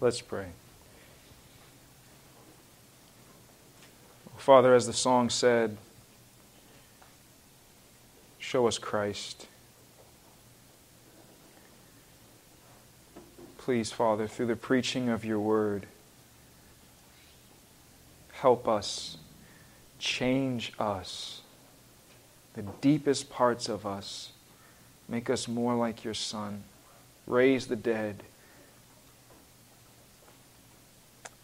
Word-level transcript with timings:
Let's 0.00 0.20
pray. 0.20 0.48
Father, 4.36 4.74
as 4.74 4.86
the 4.86 4.92
song 4.92 5.30
said, 5.30 5.78
show 8.38 8.66
us 8.66 8.76
Christ. 8.76 9.46
Please, 13.56 13.90
Father, 13.90 14.28
through 14.28 14.44
the 14.44 14.56
preaching 14.56 15.08
of 15.08 15.24
your 15.24 15.40
word, 15.40 15.86
help 18.32 18.68
us, 18.68 19.16
change 19.98 20.74
us, 20.78 21.40
the 22.54 22.62
deepest 22.80 23.30
parts 23.30 23.68
of 23.68 23.84
us. 23.84 24.32
Make 25.08 25.28
us 25.28 25.46
more 25.46 25.74
like 25.74 26.04
your 26.04 26.14
Son. 26.14 26.64
Raise 27.26 27.66
the 27.66 27.76
dead. 27.76 28.22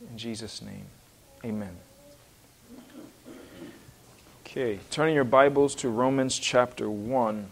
In 0.08 0.16
Jesus' 0.16 0.62
name, 0.62 0.86
amen. 1.44 1.76
Okay, 4.46 4.80
turning 4.90 5.14
your 5.14 5.24
Bibles 5.24 5.74
to 5.76 5.88
Romans 5.88 6.38
chapter 6.38 6.88
1. 6.88 7.48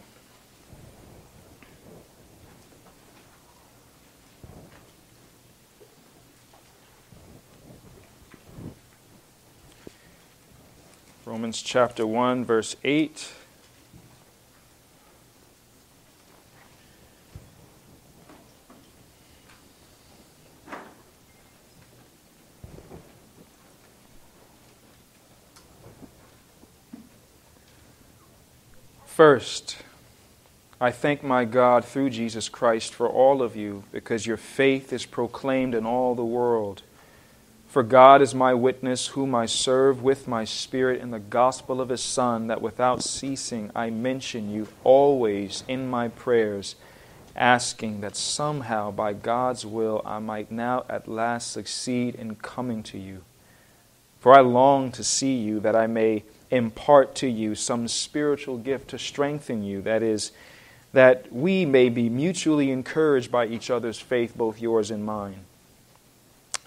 Romans 11.24 11.60
chapter 11.60 12.06
1, 12.06 12.44
verse 12.44 12.74
8. 12.82 13.28
First, 29.18 29.78
I 30.80 30.92
thank 30.92 31.24
my 31.24 31.44
God 31.44 31.84
through 31.84 32.10
Jesus 32.10 32.48
Christ 32.48 32.94
for 32.94 33.08
all 33.08 33.42
of 33.42 33.56
you, 33.56 33.82
because 33.90 34.28
your 34.28 34.36
faith 34.36 34.92
is 34.92 35.06
proclaimed 35.06 35.74
in 35.74 35.84
all 35.84 36.14
the 36.14 36.24
world. 36.24 36.82
For 37.66 37.82
God 37.82 38.22
is 38.22 38.32
my 38.32 38.54
witness, 38.54 39.08
whom 39.08 39.34
I 39.34 39.46
serve 39.46 40.04
with 40.04 40.28
my 40.28 40.44
spirit 40.44 41.00
in 41.00 41.10
the 41.10 41.18
gospel 41.18 41.80
of 41.80 41.88
his 41.88 42.00
Son, 42.00 42.46
that 42.46 42.62
without 42.62 43.02
ceasing 43.02 43.72
I 43.74 43.90
mention 43.90 44.52
you 44.52 44.68
always 44.84 45.64
in 45.66 45.90
my 45.90 46.06
prayers, 46.06 46.76
asking 47.34 48.02
that 48.02 48.14
somehow 48.14 48.92
by 48.92 49.14
God's 49.14 49.66
will 49.66 50.00
I 50.04 50.20
might 50.20 50.52
now 50.52 50.84
at 50.88 51.08
last 51.08 51.50
succeed 51.50 52.14
in 52.14 52.36
coming 52.36 52.84
to 52.84 52.98
you. 52.98 53.22
For 54.20 54.32
I 54.38 54.42
long 54.42 54.92
to 54.92 55.02
see 55.02 55.34
you, 55.38 55.58
that 55.58 55.74
I 55.74 55.88
may 55.88 56.22
impart 56.50 57.14
to 57.16 57.28
you 57.28 57.54
some 57.54 57.88
spiritual 57.88 58.58
gift 58.58 58.88
to 58.88 58.98
strengthen 58.98 59.62
you, 59.62 59.82
that 59.82 60.02
is, 60.02 60.32
that 60.92 61.32
we 61.32 61.64
may 61.64 61.88
be 61.88 62.08
mutually 62.08 62.70
encouraged 62.70 63.30
by 63.30 63.46
each 63.46 63.70
other's 63.70 64.00
faith, 64.00 64.36
both 64.36 64.60
yours 64.60 64.90
and 64.90 65.04
mine. 65.04 65.44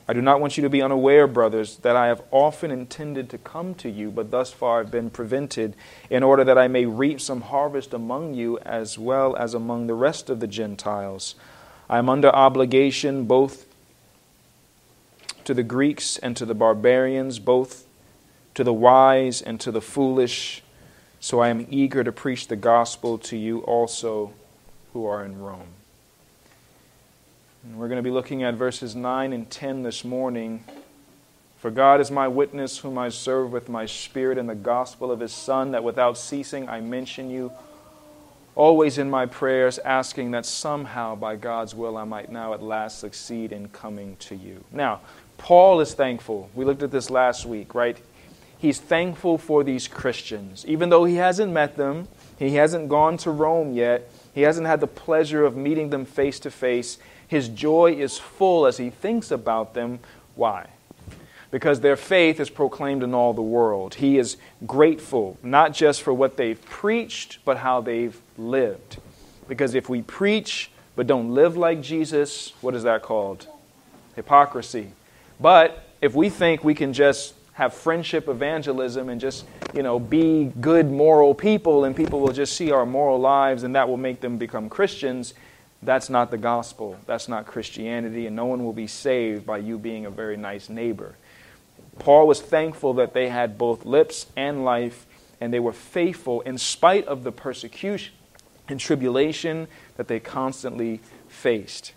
I 0.08 0.14
do 0.14 0.22
not 0.22 0.42
want 0.42 0.58
you 0.58 0.64
to 0.64 0.70
be 0.70 0.82
unaware, 0.82 1.26
brothers, 1.26 1.78
that 1.78 1.96
I 1.96 2.08
have 2.08 2.22
often 2.32 2.70
intended 2.70 3.30
to 3.30 3.38
come 3.38 3.74
to 3.76 3.90
you, 3.90 4.12
but 4.12 4.30
thus 4.30 4.52
far 4.52 4.84
have 4.84 4.92
been 4.92 5.10
prevented, 5.10 5.76
in 6.10 6.22
order 6.22 6.44
that 6.44 6.58
I 6.58 6.68
may 6.68 6.86
reap 6.86 7.22
some 7.22 7.42
harvest 7.42 7.94
among 7.94 8.34
you 8.34 8.60
as 8.60 9.00
well 9.00 9.36
as 9.36 9.54
among 9.54 9.88
the 9.88 9.94
rest 9.94 10.30
of 10.30 10.40
the 10.40 10.48
Gentiles. 10.48 11.36
I 11.90 11.98
am 11.98 12.10
under 12.10 12.30
obligation 12.30 13.26
both 13.26 13.66
to 15.46 15.54
the 15.54 15.64
Greeks 15.64 16.18
and 16.18 16.36
to 16.38 16.46
the 16.46 16.56
barbarians, 16.56 17.40
both 17.40 17.86
to 18.56 18.64
the 18.64 18.74
wise 18.74 19.42
and 19.42 19.60
to 19.62 19.72
the 19.72 19.82
foolish. 19.82 20.64
So 21.20 21.40
I 21.40 21.50
am 21.50 21.68
eager 21.70 22.04
to 22.04 22.12
preach 22.12 22.48
the 22.48 22.56
gospel 22.56 23.18
to 23.20 23.38
you 23.38 23.60
also 23.60 24.34
who 24.94 25.06
are 25.06 25.24
in 25.24 25.40
Rome. 25.40 25.68
And 27.64 27.78
we're 27.78 27.88
going 27.88 27.98
to 27.98 28.04
be 28.04 28.12
looking 28.12 28.44
at 28.44 28.56
verses 28.56 28.96
9 28.96 29.34
and 29.34 29.50
10 29.50 29.84
this 29.84 30.04
morning. 30.04 30.64
For 31.60 31.70
God 31.70 32.02
is 32.02 32.10
my 32.10 32.28
witness, 32.28 32.80
whom 32.80 32.98
I 32.98 33.10
serve 33.10 33.52
with 33.52 33.70
my 33.70 33.86
spirit 33.86 34.40
in 34.40 34.48
the 34.48 34.56
gospel 34.56 35.12
of 35.12 35.20
his 35.20 35.32
Son, 35.32 35.72
that 35.72 35.84
without 35.84 36.18
ceasing 36.18 36.68
I 36.68 36.82
mention 36.82 37.30
you 37.30 37.52
always 38.56 38.98
in 38.98 39.10
my 39.10 39.26
prayers, 39.26 39.78
asking 39.80 40.32
that 40.32 40.46
somehow 40.46 41.16
by 41.16 41.36
God's 41.36 41.74
will 41.74 41.98
I 41.98 42.04
might 42.04 42.32
now 42.32 42.54
at 42.54 42.62
last 42.62 43.00
succeed 43.00 43.52
in 43.52 43.70
coming 43.70 44.18
to 44.22 44.36
you. 44.36 44.64
Now, 44.72 45.02
Paul 45.38 45.80
is 45.80 45.94
thankful. 45.94 46.50
We 46.54 46.66
looked 46.66 46.84
at 46.84 46.92
this 46.92 47.10
last 47.10 47.46
week, 47.46 47.74
right? 47.74 47.98
He's 48.62 48.80
thankful 48.80 49.40
for 49.40 49.64
these 49.64 49.88
Christians. 49.88 50.64
Even 50.68 50.90
though 50.90 51.04
he 51.04 51.16
hasn't 51.16 51.52
met 51.52 51.78
them, 51.78 52.08
he 52.38 52.54
hasn't 52.56 52.90
gone 52.90 53.18
to 53.18 53.32
Rome 53.32 53.74
yet, 53.74 54.08
he 54.36 54.44
hasn't 54.44 54.68
had 54.68 54.82
the 54.82 54.88
pleasure 54.88 55.44
of 55.44 55.58
meeting 55.58 55.90
them 55.90 56.06
face 56.06 56.40
to 56.42 56.52
face. 56.52 57.00
His 57.28 57.50
joy 57.50 57.94
is 57.94 58.20
full 58.20 58.68
as 58.68 58.78
he 58.78 58.92
thinks 58.92 59.32
about 59.32 59.74
them. 59.74 59.98
Why? 60.36 60.68
Because 61.50 61.80
their 61.80 61.96
faith 61.96 62.40
is 62.40 62.52
proclaimed 62.52 63.02
in 63.02 63.16
all 63.16 63.34
the 63.34 63.42
world. 63.42 63.96
He 63.96 64.20
is 64.20 64.38
grateful, 64.68 65.40
not 65.42 65.74
just 65.74 66.04
for 66.04 66.14
what 66.14 66.38
they've 66.38 66.64
preached, 66.66 67.40
but 67.44 67.58
how 67.58 67.82
they've 67.82 68.20
lived. 68.38 69.00
Because 69.48 69.74
if 69.74 69.90
we 69.90 70.04
preach 70.04 70.70
but 70.96 71.08
don't 71.08 71.34
live 71.34 71.58
like 71.58 71.82
Jesus, 71.82 72.54
what 72.62 72.76
is 72.76 72.84
that 72.84 73.02
called? 73.02 73.48
Hypocrisy. 74.16 74.92
But 75.40 75.84
if 76.00 76.14
we 76.14 76.30
think 76.30 76.64
we 76.64 76.76
can 76.76 76.94
just 76.94 77.34
have 77.54 77.74
friendship 77.74 78.28
evangelism 78.28 79.10
and 79.10 79.20
just, 79.20 79.46
you 79.74 79.84
know, 79.84 80.00
be 80.00 80.52
good 80.62 80.90
moral 80.90 81.36
people 81.36 81.84
and 81.84 81.96
people 81.96 82.20
will 82.20 82.32
just 82.32 82.56
see 82.56 82.72
our 82.72 82.86
moral 82.86 83.20
lives 83.20 83.64
and 83.64 83.76
that 83.76 83.90
will 83.90 83.98
make 83.98 84.22
them 84.22 84.38
become 84.38 84.70
Christians, 84.70 85.34
that's 85.84 86.10
not 86.10 86.30
the 86.32 86.38
gospel. 86.38 86.98
That's 87.08 87.28
not 87.28 87.48
Christianity, 87.48 88.28
and 88.28 88.36
no 88.36 88.46
one 88.46 88.64
will 88.64 88.74
be 88.74 88.88
saved 88.88 89.46
by 89.46 89.58
you 89.58 89.78
being 89.80 90.06
a 90.06 90.12
very 90.12 90.38
nice 90.38 90.70
neighbor. 90.70 91.16
Paul 92.00 92.28
was 92.28 92.40
thankful 92.40 92.94
that 92.96 93.14
they 93.14 93.30
had 93.30 93.58
both 93.58 93.86
lips 93.86 94.28
and 94.36 94.64
life, 94.64 95.06
and 95.40 95.52
they 95.52 95.60
were 95.60 95.74
faithful 95.74 96.42
in 96.42 96.58
spite 96.58 97.08
of 97.08 97.24
the 97.24 97.32
persecution 97.32 98.14
and 98.68 98.80
tribulation 98.80 99.68
that 99.98 100.08
they 100.08 100.20
constantly 100.20 101.00
faced. 101.28 101.94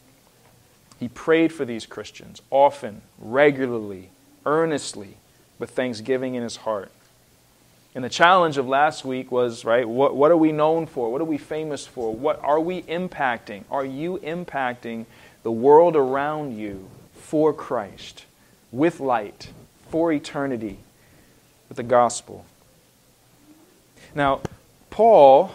He 0.98 1.08
prayed 1.08 1.52
for 1.52 1.66
these 1.66 1.84
Christians 1.84 2.40
often, 2.50 3.02
regularly, 3.18 4.10
earnestly, 4.46 5.18
with 5.64 5.70
thanksgiving 5.70 6.34
in 6.34 6.42
his 6.42 6.56
heart. 6.56 6.90
And 7.94 8.04
the 8.04 8.10
challenge 8.10 8.58
of 8.58 8.68
last 8.68 9.02
week 9.02 9.32
was, 9.32 9.64
right, 9.64 9.88
what, 9.88 10.14
what 10.14 10.30
are 10.30 10.36
we 10.36 10.52
known 10.52 10.84
for? 10.84 11.10
What 11.10 11.22
are 11.22 11.24
we 11.24 11.38
famous 11.38 11.86
for? 11.86 12.14
What 12.14 12.38
are 12.44 12.60
we 12.60 12.82
impacting? 12.82 13.64
Are 13.70 13.84
you 13.84 14.18
impacting 14.18 15.06
the 15.42 15.50
world 15.50 15.96
around 15.96 16.58
you 16.58 16.90
for 17.14 17.54
Christ, 17.54 18.26
with 18.72 19.00
light, 19.00 19.52
for 19.88 20.12
eternity, 20.12 20.80
with 21.70 21.78
the 21.78 21.82
gospel? 21.82 22.44
Now, 24.14 24.42
Paul 24.90 25.54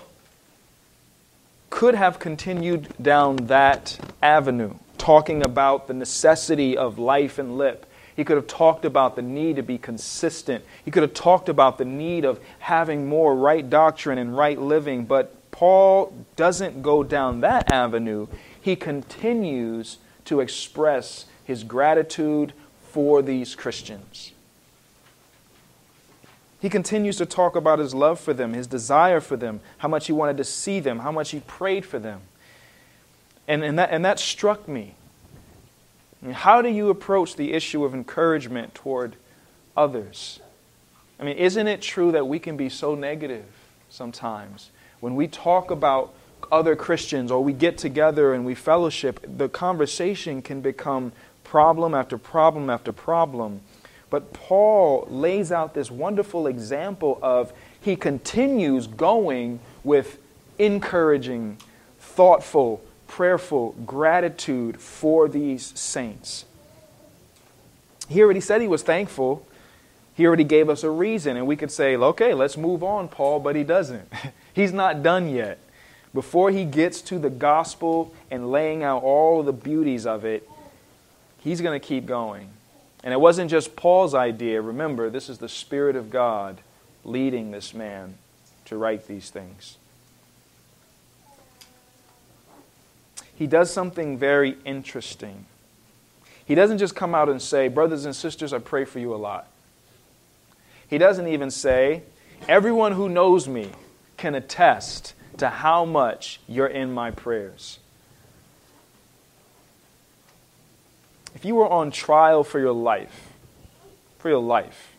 could 1.70 1.94
have 1.94 2.18
continued 2.18 2.88
down 3.00 3.36
that 3.46 4.00
avenue, 4.24 4.74
talking 4.98 5.44
about 5.44 5.88
the 5.88 5.94
necessity 5.94 6.76
of 6.76 6.98
life 6.98 7.38
and 7.38 7.60
lip 7.60 7.86
he 8.20 8.26
could 8.26 8.36
have 8.36 8.48
talked 8.48 8.84
about 8.84 9.16
the 9.16 9.22
need 9.22 9.56
to 9.56 9.64
be 9.64 9.78
consistent. 9.78 10.66
He 10.84 10.92
could 10.92 11.04
have 11.04 11.14
talked 11.14 11.48
about 11.48 11.78
the 11.78 11.86
need 11.86 12.26
of 12.26 12.42
having 12.60 13.08
more 13.08 13.34
right 13.34 13.70
doctrine 13.70 14.18
and 14.18 14.36
right 14.36 14.60
living. 14.60 15.06
But 15.06 15.50
Paul 15.52 16.12
doesn't 16.36 16.82
go 16.82 17.02
down 17.02 17.40
that 17.40 17.72
avenue. 17.72 18.28
He 18.60 18.76
continues 18.76 20.00
to 20.26 20.42
express 20.42 21.28
his 21.46 21.64
gratitude 21.64 22.52
for 22.90 23.22
these 23.22 23.56
Christians. 23.56 24.34
He 26.60 26.68
continues 26.68 27.16
to 27.20 27.26
talk 27.26 27.56
about 27.56 27.80
his 27.80 27.94
love 27.96 28.20
for 28.20 28.34
them, 28.34 28.52
his 28.52 28.68
desire 28.68 29.22
for 29.22 29.38
them, 29.38 29.62
how 29.78 29.88
much 29.88 30.08
he 30.08 30.12
wanted 30.12 30.36
to 30.36 30.44
see 30.44 30.82
them, 30.82 31.00
how 31.00 31.14
much 31.14 31.32
he 31.32 31.40
prayed 31.40 31.86
for 31.86 32.00
them. 32.00 32.20
And, 33.48 33.64
and, 33.64 33.80
that, 33.80 33.92
and 33.92 34.04
that 34.04 34.20
struck 34.20 34.68
me 34.68 34.96
How 36.32 36.62
do 36.62 36.70
you 36.70 36.90
approach 36.90 37.36
the 37.36 37.54
issue 37.54 37.86
of 37.86 37.94
encouragement 37.94 38.76
toward 38.76 39.16
others? 39.78 40.40
I 41.20 41.24
mean, 41.24 41.38
isn't 41.38 41.68
it 41.68 41.82
true 41.82 42.12
that 42.12 42.28
we 42.28 42.40
can 42.40 42.58
be 42.58 42.70
so 42.70 42.96
negative 42.96 43.46
sometimes? 43.90 44.72
When 45.00 45.16
we 45.16 45.28
talk 45.28 45.72
about 45.72 46.14
other 46.52 46.76
Christians 46.76 47.32
or 47.32 47.44
we 47.44 47.54
get 47.54 47.78
together 47.78 48.34
and 48.34 48.46
we 48.46 48.56
fellowship, 48.56 49.26
the 49.38 49.50
conversation 49.50 50.42
can 50.42 50.62
become 50.62 51.12
problem 51.44 51.94
after 51.94 52.18
problem 52.18 52.70
after 52.70 52.92
problem. 52.92 53.62
But 54.10 54.34
Paul 54.34 55.08
lays 55.10 55.52
out 55.52 55.74
this 55.74 55.92
wonderful 55.92 56.48
example 56.48 57.20
of 57.22 57.54
he 57.80 57.96
continues 57.96 58.88
going 58.88 59.60
with 59.84 60.20
encouraging, 60.58 61.58
thoughtful, 62.00 62.82
prayerful 63.10 63.76
gratitude 63.86 64.80
for 64.80 65.28
these 65.28 65.78
saints. 65.78 66.46
He 68.08 68.22
already 68.22 68.40
said 68.40 68.62
he 68.62 68.68
was 68.68 68.84
thankful. 68.84 69.46
He 70.16 70.26
already 70.26 70.44
gave 70.44 70.70
us 70.70 70.84
a 70.84 70.90
reason, 70.90 71.36
and 71.36 71.46
we 71.46 71.56
could 71.56 71.72
say, 71.72 71.96
okay, 71.98 72.34
let's 72.34 72.56
move 72.56 72.84
on, 72.84 73.08
Paul, 73.10 73.40
but 73.40 73.56
he 73.56 73.64
doesn't. 73.64 74.12
He's 74.54 74.72
not 74.72 75.04
done 75.04 75.30
yet. 75.30 75.60
Before 76.14 76.50
he 76.50 76.66
gets 76.66 77.02
to 77.04 77.20
the 77.20 77.30
gospel 77.30 78.14
and 78.32 78.52
laying 78.52 78.84
out 78.84 79.04
all 79.04 79.44
the 79.44 79.54
beauties 79.54 80.06
of 80.08 80.26
it, 80.26 80.50
he's 81.38 81.62
going 81.62 81.80
to 81.80 81.86
keep 81.86 82.08
going. 82.08 82.50
And 83.04 83.14
it 83.14 83.20
wasn't 83.20 83.52
just 83.52 83.76
Paul's 83.76 84.16
idea. 84.16 84.60
Remember, 84.60 85.10
this 85.10 85.30
is 85.30 85.38
the 85.38 85.48
Spirit 85.48 85.96
of 85.96 86.10
God 86.10 86.58
leading 87.06 87.52
this 87.52 87.74
man 87.74 88.16
to 88.66 88.76
write 88.76 89.08
these 89.08 89.30
things. 89.30 89.78
He 93.40 93.48
does 93.48 93.72
something 93.72 94.18
very 94.18 94.58
interesting. 94.66 95.46
He 96.44 96.56
doesn't 96.56 96.78
just 96.78 96.94
come 96.94 97.16
out 97.16 97.30
and 97.30 97.42
say, 97.42 97.70
Brothers 97.70 98.04
and 98.04 98.14
sisters, 98.14 98.52
I 98.52 98.60
pray 98.60 98.84
for 98.84 99.00
you 99.00 99.16
a 99.16 99.16
lot. 99.16 99.48
He 100.90 100.98
doesn't 100.98 101.26
even 101.26 101.50
say, 101.50 102.04
Everyone 102.50 102.92
who 102.92 103.08
knows 103.08 103.48
me 103.48 103.70
can 104.18 104.36
attest 104.36 105.14
to 105.38 105.48
how 105.48 105.86
much 105.86 106.42
you're 106.50 106.68
in 106.68 106.94
my 106.94 107.12
prayers. 107.12 107.80
If 111.34 111.46
you 111.46 111.56
were 111.56 111.70
on 111.70 111.92
trial 111.92 112.44
for 112.44 112.60
your 112.60 112.74
life, 112.74 113.30
for 114.18 114.28
your 114.28 114.42
life, 114.42 114.92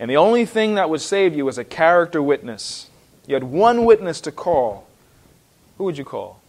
and 0.00 0.10
the 0.10 0.16
only 0.16 0.46
thing 0.46 0.74
that 0.74 0.90
would 0.90 1.00
save 1.00 1.36
you 1.36 1.44
was 1.44 1.58
a 1.58 1.64
character 1.64 2.20
witness, 2.20 2.90
you 3.28 3.34
had 3.34 3.44
one 3.44 3.84
witness 3.84 4.20
to 4.22 4.32
call, 4.32 4.88
who 5.78 5.84
would 5.84 5.96
you 5.96 6.04
call? 6.04 6.40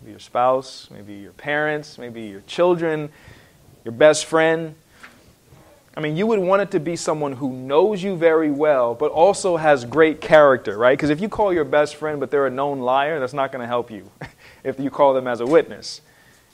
Maybe 0.00 0.12
your 0.12 0.20
spouse, 0.20 0.88
maybe 0.90 1.14
your 1.14 1.32
parents, 1.32 1.98
maybe 1.98 2.22
your 2.22 2.40
children, 2.42 3.10
your 3.84 3.92
best 3.92 4.24
friend. 4.24 4.74
I 5.96 6.00
mean, 6.00 6.16
you 6.16 6.26
would 6.26 6.38
want 6.38 6.62
it 6.62 6.70
to 6.70 6.80
be 6.80 6.96
someone 6.96 7.32
who 7.32 7.52
knows 7.52 8.02
you 8.02 8.16
very 8.16 8.50
well, 8.50 8.94
but 8.94 9.10
also 9.10 9.56
has 9.56 9.84
great 9.84 10.20
character, 10.20 10.78
right? 10.78 10.96
Because 10.96 11.10
if 11.10 11.20
you 11.20 11.28
call 11.28 11.52
your 11.52 11.64
best 11.64 11.96
friend, 11.96 12.20
but 12.20 12.30
they're 12.30 12.46
a 12.46 12.50
known 12.50 12.80
liar, 12.80 13.20
that's 13.20 13.34
not 13.34 13.52
going 13.52 13.60
to 13.60 13.66
help 13.66 13.90
you 13.90 14.10
if 14.64 14.80
you 14.80 14.88
call 14.88 15.12
them 15.12 15.26
as 15.26 15.40
a 15.40 15.46
witness. 15.46 16.00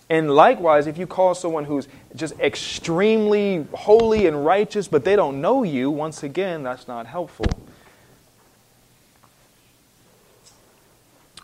And 0.09 0.31
likewise, 0.31 0.87
if 0.87 0.99
you 0.99 1.07
call 1.07 1.35
someone 1.35 1.65
who's 1.65 1.89
just 2.15 2.39
extremely 2.41 3.67
holy 3.75 4.27
and 4.27 4.45
righteous, 4.45 4.89
but 4.89 5.05
they 5.05 5.17
don't 5.17 5.41
know 5.41 5.63
you, 5.65 5.91
once 5.91 6.23
again, 6.23 6.63
that's 6.63 6.89
not 6.89 7.07
helpful. 7.07 7.47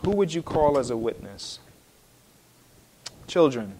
Who 0.04 0.10
would 0.12 0.32
you 0.32 0.42
call 0.42 0.78
as 0.78 0.90
a 0.90 0.96
witness? 0.96 1.60
Children. 3.32 3.72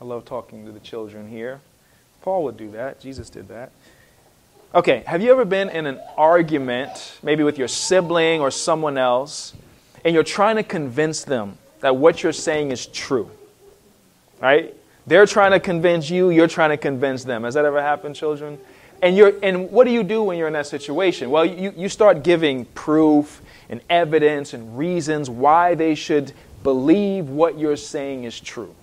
I 0.00 0.04
love 0.04 0.24
talking 0.24 0.66
to 0.66 0.72
the 0.72 0.80
children 0.80 1.28
here. 1.28 1.60
Paul 2.22 2.42
would 2.42 2.56
do 2.56 2.72
that. 2.72 2.98
Jesus 2.98 3.30
did 3.30 3.46
that. 3.50 3.70
Okay, 4.74 5.04
have 5.06 5.22
you 5.22 5.30
ever 5.30 5.44
been 5.44 5.68
in 5.68 5.86
an 5.86 6.00
argument, 6.16 7.18
maybe 7.22 7.44
with 7.44 7.56
your 7.56 7.68
sibling 7.68 8.40
or 8.40 8.50
someone 8.50 8.98
else, 8.98 9.54
and 10.04 10.12
you're 10.12 10.24
trying 10.24 10.56
to 10.56 10.64
convince 10.64 11.22
them 11.22 11.56
that 11.82 11.94
what 11.94 12.24
you're 12.24 12.32
saying 12.32 12.72
is 12.72 12.86
true? 12.86 13.30
Right? 14.40 14.74
They're 15.06 15.26
trying 15.26 15.52
to 15.52 15.60
convince 15.60 16.10
you, 16.10 16.30
you're 16.30 16.48
trying 16.48 16.70
to 16.70 16.76
convince 16.76 17.22
them. 17.22 17.44
Has 17.44 17.54
that 17.54 17.64
ever 17.64 17.80
happened, 17.80 18.16
children? 18.16 18.58
And, 19.02 19.16
you're, 19.16 19.34
and 19.40 19.70
what 19.70 19.84
do 19.84 19.92
you 19.92 20.02
do 20.02 20.24
when 20.24 20.36
you're 20.36 20.48
in 20.48 20.54
that 20.54 20.66
situation? 20.66 21.30
Well, 21.30 21.44
you, 21.44 21.72
you 21.76 21.88
start 21.88 22.24
giving 22.24 22.64
proof 22.64 23.40
and 23.68 23.80
evidence 23.88 24.52
and 24.52 24.76
reasons 24.76 25.30
why 25.30 25.76
they 25.76 25.94
should 25.94 26.32
believe 26.66 27.28
what 27.28 27.56
you're 27.56 27.76
saying 27.76 28.24
is 28.24 28.40
true. 28.40 28.74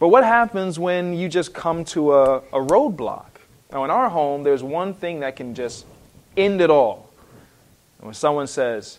But 0.00 0.08
what 0.08 0.24
happens 0.24 0.76
when 0.76 1.14
you 1.14 1.28
just 1.28 1.54
come 1.54 1.84
to 1.84 2.14
a, 2.14 2.38
a 2.38 2.58
roadblock? 2.58 3.26
Now, 3.70 3.84
in 3.84 3.92
our 3.92 4.08
home, 4.08 4.42
there's 4.42 4.60
one 4.60 4.92
thing 4.92 5.20
that 5.20 5.36
can 5.36 5.54
just 5.54 5.86
end 6.36 6.60
it 6.60 6.70
all. 6.70 7.08
And 7.98 8.06
when 8.06 8.14
someone 8.14 8.48
says, 8.48 8.98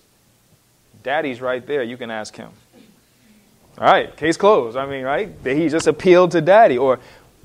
Daddy's 1.04 1.42
right 1.42 1.68
there, 1.68 1.84
you 1.84 1.98
can 1.98 2.10
ask 2.10 2.34
him. 2.34 2.50
All 3.78 3.84
right, 3.84 4.16
case 4.16 4.38
closed. 4.38 4.78
I 4.78 4.86
mean, 4.86 5.04
right? 5.04 5.30
He 5.44 5.68
just 5.68 5.88
appealed 5.88 6.32
to 6.32 6.40
daddy. 6.40 6.78
Or, 6.78 7.02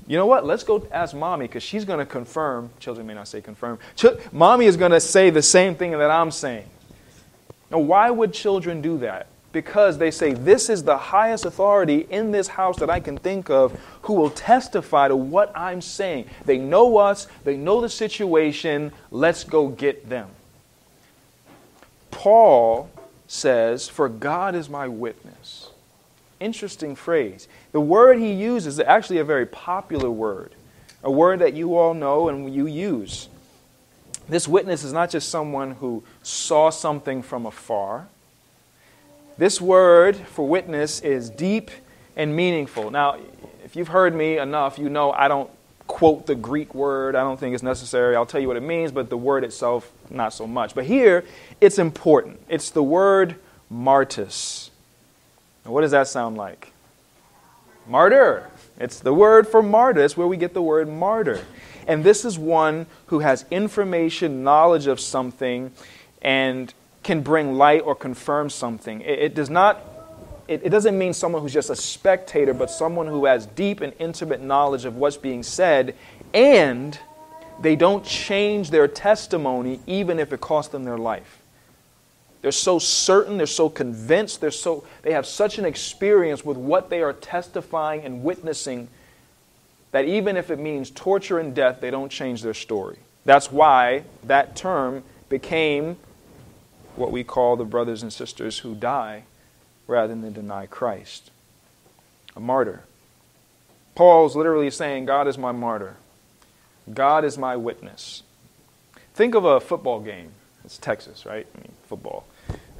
you 0.07 0.15
know 0.15 0.27
what? 0.27 0.45
Let's 0.45 0.63
go 0.63 0.87
ask 0.93 1.13
mommy 1.13 1.47
because 1.47 1.61
she's 1.61 1.83
going 1.83 1.99
to 1.99 2.05
confirm. 2.05 2.69
Children 2.79 3.05
may 3.05 3.15
not 3.15 3.27
say 3.27 3.41
confirm. 3.41 3.79
Ch- 3.97 4.05
mommy 4.31 4.65
is 4.65 4.77
going 4.77 4.91
to 4.91 5.01
say 5.01 5.29
the 5.29 5.41
same 5.41 5.75
thing 5.75 5.91
that 5.91 6.09
I'm 6.09 6.31
saying. 6.31 6.69
Now, 7.69 7.79
why 7.79 8.09
would 8.09 8.31
children 8.31 8.81
do 8.81 8.99
that? 8.99 9.27
Because 9.51 9.97
they 9.97 10.11
say, 10.11 10.33
This 10.33 10.69
is 10.69 10.83
the 10.83 10.97
highest 10.97 11.45
authority 11.45 12.07
in 12.09 12.31
this 12.31 12.47
house 12.47 12.77
that 12.79 12.89
I 12.89 12.99
can 12.99 13.17
think 13.17 13.49
of 13.49 13.77
who 14.03 14.13
will 14.13 14.29
testify 14.29 15.07
to 15.07 15.15
what 15.15 15.51
I'm 15.55 15.81
saying. 15.81 16.27
They 16.45 16.57
know 16.57 16.97
us, 16.97 17.27
they 17.43 17.57
know 17.57 17.81
the 17.81 17.89
situation, 17.89 18.91
let's 19.09 19.43
go 19.43 19.67
get 19.67 20.09
them. 20.09 20.29
Paul 22.11 22.89
says, 23.27 23.89
For 23.89 24.09
God 24.09 24.55
is 24.55 24.69
my 24.69 24.87
witness. 24.87 25.69
Interesting 26.39 26.95
phrase. 26.95 27.47
The 27.71 27.81
word 27.81 28.19
he 28.19 28.33
uses 28.33 28.79
is 28.79 28.79
actually 28.79 29.19
a 29.19 29.23
very 29.23 29.45
popular 29.45 30.09
word, 30.09 30.53
a 31.03 31.11
word 31.11 31.39
that 31.39 31.53
you 31.53 31.77
all 31.77 31.93
know 31.93 32.29
and 32.29 32.53
you 32.53 32.67
use. 32.67 33.29
This 34.27 34.47
witness 34.47 34.83
is 34.83 34.93
not 34.93 35.09
just 35.09 35.29
someone 35.29 35.71
who 35.71 36.03
saw 36.23 36.69
something 36.69 37.21
from 37.21 37.45
afar 37.45 38.07
this 39.37 39.59
word 39.59 40.15
for 40.15 40.47
witness 40.47 40.99
is 41.01 41.29
deep 41.29 41.71
and 42.15 42.35
meaningful. 42.35 42.91
Now, 42.91 43.17
if 43.63 43.75
you've 43.75 43.87
heard 43.87 44.13
me 44.13 44.37
enough, 44.37 44.77
you 44.77 44.89
know 44.89 45.11
I 45.11 45.27
don't 45.27 45.49
quote 45.87 46.25
the 46.25 46.35
Greek 46.35 46.73
word. 46.73 47.15
I 47.15 47.21
don't 47.21 47.39
think 47.39 47.53
it's 47.53 47.63
necessary. 47.63 48.15
I'll 48.15 48.25
tell 48.25 48.41
you 48.41 48.47
what 48.47 48.57
it 48.57 48.63
means, 48.63 48.91
but 48.91 49.09
the 49.09 49.17
word 49.17 49.43
itself, 49.43 49.91
not 50.09 50.33
so 50.33 50.47
much. 50.47 50.73
But 50.73 50.85
here, 50.85 51.25
it's 51.59 51.79
important. 51.79 52.39
It's 52.47 52.69
the 52.69 52.83
word 52.83 53.35
martus. 53.71 54.69
Now, 55.65 55.71
what 55.71 55.81
does 55.81 55.91
that 55.91 56.07
sound 56.07 56.37
like? 56.37 56.71
Martyr. 57.87 58.49
It's 58.79 58.99
the 58.99 59.13
word 59.13 59.47
for 59.47 59.61
martyr. 59.61 60.07
Where 60.09 60.27
we 60.27 60.37
get 60.37 60.53
the 60.53 60.61
word 60.61 60.87
martyr. 60.87 61.45
And 61.87 62.03
this 62.03 62.25
is 62.25 62.37
one 62.39 62.85
who 63.07 63.19
has 63.19 63.45
information, 63.51 64.43
knowledge 64.43 64.87
of 64.87 64.99
something, 64.99 65.71
and 66.21 66.73
can 67.03 67.21
bring 67.21 67.55
light 67.55 67.81
or 67.81 67.95
confirm 67.95 68.49
something. 68.49 69.01
It, 69.01 69.19
it 69.19 69.35
does 69.35 69.49
not 69.49 69.81
it, 70.47 70.61
it, 70.65 70.69
doesn't 70.69 70.97
mean 70.97 71.13
someone 71.13 71.41
who's 71.41 71.53
just 71.53 71.69
a 71.69 71.75
spectator, 71.75 72.53
but 72.53 72.69
someone 72.69 73.07
who 73.07 73.25
has 73.25 73.45
deep 73.45 73.79
and 73.79 73.93
intimate 73.99 74.41
knowledge 74.41 74.83
of 74.83 74.97
what's 74.97 75.15
being 75.15 75.43
said, 75.43 75.95
and 76.33 76.99
they 77.61 77.77
don't 77.77 78.03
change 78.03 78.69
their 78.69 78.87
testimony 78.87 79.79
even 79.87 80.19
if 80.19 80.33
it 80.33 80.41
costs 80.41 80.71
them 80.71 80.83
their 80.83 80.97
life. 80.97 81.41
They're 82.41 82.51
so 82.51 82.79
certain, 82.79 83.37
they're 83.37 83.47
so 83.47 83.69
convinced, 83.69 84.41
they're 84.41 84.51
so, 84.51 84.83
they 85.03 85.13
have 85.13 85.25
such 85.25 85.57
an 85.59 85.65
experience 85.65 86.43
with 86.43 86.57
what 86.57 86.89
they 86.89 87.01
are 87.01 87.13
testifying 87.13 88.03
and 88.03 88.23
witnessing 88.23 88.89
that 89.91 90.05
even 90.05 90.35
if 90.35 90.49
it 90.49 90.57
means 90.57 90.89
torture 90.89 91.39
and 91.39 91.53
death, 91.55 91.81
they 91.81 91.91
don't 91.91 92.09
change 92.09 92.41
their 92.41 92.53
story. 92.53 92.97
That's 93.25 93.51
why 93.51 94.03
that 94.23 94.55
term 94.55 95.03
became 95.29 95.97
what 96.95 97.11
we 97.11 97.23
call 97.23 97.55
the 97.55 97.65
brothers 97.65 98.03
and 98.03 98.11
sisters 98.11 98.59
who 98.59 98.75
die 98.75 99.23
rather 99.87 100.15
than 100.15 100.33
deny 100.33 100.65
Christ. 100.65 101.31
A 102.35 102.39
martyr. 102.39 102.83
Paul's 103.95 104.35
literally 104.35 104.71
saying, 104.71 105.05
God 105.05 105.27
is 105.27 105.37
my 105.37 105.51
martyr. 105.51 105.97
God 106.93 107.25
is 107.25 107.37
my 107.37 107.55
witness. 107.55 108.23
Think 109.13 109.35
of 109.35 109.45
a 109.45 109.59
football 109.59 109.99
game. 109.99 110.31
It's 110.63 110.77
Texas, 110.77 111.25
right? 111.25 111.45
I 111.55 111.57
mean, 111.57 111.71
football. 111.87 112.25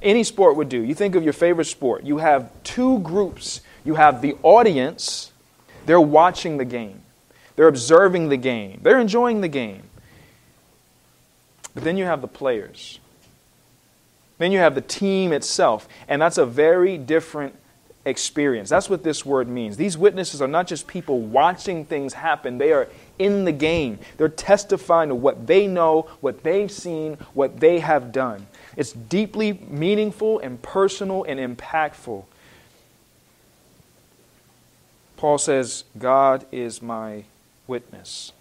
Any 0.01 0.23
sport 0.23 0.55
would 0.55 0.69
do. 0.69 0.81
You 0.81 0.95
think 0.95 1.15
of 1.15 1.23
your 1.23 1.33
favorite 1.33 1.65
sport. 1.65 2.05
You 2.05 2.17
have 2.19 2.51
two 2.63 2.99
groups. 2.99 3.61
You 3.83 3.95
have 3.95 4.21
the 4.21 4.35
audience, 4.43 5.31
they're 5.85 6.01
watching 6.01 6.57
the 6.57 6.65
game, 6.65 7.01
they're 7.55 7.67
observing 7.67 8.29
the 8.29 8.37
game, 8.37 8.79
they're 8.83 8.99
enjoying 8.99 9.41
the 9.41 9.47
game. 9.47 9.83
But 11.73 11.83
then 11.83 11.97
you 11.97 12.05
have 12.05 12.21
the 12.21 12.27
players. 12.27 12.99
Then 14.41 14.51
you 14.51 14.57
have 14.57 14.73
the 14.73 14.81
team 14.81 15.33
itself, 15.33 15.87
and 16.07 16.19
that's 16.19 16.39
a 16.39 16.47
very 16.47 16.97
different 16.97 17.53
experience. 18.05 18.69
That's 18.69 18.89
what 18.89 19.03
this 19.03 19.23
word 19.23 19.47
means. 19.47 19.77
These 19.77 19.99
witnesses 19.99 20.41
are 20.41 20.47
not 20.47 20.65
just 20.65 20.87
people 20.87 21.19
watching 21.21 21.85
things 21.85 22.15
happen, 22.15 22.57
they 22.57 22.71
are 22.71 22.87
in 23.19 23.45
the 23.45 23.51
game. 23.51 23.99
They're 24.17 24.29
testifying 24.29 25.09
to 25.09 25.15
what 25.15 25.45
they 25.45 25.67
know, 25.67 26.09
what 26.21 26.41
they've 26.41 26.71
seen, 26.71 27.19
what 27.35 27.59
they 27.59 27.81
have 27.81 28.11
done. 28.11 28.47
It's 28.75 28.93
deeply 28.93 29.53
meaningful 29.69 30.39
and 30.39 30.59
personal 30.59 31.23
and 31.23 31.39
impactful. 31.39 32.25
Paul 35.17 35.37
says, 35.37 35.83
God 35.99 36.47
is 36.51 36.81
my 36.81 37.25
witness. 37.67 38.31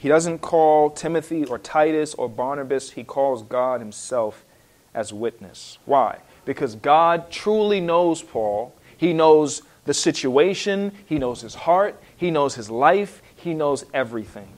He 0.00 0.08
doesn't 0.08 0.38
call 0.38 0.88
Timothy 0.88 1.44
or 1.44 1.58
Titus 1.58 2.14
or 2.14 2.26
Barnabas, 2.26 2.92
he 2.92 3.04
calls 3.04 3.42
God 3.42 3.80
himself 3.80 4.46
as 4.94 5.12
witness. 5.12 5.76
Why? 5.84 6.20
Because 6.46 6.74
God 6.74 7.30
truly 7.30 7.82
knows 7.82 8.22
Paul. 8.22 8.74
He 8.96 9.12
knows 9.12 9.60
the 9.84 9.92
situation, 9.92 10.92
He 11.04 11.18
knows 11.18 11.42
his 11.42 11.54
heart, 11.54 12.02
He 12.16 12.30
knows 12.30 12.54
his 12.54 12.70
life, 12.70 13.20
He 13.36 13.52
knows 13.52 13.84
everything. 13.92 14.48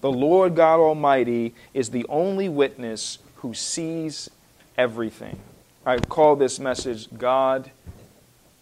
The 0.00 0.10
Lord 0.10 0.56
God 0.56 0.80
Almighty 0.80 1.54
is 1.72 1.90
the 1.90 2.04
only 2.08 2.48
witness 2.48 3.18
who 3.36 3.54
sees 3.54 4.28
everything. 4.76 5.38
I 5.86 5.98
call 5.98 6.34
this 6.34 6.58
message 6.58 7.06
God 7.16 7.70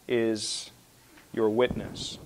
is 0.07 0.71
your 1.33 1.49
witness. 1.49 2.19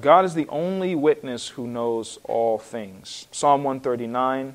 God 0.00 0.24
is 0.24 0.34
the 0.34 0.48
only 0.48 0.94
witness 0.94 1.48
who 1.48 1.66
knows 1.66 2.18
all 2.24 2.58
things. 2.58 3.26
Psalm 3.32 3.64
139, 3.64 4.54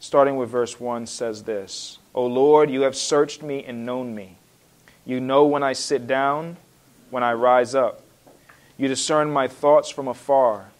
starting 0.00 0.36
with 0.36 0.48
verse 0.48 0.80
1, 0.80 1.06
says 1.06 1.44
this 1.44 1.98
O 2.14 2.26
Lord, 2.26 2.70
you 2.70 2.82
have 2.82 2.96
searched 2.96 3.42
me 3.42 3.64
and 3.64 3.86
known 3.86 4.14
me. 4.14 4.36
You 5.04 5.20
know 5.20 5.44
when 5.44 5.62
I 5.62 5.74
sit 5.74 6.06
down, 6.06 6.56
when 7.10 7.22
I 7.22 7.32
rise 7.34 7.74
up. 7.74 8.02
You 8.76 8.88
discern 8.88 9.30
my 9.30 9.48
thoughts 9.48 9.88
from 9.88 10.08
afar. 10.08 10.70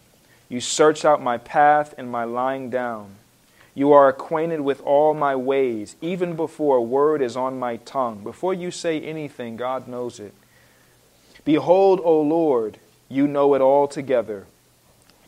You 0.48 0.60
search 0.60 1.04
out 1.04 1.22
my 1.22 1.38
path 1.38 1.94
and 1.96 2.10
my 2.10 2.24
lying 2.24 2.70
down. 2.70 3.16
You 3.74 3.92
are 3.92 4.08
acquainted 4.08 4.62
with 4.62 4.80
all 4.82 5.12
my 5.12 5.36
ways, 5.36 5.96
even 6.00 6.34
before 6.34 6.78
a 6.78 6.82
word 6.82 7.20
is 7.20 7.36
on 7.36 7.58
my 7.58 7.76
tongue. 7.76 8.22
Before 8.22 8.54
you 8.54 8.70
say 8.70 9.00
anything, 9.00 9.56
God 9.56 9.86
knows 9.86 10.18
it. 10.18 10.32
Behold, 11.46 12.00
O 12.02 12.20
Lord, 12.20 12.78
you 13.08 13.28
know 13.28 13.54
it 13.54 13.62
all 13.62 13.86
together. 13.86 14.46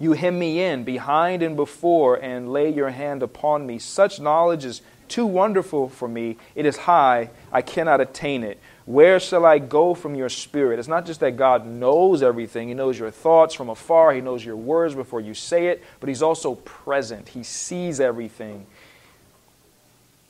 You 0.00 0.12
hem 0.12 0.36
me 0.36 0.60
in 0.60 0.82
behind 0.82 1.44
and 1.44 1.54
before 1.54 2.16
and 2.16 2.52
lay 2.52 2.70
your 2.70 2.90
hand 2.90 3.22
upon 3.22 3.66
me. 3.66 3.78
Such 3.78 4.18
knowledge 4.18 4.64
is 4.64 4.82
too 5.06 5.24
wonderful 5.26 5.88
for 5.88 6.08
me. 6.08 6.36
It 6.56 6.66
is 6.66 6.76
high, 6.76 7.30
I 7.52 7.62
cannot 7.62 8.00
attain 8.00 8.42
it. 8.42 8.58
Where 8.84 9.20
shall 9.20 9.46
I 9.46 9.60
go 9.60 9.94
from 9.94 10.16
your 10.16 10.28
spirit? 10.28 10.80
It's 10.80 10.88
not 10.88 11.06
just 11.06 11.20
that 11.20 11.36
God 11.36 11.64
knows 11.64 12.20
everything, 12.20 12.66
He 12.66 12.74
knows 12.74 12.98
your 12.98 13.12
thoughts 13.12 13.54
from 13.54 13.68
afar, 13.68 14.12
He 14.12 14.20
knows 14.20 14.44
your 14.44 14.56
words 14.56 14.96
before 14.96 15.20
you 15.20 15.34
say 15.34 15.68
it, 15.68 15.84
but 16.00 16.08
He's 16.08 16.22
also 16.22 16.56
present. 16.56 17.28
He 17.28 17.44
sees 17.44 18.00
everything. 18.00 18.66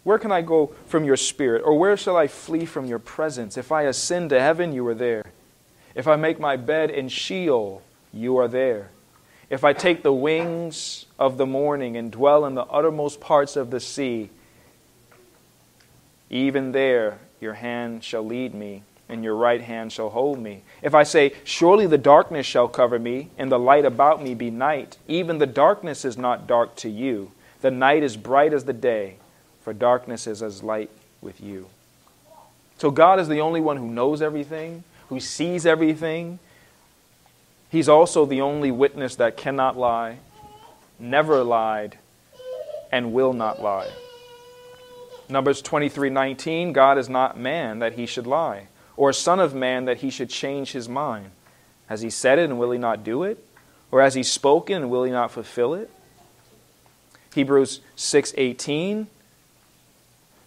Where 0.04 0.18
can 0.18 0.32
I 0.32 0.42
go 0.42 0.74
from 0.86 1.04
your 1.04 1.16
spirit? 1.16 1.62
Or 1.64 1.78
where 1.78 1.96
shall 1.96 2.16
I 2.16 2.26
flee 2.26 2.66
from 2.66 2.84
your 2.84 2.98
presence? 2.98 3.56
If 3.56 3.72
I 3.72 3.84
ascend 3.84 4.30
to 4.30 4.40
heaven, 4.40 4.74
you 4.74 4.86
are 4.86 4.94
there. 4.94 5.24
If 5.98 6.06
I 6.06 6.14
make 6.14 6.38
my 6.38 6.54
bed 6.54 6.90
in 6.90 7.08
Sheol, 7.08 7.82
you 8.12 8.38
are 8.38 8.46
there. 8.46 8.90
If 9.50 9.64
I 9.64 9.72
take 9.72 10.04
the 10.04 10.12
wings 10.12 11.06
of 11.18 11.38
the 11.38 11.44
morning 11.44 11.96
and 11.96 12.12
dwell 12.12 12.46
in 12.46 12.54
the 12.54 12.66
uttermost 12.66 13.20
parts 13.20 13.56
of 13.56 13.72
the 13.72 13.80
sea, 13.80 14.30
even 16.30 16.70
there 16.70 17.18
your 17.40 17.54
hand 17.54 18.04
shall 18.04 18.24
lead 18.24 18.54
me, 18.54 18.84
and 19.08 19.24
your 19.24 19.34
right 19.34 19.60
hand 19.60 19.92
shall 19.92 20.10
hold 20.10 20.38
me. 20.38 20.62
If 20.82 20.94
I 20.94 21.02
say, 21.02 21.32
Surely 21.42 21.88
the 21.88 21.98
darkness 21.98 22.46
shall 22.46 22.68
cover 22.68 23.00
me, 23.00 23.30
and 23.36 23.50
the 23.50 23.58
light 23.58 23.84
about 23.84 24.22
me 24.22 24.34
be 24.34 24.52
night, 24.52 24.98
even 25.08 25.38
the 25.38 25.46
darkness 25.46 26.04
is 26.04 26.16
not 26.16 26.46
dark 26.46 26.76
to 26.76 26.88
you. 26.88 27.32
The 27.60 27.72
night 27.72 28.04
is 28.04 28.16
bright 28.16 28.52
as 28.52 28.62
the 28.62 28.72
day, 28.72 29.16
for 29.62 29.72
darkness 29.72 30.28
is 30.28 30.44
as 30.44 30.62
light 30.62 30.92
with 31.20 31.40
you. 31.40 31.66
So 32.76 32.92
God 32.92 33.18
is 33.18 33.26
the 33.26 33.40
only 33.40 33.60
one 33.60 33.78
who 33.78 33.88
knows 33.88 34.22
everything, 34.22 34.84
who 35.08 35.20
sees 35.20 35.66
everything. 35.66 36.38
He's 37.70 37.88
also 37.88 38.24
the 38.24 38.40
only 38.40 38.70
witness 38.70 39.16
that 39.16 39.36
cannot 39.36 39.76
lie, 39.76 40.18
never 40.98 41.42
lied, 41.42 41.98
and 42.90 43.12
will 43.12 43.32
not 43.32 43.60
lie. 43.62 43.90
Numbers 45.28 45.60
23:19 45.62 46.72
God 46.72 46.96
is 46.96 47.08
not 47.08 47.38
man 47.38 47.80
that 47.80 47.94
he 47.94 48.06
should 48.06 48.26
lie, 48.26 48.68
or 48.96 49.12
son 49.12 49.40
of 49.40 49.54
man 49.54 49.84
that 49.84 49.98
he 49.98 50.10
should 50.10 50.30
change 50.30 50.72
his 50.72 50.88
mind. 50.88 51.30
Has 51.86 52.00
he 52.00 52.10
said 52.10 52.38
it 52.38 52.44
and 52.44 52.58
will 52.58 52.70
he 52.70 52.78
not 52.78 53.04
do 53.04 53.22
it? 53.22 53.44
Or 53.90 54.02
has 54.02 54.14
he 54.14 54.22
spoken 54.22 54.76
and 54.82 54.90
will 54.90 55.04
he 55.04 55.10
not 55.10 55.30
fulfill 55.30 55.74
it? 55.74 55.90
Hebrews 57.34 57.80
6:18 57.96 59.08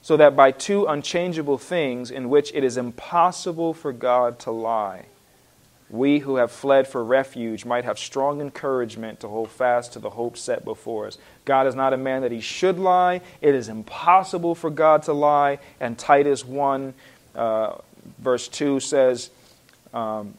so 0.01 0.17
that 0.17 0.35
by 0.35 0.51
two 0.51 0.85
unchangeable 0.85 1.57
things 1.57 2.09
in 2.09 2.29
which 2.29 2.51
it 2.53 2.63
is 2.63 2.77
impossible 2.77 3.73
for 3.73 3.93
God 3.93 4.39
to 4.39 4.51
lie, 4.51 5.05
we 5.91 6.19
who 6.19 6.37
have 6.37 6.51
fled 6.51 6.87
for 6.87 7.03
refuge 7.03 7.65
might 7.65 7.83
have 7.83 7.99
strong 7.99 8.39
encouragement 8.39 9.19
to 9.19 9.27
hold 9.27 9.51
fast 9.51 9.93
to 9.93 9.99
the 9.99 10.11
hope 10.11 10.37
set 10.37 10.63
before 10.63 11.05
us. 11.05 11.17
God 11.43 11.67
is 11.67 11.75
not 11.75 11.91
a 11.91 11.97
man 11.97 12.21
that 12.21 12.31
he 12.31 12.39
should 12.39 12.79
lie. 12.79 13.19
It 13.41 13.53
is 13.53 13.67
impossible 13.67 14.55
for 14.55 14.69
God 14.69 15.03
to 15.03 15.13
lie. 15.13 15.59
And 15.81 15.99
Titus 15.99 16.45
1, 16.45 16.93
uh, 17.35 17.75
verse 18.19 18.47
2 18.47 18.79
says, 18.79 19.31
um, 19.93 20.33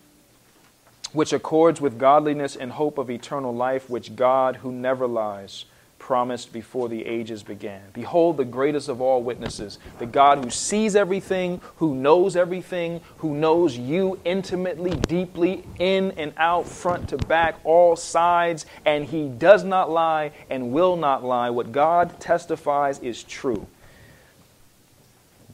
which 1.13 1.35
accords 1.35 1.83
with 1.83 1.99
godliness 1.99 2.57
and 2.57 2.73
hope 2.73 2.97
of 2.97 3.11
eternal 3.11 3.55
life, 3.55 3.91
which 3.91 4.17
God, 4.17 4.57
who 4.57 4.73
never 4.73 5.07
lies, 5.07 5.67
promised 6.03 6.53
before 6.53 6.89
the 6.89 7.07
ages 7.07 7.45
began. 7.45 7.81
Behold, 7.93 8.37
the 8.37 8.45
greatest 8.45 8.89
of 8.89 9.01
all 9.01 9.23
witnesses, 9.23 9.79
the 10.01 10.05
God 10.05 10.43
who 10.43 10.51
sees 10.51 10.97
everything, 10.97 11.61
who 11.77 11.95
knows 11.95 12.35
everything, 12.35 13.01
who 13.19 13.37
knows 13.37 13.79
you 13.79 14.19
intimately, 14.25 14.91
deeply, 15.07 15.63
in 15.79 16.11
and 16.19 16.33
out, 16.37 16.67
front 16.67 17.09
to 17.11 17.17
back, 17.17 17.55
all 17.63 17.95
sides, 17.95 18.67
and 18.85 19.05
he 19.05 19.29
does 19.29 19.63
not 19.63 19.91
lie 19.91 20.33
and 20.51 20.73
will 20.73 20.97
not 20.97 21.23
lie. 21.23 21.51
What 21.51 21.71
God 21.71 22.19
testifies 22.19 22.99
is 22.99 23.23
true. 23.23 23.69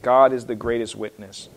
God 0.01 0.33
is 0.33 0.47
the 0.47 0.55
greatest 0.55 0.95
witness. 0.95 1.47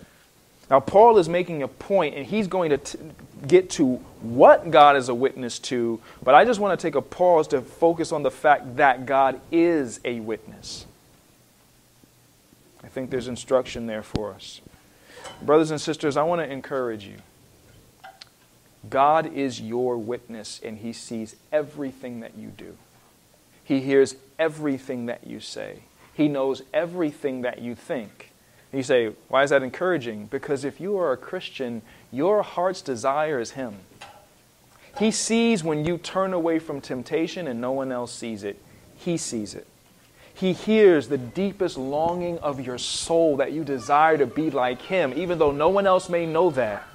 Now, 0.72 0.80
Paul 0.80 1.18
is 1.18 1.28
making 1.28 1.62
a 1.62 1.68
point, 1.68 2.14
and 2.14 2.24
he's 2.24 2.46
going 2.46 2.70
to 2.70 2.78
t- 2.78 2.98
get 3.46 3.68
to 3.72 3.96
what 4.22 4.70
God 4.70 4.96
is 4.96 5.10
a 5.10 5.14
witness 5.14 5.58
to, 5.58 6.00
but 6.22 6.34
I 6.34 6.46
just 6.46 6.60
want 6.60 6.80
to 6.80 6.82
take 6.82 6.94
a 6.94 7.02
pause 7.02 7.46
to 7.48 7.60
focus 7.60 8.10
on 8.10 8.22
the 8.22 8.30
fact 8.30 8.76
that 8.76 9.04
God 9.04 9.38
is 9.50 10.00
a 10.02 10.20
witness. 10.20 10.86
I 12.82 12.88
think 12.88 13.10
there's 13.10 13.28
instruction 13.28 13.86
there 13.86 14.02
for 14.02 14.32
us. 14.32 14.62
Brothers 15.42 15.70
and 15.70 15.78
sisters, 15.78 16.16
I 16.16 16.22
want 16.22 16.40
to 16.40 16.50
encourage 16.50 17.04
you. 17.04 17.18
God 18.88 19.26
is 19.26 19.60
your 19.60 19.98
witness, 19.98 20.58
and 20.64 20.78
He 20.78 20.94
sees 20.94 21.36
everything 21.52 22.20
that 22.20 22.34
you 22.34 22.48
do. 22.48 22.78
He 23.62 23.82
hears 23.82 24.16
everything 24.38 25.04
that 25.04 25.26
you 25.26 25.38
say. 25.38 25.80
He 26.14 26.28
knows 26.28 26.62
everything 26.72 27.42
that 27.42 27.60
you 27.60 27.74
think. 27.74 28.31
You 28.72 28.82
say, 28.82 29.12
why 29.28 29.42
is 29.42 29.50
that 29.50 29.62
encouraging? 29.62 30.26
Because 30.26 30.64
if 30.64 30.80
you 30.80 30.96
are 30.96 31.12
a 31.12 31.16
Christian, 31.16 31.82
your 32.10 32.42
heart's 32.42 32.80
desire 32.80 33.38
is 33.38 33.52
Him. 33.52 33.76
He 34.98 35.10
sees 35.10 35.62
when 35.62 35.84
you 35.84 35.98
turn 35.98 36.32
away 36.32 36.58
from 36.58 36.80
temptation 36.80 37.46
and 37.46 37.60
no 37.60 37.72
one 37.72 37.92
else 37.92 38.12
sees 38.12 38.44
it. 38.44 38.58
He 38.96 39.16
sees 39.16 39.54
it. 39.54 39.66
He 40.34 40.54
hears 40.54 41.08
the 41.08 41.18
deepest 41.18 41.76
longing 41.76 42.38
of 42.38 42.64
your 42.64 42.78
soul 42.78 43.36
that 43.36 43.52
you 43.52 43.64
desire 43.64 44.16
to 44.16 44.26
be 44.26 44.50
like 44.50 44.80
Him, 44.82 45.12
even 45.14 45.38
though 45.38 45.52
no 45.52 45.68
one 45.68 45.86
else 45.86 46.08
may 46.08 46.24
know 46.24 46.50
that. 46.50 46.86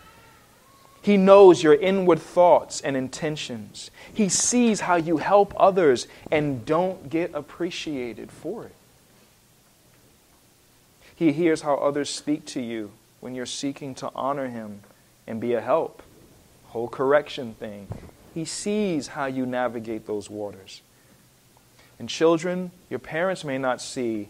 He 1.01 1.15
knows 1.15 1.61
your 1.61 1.75
inward 1.75 2.19
thoughts 2.19 2.81
and 2.81 2.97
intentions. 2.97 3.91
He 4.13 4.29
sees 4.29 4.81
how 4.81 4.95
you 4.95 5.17
help 5.17 5.53
others 5.55 6.07
and 6.31 6.65
don't 6.65 7.09
get 7.09 7.31
appreciated 7.33 8.31
for 8.31 8.65
it. 8.65 8.75
He 11.17 11.33
hears 11.33 11.61
how 11.61 11.75
others 11.75 12.11
speak 12.11 12.45
to 12.47 12.61
you 12.61 12.91
when 13.19 13.33
you're 13.33 13.47
seeking 13.47 13.95
to 13.95 14.11
honor 14.15 14.47
Him 14.47 14.81
and 15.25 15.41
be 15.41 15.53
a 15.53 15.61
help. 15.61 16.03
Whole 16.67 16.87
correction 16.87 17.55
thing. 17.55 17.87
He 18.35 18.45
sees 18.45 19.07
how 19.07 19.25
you 19.25 19.47
navigate 19.47 20.05
those 20.05 20.29
waters. 20.29 20.81
And 21.97 22.07
children, 22.07 22.69
your 22.89 22.99
parents 22.99 23.43
may 23.43 23.57
not 23.57 23.81
see 23.81 24.29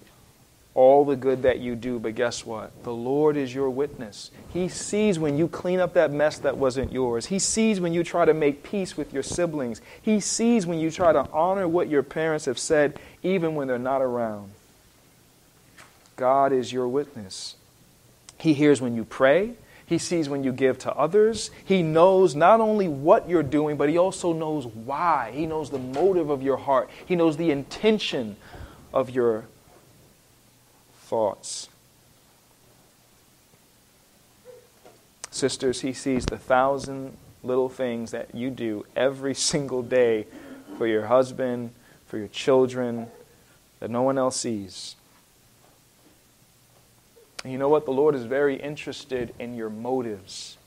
all 0.75 1.03
the 1.03 1.17
good 1.17 1.41
that 1.41 1.59
you 1.59 1.75
do, 1.75 1.99
but 1.99 2.15
guess 2.15 2.45
what? 2.45 2.71
The 2.83 2.93
Lord 2.93 3.35
is 3.35 3.53
your 3.53 3.69
witness. 3.69 4.31
He 4.53 4.69
sees 4.69 5.19
when 5.19 5.37
you 5.37 5.49
clean 5.49 5.81
up 5.81 5.93
that 5.95 6.13
mess 6.13 6.37
that 6.39 6.55
wasn't 6.55 6.93
yours. 6.93 7.25
He 7.25 7.39
sees 7.39 7.81
when 7.81 7.93
you 7.93 8.03
try 8.03 8.23
to 8.23 8.33
make 8.33 8.63
peace 8.63 8.95
with 8.95 9.11
your 9.11 9.23
siblings. 9.23 9.81
He 10.01 10.21
sees 10.21 10.65
when 10.65 10.79
you 10.79 10.89
try 10.89 11.11
to 11.11 11.27
honor 11.33 11.67
what 11.67 11.89
your 11.89 12.03
parents 12.03 12.45
have 12.45 12.59
said, 12.59 12.97
even 13.23 13.55
when 13.55 13.67
they're 13.67 13.77
not 13.77 14.01
around. 14.01 14.51
God 16.17 16.51
is 16.51 16.73
your 16.73 16.87
witness. 16.87 17.55
He 18.37 18.53
hears 18.53 18.81
when 18.81 18.95
you 18.95 19.05
pray. 19.05 19.53
He 19.85 19.97
sees 19.97 20.27
when 20.27 20.43
you 20.43 20.51
give 20.51 20.77
to 20.79 20.93
others. 20.93 21.49
He 21.63 21.81
knows 21.81 22.35
not 22.35 22.59
only 22.59 22.89
what 22.89 23.29
you're 23.29 23.41
doing, 23.41 23.77
but 23.77 23.87
He 23.87 23.97
also 23.97 24.33
knows 24.33 24.65
why. 24.65 25.31
He 25.33 25.45
knows 25.45 25.69
the 25.69 25.79
motive 25.79 26.29
of 26.29 26.43
your 26.43 26.57
heart. 26.57 26.89
He 27.05 27.15
knows 27.15 27.37
the 27.37 27.51
intention 27.51 28.35
of 28.93 29.09
your 29.09 29.45
thoughts. 31.03 31.69
Sisters, 35.31 35.81
He 35.81 35.93
sees 35.93 36.25
the 36.25 36.37
thousand 36.37 37.15
little 37.43 37.69
things 37.69 38.11
that 38.11 38.35
you 38.35 38.49
do 38.49 38.85
every 38.95 39.33
single 39.53 39.83
day 39.83 40.25
for 40.77 40.85
your 40.85 41.05
husband, 41.05 41.71
for 42.07 42.17
your 42.17 42.27
children, 42.27 43.07
that 43.79 43.89
no 43.89 44.01
one 44.01 44.17
else 44.17 44.35
sees. 44.35 44.95
And 47.47 47.53
you 47.53 47.57
know 47.57 47.69
what? 47.69 47.85
The 47.85 47.91
Lord 47.91 48.13
is 48.13 48.25
very 48.25 48.57
interested 48.57 49.33
in 49.39 49.55
your 49.55 49.69
motives. 49.69 50.57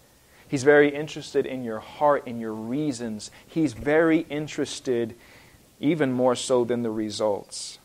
He's 0.48 0.62
very 0.62 0.88
interested 0.88 1.44
in 1.44 1.62
your 1.62 1.80
heart, 1.80 2.26
in 2.26 2.40
your 2.40 2.54
reasons. 2.54 3.30
He's 3.46 3.74
very 3.74 4.20
interested 4.30 5.14
even 5.78 6.10
more 6.10 6.34
so 6.34 6.64
than 6.64 6.82
the 6.82 6.90
results. 6.90 7.78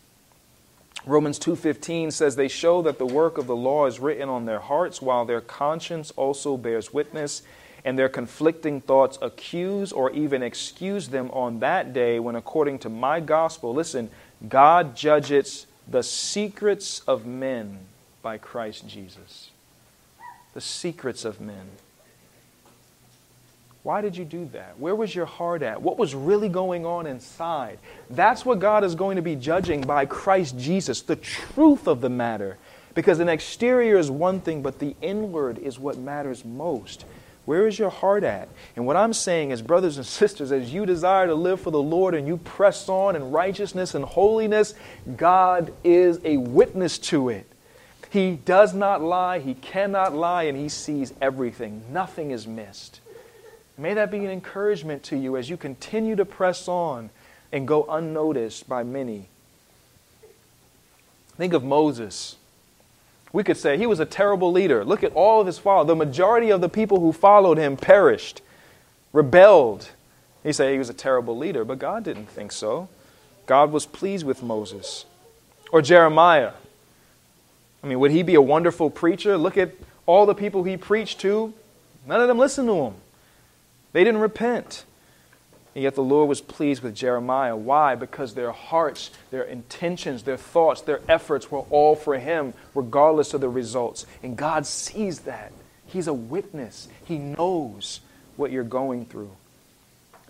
Romans 1.06 1.38
2:15 1.40 2.10
says 2.10 2.38
they 2.38 2.48
show 2.48 2.82
that 2.84 2.98
the 2.98 3.06
work 3.06 3.38
of 3.38 3.48
the 3.48 3.56
law 3.58 3.86
is 3.86 4.00
written 4.00 4.30
on 4.30 4.46
their 4.46 4.62
hearts 4.62 5.02
while 5.02 5.26
their 5.26 5.42
conscience 5.42 6.14
also 6.16 6.56
bears 6.56 6.94
witness 6.94 7.42
and 7.84 8.00
their 8.00 8.08
conflicting 8.08 8.80
thoughts 8.80 9.20
accuse 9.22 9.92
or 9.92 10.10
even 10.12 10.42
excuse 10.42 11.10
them 11.10 11.30
on 11.32 11.60
that 11.60 11.92
day 11.92 12.18
when 12.18 12.38
according 12.38 12.80
to 12.80 12.88
my 12.88 13.20
gospel 13.20 13.74
listen 13.74 14.10
God 14.48 14.96
judges 14.96 15.68
the 15.86 16.02
secrets 16.02 17.02
of 17.02 17.26
men 17.26 17.88
by 18.26 18.40
Christ 18.40 18.88
Jesus 18.88 19.52
the 20.56 20.62
secrets 20.62 21.26
of 21.26 21.40
men 21.40 21.70
why 23.84 24.02
did 24.02 24.18
you 24.18 24.26
do 24.26 24.50
that? 24.52 24.80
Where 24.80 24.96
was 24.96 25.14
your 25.14 25.28
heart 25.28 25.62
at? 25.62 25.80
What 25.80 26.00
was 26.00 26.16
really 26.16 26.50
going 26.50 26.88
on 26.88 27.06
inside? 27.06 27.78
That's 28.10 28.44
what 28.44 28.58
God 28.58 28.84
is 28.84 28.96
going 28.96 29.18
to 29.18 29.22
be 29.22 29.36
judging 29.36 29.82
by 29.82 30.08
Christ 30.08 30.58
Jesus, 30.58 31.04
the 31.04 31.18
truth 31.18 31.88
of 31.88 32.02
the 32.02 32.10
matter. 32.10 32.58
Because 32.96 33.20
an 33.20 33.30
exterior 33.30 34.00
is 34.00 34.10
one 34.10 34.42
thing, 34.42 34.64
but 34.64 34.80
the 34.80 34.96
inward 35.04 35.60
is 35.60 35.78
what 35.78 36.00
matters 36.00 36.44
most. 36.44 37.06
Where 37.46 37.68
is 37.68 37.78
your 37.78 37.92
heart 37.92 38.24
at? 38.24 38.50
And 38.76 38.88
what 38.88 38.96
I'm 38.96 39.14
saying 39.14 39.52
is, 39.52 39.62
brothers 39.62 39.98
and 39.98 40.06
sisters, 40.24 40.52
as 40.52 40.74
you 40.74 40.88
desire 40.88 41.28
to 41.28 41.36
live 41.36 41.62
for 41.62 41.70
the 41.70 41.80
Lord 41.80 42.16
and 42.16 42.28
you 42.28 42.38
press 42.38 42.90
on 42.90 43.16
in 43.16 43.30
righteousness 43.30 43.94
and 43.94 44.04
holiness, 44.04 44.74
God 45.16 45.72
is 45.84 46.20
a 46.24 46.38
witness 46.38 46.98
to 46.98 47.30
it. 47.30 47.46
He 48.16 48.38
does 48.38 48.74
not 48.74 49.02
lie, 49.02 49.40
He 49.40 49.56
cannot 49.56 50.16
lie, 50.16 50.44
and 50.44 50.58
He 50.58 50.70
sees 50.70 51.14
everything. 51.22 51.84
Nothing 51.92 52.32
is 52.32 52.48
missed. 52.48 53.02
May 53.78 53.94
that 53.94 54.10
be 54.10 54.20
an 54.20 54.32
encouragement 54.32 55.04
to 55.04 55.18
you 55.18 55.36
as 55.36 55.50
you 55.50 55.58
continue 55.58 56.16
to 56.16 56.24
press 56.24 56.70
on 56.70 57.10
and 57.52 57.68
go 57.68 57.84
unnoticed 57.90 58.70
by 58.70 58.84
many. 58.84 59.28
Think 61.36 61.52
of 61.52 61.66
Moses. 61.66 62.38
We 63.34 63.44
could 63.44 63.58
say 63.58 63.78
he 63.78 63.86
was 63.86 64.00
a 64.00 64.06
terrible 64.06 64.50
leader. 64.50 64.86
Look 64.86 65.04
at 65.04 65.12
all 65.12 65.42
of 65.42 65.48
his 65.48 65.60
followers. 65.60 65.88
The 65.88 65.96
majority 65.98 66.52
of 66.52 66.62
the 66.62 66.70
people 66.70 67.02
who 67.02 67.12
followed 67.12 67.58
him 67.58 67.76
perished, 67.76 68.42
rebelled. 69.12 69.90
He 70.42 70.54
said 70.54 70.72
he 70.72 70.78
was 70.78 70.90
a 70.90 70.94
terrible 70.94 71.38
leader, 71.38 71.66
but 71.66 71.80
God 71.80 72.06
didn't 72.06 72.30
think 72.30 72.54
so. 72.54 72.88
God 73.46 73.74
was 73.74 73.86
pleased 73.86 74.26
with 74.26 74.42
Moses. 74.42 75.04
Or 75.70 75.82
Jeremiah. 75.82 76.54
I 77.84 77.88
mean, 77.88 78.00
would 78.00 78.12
he 78.12 78.24
be 78.24 78.36
a 78.36 78.42
wonderful 78.42 78.90
preacher? 78.90 79.38
Look 79.38 79.58
at 79.58 79.72
all 80.06 80.26
the 80.26 80.36
people 80.36 80.64
he 80.64 80.78
preached 80.78 81.20
to. 81.22 81.54
None 82.08 82.22
of 82.22 82.28
them 82.28 82.38
listened 82.38 82.68
to 82.68 82.76
him. 82.76 82.94
They 83.94 84.04
didn't 84.04 84.22
repent. 84.22 84.86
And 85.76 85.84
yet 85.84 85.96
the 85.96 86.04
Lord 86.04 86.30
was 86.30 86.40
pleased 86.40 86.82
with 86.82 86.96
Jeremiah. 86.96 87.56
Why? 87.56 87.96
Because 87.96 88.34
their 88.34 88.54
hearts, 88.54 89.12
their 89.30 89.44
intentions, 89.44 90.24
their 90.24 90.38
thoughts, 90.38 90.82
their 90.82 91.02
efforts 91.10 91.52
were 91.52 91.66
all 91.70 91.98
for 91.98 92.18
Him, 92.18 92.54
regardless 92.74 93.34
of 93.34 93.42
the 93.42 93.50
results. 93.50 94.06
And 94.24 94.38
God 94.38 94.66
sees 94.66 95.20
that. 95.22 95.52
He's 95.86 96.08
a 96.08 96.14
witness. 96.14 96.88
He 97.04 97.18
knows 97.18 98.00
what 98.38 98.52
you're 98.52 98.64
going 98.64 99.06
through. 99.06 99.32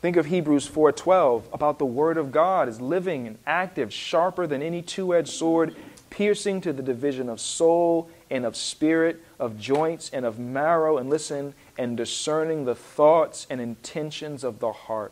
Think 0.02 0.18
of 0.18 0.26
Hebrews 0.26 0.68
4:12 0.68 1.44
about 1.54 1.78
the 1.78 1.86
word 1.86 2.18
of 2.18 2.32
God 2.32 2.68
is 2.68 2.82
living 2.82 3.28
and 3.28 3.38
active, 3.46 3.94
sharper 3.94 4.48
than 4.48 4.62
any 4.62 4.82
two-edged 4.82 5.30
sword, 5.30 5.76
piercing 6.16 6.62
to 6.62 6.72
the 6.72 6.82
division 6.82 7.28
of 7.28 7.42
soul 7.42 8.10
and 8.32 8.46
of 8.46 8.56
spirit, 8.56 9.22
of 9.38 9.60
joints 9.60 10.10
and 10.14 10.26
of 10.26 10.40
marrow, 10.40 10.98
and 10.98 11.10
listen, 11.10 11.54
and 11.78 11.98
discerning 11.98 12.64
the 12.64 12.74
thoughts 12.74 13.46
and 13.50 13.60
intentions 13.60 14.42
of 14.46 14.60
the 14.60 14.72
heart. 14.72 15.12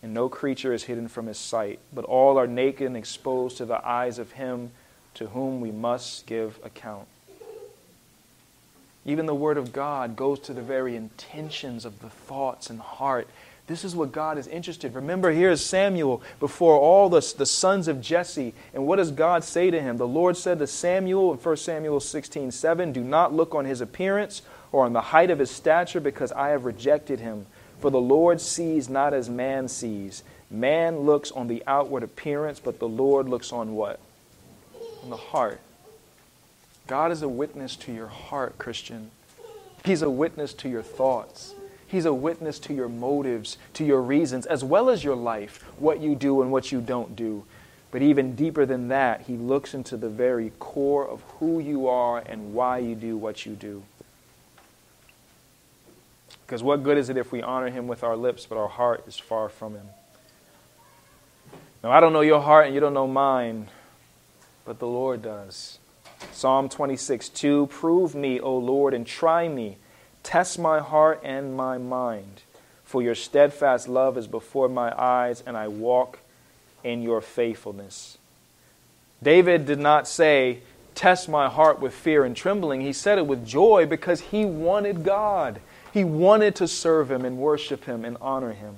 And 0.00 0.14
no 0.14 0.28
creature 0.28 0.72
is 0.72 0.84
hidden 0.84 1.08
from 1.08 1.26
his 1.26 1.36
sight, 1.36 1.80
but 1.92 2.04
all 2.04 2.38
are 2.38 2.46
naked 2.46 2.86
and 2.86 2.96
exposed 2.96 3.56
to 3.56 3.64
the 3.64 3.84
eyes 3.84 4.20
of 4.20 4.30
him 4.32 4.70
to 5.14 5.26
whom 5.26 5.60
we 5.60 5.72
must 5.72 6.26
give 6.26 6.60
account. 6.62 7.08
Even 9.04 9.26
the 9.26 9.34
Word 9.34 9.56
of 9.56 9.72
God 9.72 10.14
goes 10.14 10.38
to 10.40 10.52
the 10.52 10.62
very 10.62 10.94
intentions 10.94 11.84
of 11.84 11.98
the 11.98 12.10
thoughts 12.10 12.70
and 12.70 12.78
heart 12.78 13.26
this 13.68 13.84
is 13.84 13.94
what 13.94 14.12
God 14.12 14.38
is 14.38 14.46
interested. 14.46 14.94
Remember, 14.94 15.30
here 15.30 15.50
is 15.50 15.64
Samuel 15.64 16.22
before 16.40 16.78
all 16.78 17.10
the, 17.10 17.34
the 17.36 17.44
sons 17.44 17.86
of 17.86 18.00
Jesse. 18.00 18.54
And 18.72 18.86
what 18.86 18.96
does 18.96 19.10
God 19.10 19.44
say 19.44 19.70
to 19.70 19.80
him? 19.80 19.98
The 19.98 20.08
Lord 20.08 20.38
said 20.38 20.58
to 20.58 20.66
Samuel 20.66 21.32
in 21.32 21.38
1 21.38 21.56
Samuel 21.58 22.00
16 22.00 22.50
7, 22.50 22.92
Do 22.92 23.04
not 23.04 23.34
look 23.34 23.54
on 23.54 23.66
his 23.66 23.82
appearance 23.82 24.40
or 24.72 24.86
on 24.86 24.94
the 24.94 25.00
height 25.00 25.30
of 25.30 25.38
his 25.38 25.50
stature, 25.50 26.00
because 26.00 26.32
I 26.32 26.48
have 26.48 26.64
rejected 26.64 27.20
him. 27.20 27.46
For 27.78 27.90
the 27.90 28.00
Lord 28.00 28.40
sees 28.40 28.88
not 28.88 29.12
as 29.12 29.28
man 29.28 29.68
sees. 29.68 30.22
Man 30.50 31.00
looks 31.00 31.30
on 31.30 31.46
the 31.46 31.62
outward 31.66 32.02
appearance, 32.02 32.60
but 32.60 32.78
the 32.78 32.88
Lord 32.88 33.28
looks 33.28 33.52
on 33.52 33.74
what? 33.74 34.00
On 35.04 35.10
the 35.10 35.16
heart. 35.16 35.60
God 36.86 37.12
is 37.12 37.20
a 37.20 37.28
witness 37.28 37.76
to 37.76 37.92
your 37.92 38.06
heart, 38.06 38.56
Christian. 38.56 39.10
He's 39.84 40.00
a 40.00 40.08
witness 40.08 40.54
to 40.54 40.70
your 40.70 40.82
thoughts. 40.82 41.54
He's 41.88 42.04
a 42.04 42.12
witness 42.12 42.58
to 42.60 42.74
your 42.74 42.88
motives, 42.88 43.56
to 43.72 43.84
your 43.84 44.02
reasons, 44.02 44.44
as 44.44 44.62
well 44.62 44.90
as 44.90 45.02
your 45.02 45.16
life, 45.16 45.64
what 45.78 46.00
you 46.00 46.14
do 46.14 46.42
and 46.42 46.52
what 46.52 46.70
you 46.70 46.82
don't 46.82 47.16
do. 47.16 47.44
But 47.90 48.02
even 48.02 48.36
deeper 48.36 48.66
than 48.66 48.88
that, 48.88 49.22
He 49.22 49.36
looks 49.36 49.72
into 49.72 49.96
the 49.96 50.10
very 50.10 50.52
core 50.58 51.08
of 51.08 51.22
who 51.38 51.58
you 51.58 51.88
are 51.88 52.18
and 52.18 52.52
why 52.52 52.78
you 52.78 52.94
do 52.94 53.16
what 53.16 53.46
you 53.46 53.54
do. 53.54 53.82
Because 56.44 56.62
what 56.62 56.82
good 56.82 56.98
is 56.98 57.08
it 57.08 57.16
if 57.16 57.32
we 57.32 57.40
honor 57.40 57.70
Him 57.70 57.86
with 57.86 58.04
our 58.04 58.16
lips, 58.16 58.44
but 58.44 58.58
our 58.58 58.68
heart 58.68 59.04
is 59.08 59.18
far 59.18 59.48
from 59.48 59.74
Him? 59.74 59.86
Now, 61.82 61.90
I 61.90 62.00
don't 62.00 62.12
know 62.12 62.20
your 62.20 62.42
heart 62.42 62.66
and 62.66 62.74
you 62.74 62.80
don't 62.80 62.94
know 62.94 63.06
mine, 63.06 63.68
but 64.66 64.78
the 64.78 64.86
Lord 64.86 65.22
does. 65.22 65.78
Psalm 66.32 66.68
26 66.68 67.30
2 67.30 67.68
Prove 67.68 68.14
me, 68.14 68.40
O 68.40 68.54
Lord, 68.58 68.92
and 68.92 69.06
try 69.06 69.48
me 69.48 69.78
Test 70.22 70.58
my 70.58 70.80
heart 70.80 71.20
and 71.24 71.56
my 71.56 71.78
mind, 71.78 72.42
for 72.84 73.02
your 73.02 73.14
steadfast 73.14 73.88
love 73.88 74.18
is 74.18 74.26
before 74.26 74.68
my 74.68 74.92
eyes, 75.00 75.42
and 75.46 75.56
I 75.56 75.68
walk 75.68 76.18
in 76.84 77.02
your 77.02 77.20
faithfulness. 77.20 78.18
David 79.22 79.66
did 79.66 79.78
not 79.78 80.06
say, 80.06 80.60
Test 80.94 81.28
my 81.28 81.48
heart 81.48 81.80
with 81.80 81.94
fear 81.94 82.24
and 82.24 82.34
trembling. 82.34 82.80
He 82.80 82.92
said 82.92 83.18
it 83.18 83.26
with 83.26 83.46
joy 83.46 83.86
because 83.86 84.20
he 84.20 84.44
wanted 84.44 85.04
God. 85.04 85.60
He 85.92 86.02
wanted 86.02 86.56
to 86.56 86.66
serve 86.66 87.10
him 87.10 87.24
and 87.24 87.38
worship 87.38 87.84
him 87.84 88.04
and 88.04 88.16
honor 88.20 88.52
him. 88.52 88.76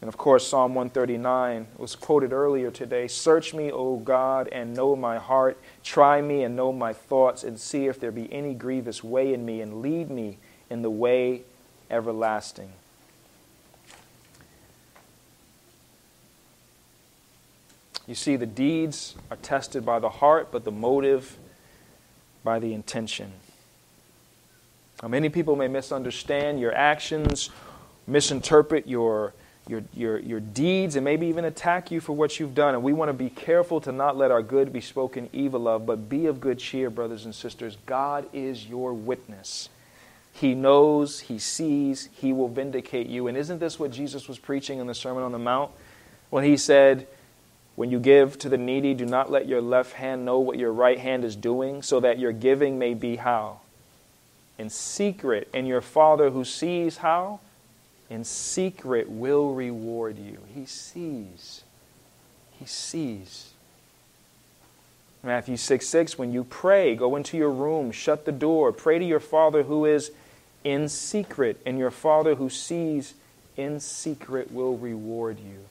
And 0.00 0.08
of 0.08 0.16
course, 0.16 0.46
Psalm 0.46 0.74
139 0.74 1.66
was 1.76 1.94
quoted 1.94 2.32
earlier 2.32 2.70
today 2.70 3.08
Search 3.08 3.54
me, 3.54 3.70
O 3.70 3.96
God, 3.96 4.48
and 4.48 4.74
know 4.74 4.96
my 4.96 5.18
heart. 5.18 5.58
Try 5.84 6.22
me 6.22 6.42
and 6.42 6.56
know 6.56 6.72
my 6.72 6.92
thoughts, 6.92 7.44
and 7.44 7.60
see 7.60 7.86
if 7.86 8.00
there 8.00 8.10
be 8.10 8.32
any 8.32 8.54
grievous 8.54 9.04
way 9.04 9.32
in 9.32 9.44
me, 9.44 9.60
and 9.60 9.82
lead 9.82 10.10
me 10.10 10.38
in 10.70 10.82
the 10.82 10.90
way 10.90 11.42
everlasting. 11.90 12.72
You 18.06 18.14
see, 18.14 18.36
the 18.36 18.46
deeds 18.46 19.14
are 19.30 19.36
tested 19.36 19.84
by 19.84 19.98
the 19.98 20.08
heart, 20.08 20.48
but 20.50 20.64
the 20.64 20.72
motive 20.72 21.36
by 22.42 22.58
the 22.58 22.74
intention. 22.74 23.32
Now, 25.02 25.08
many 25.08 25.28
people 25.28 25.56
may 25.56 25.68
misunderstand 25.68 26.60
your 26.60 26.74
actions, 26.74 27.50
misinterpret 28.06 28.86
your 28.86 29.32
your, 29.66 29.82
your, 29.94 30.18
your 30.18 30.40
deeds 30.40 30.96
and 30.96 31.04
maybe 31.04 31.26
even 31.26 31.44
attack 31.44 31.90
you 31.90 32.00
for 32.00 32.12
what 32.12 32.38
you've 32.38 32.54
done. 32.54 32.74
And 32.74 32.82
we 32.82 32.92
want 32.92 33.08
to 33.08 33.14
be 33.14 33.30
careful 33.30 33.80
to 33.82 33.92
not 33.92 34.16
let 34.16 34.30
our 34.30 34.42
good 34.42 34.72
be 34.72 34.80
spoken 34.80 35.30
evil 35.32 35.66
of, 35.66 35.86
but 35.86 36.08
be 36.08 36.26
of 36.26 36.40
good 36.40 36.58
cheer, 36.58 36.90
brothers 36.90 37.24
and 37.24 37.34
sisters. 37.34 37.78
God 37.86 38.26
is 38.32 38.66
your 38.66 38.92
witness. 38.92 39.70
He 40.34 40.54
knows, 40.54 41.20
He 41.20 41.38
sees, 41.38 42.08
He 42.12 42.32
will 42.32 42.48
vindicate 42.48 43.06
you. 43.06 43.28
And 43.28 43.38
isn't 43.38 43.60
this 43.60 43.78
what 43.78 43.92
Jesus 43.92 44.28
was 44.28 44.38
preaching 44.38 44.80
in 44.80 44.86
the 44.86 44.94
Sermon 44.94 45.22
on 45.22 45.32
the 45.32 45.38
Mount? 45.38 45.70
When 46.28 46.44
He 46.44 46.56
said, 46.56 47.06
When 47.76 47.90
you 47.90 48.00
give 48.00 48.38
to 48.40 48.48
the 48.48 48.58
needy, 48.58 48.92
do 48.94 49.06
not 49.06 49.30
let 49.30 49.46
your 49.46 49.62
left 49.62 49.94
hand 49.94 50.24
know 50.24 50.40
what 50.40 50.58
your 50.58 50.72
right 50.72 50.98
hand 50.98 51.24
is 51.24 51.36
doing, 51.36 51.82
so 51.82 52.00
that 52.00 52.18
your 52.18 52.32
giving 52.32 52.78
may 52.78 52.94
be 52.94 53.16
how? 53.16 53.60
In 54.58 54.68
secret. 54.68 55.48
And 55.54 55.66
your 55.68 55.80
Father 55.80 56.30
who 56.30 56.44
sees 56.44 56.98
how? 56.98 57.40
In 58.14 58.22
secret 58.22 59.10
will 59.10 59.52
reward 59.54 60.16
you. 60.16 60.38
He 60.54 60.66
sees. 60.66 61.64
He 62.52 62.64
sees. 62.64 63.50
Matthew 65.24 65.56
6 65.56 65.84
6, 65.84 66.16
when 66.16 66.32
you 66.32 66.44
pray, 66.44 66.94
go 66.94 67.16
into 67.16 67.36
your 67.36 67.50
room, 67.50 67.90
shut 67.90 68.24
the 68.24 68.32
door, 68.32 68.70
pray 68.70 69.00
to 69.00 69.04
your 69.04 69.18
Father 69.18 69.64
who 69.64 69.84
is 69.84 70.12
in 70.62 70.88
secret, 70.88 71.60
and 71.66 71.76
your 71.76 71.90
Father 71.90 72.36
who 72.36 72.48
sees 72.48 73.14
in 73.56 73.80
secret 73.80 74.52
will 74.52 74.76
reward 74.76 75.38
you. 75.40 75.64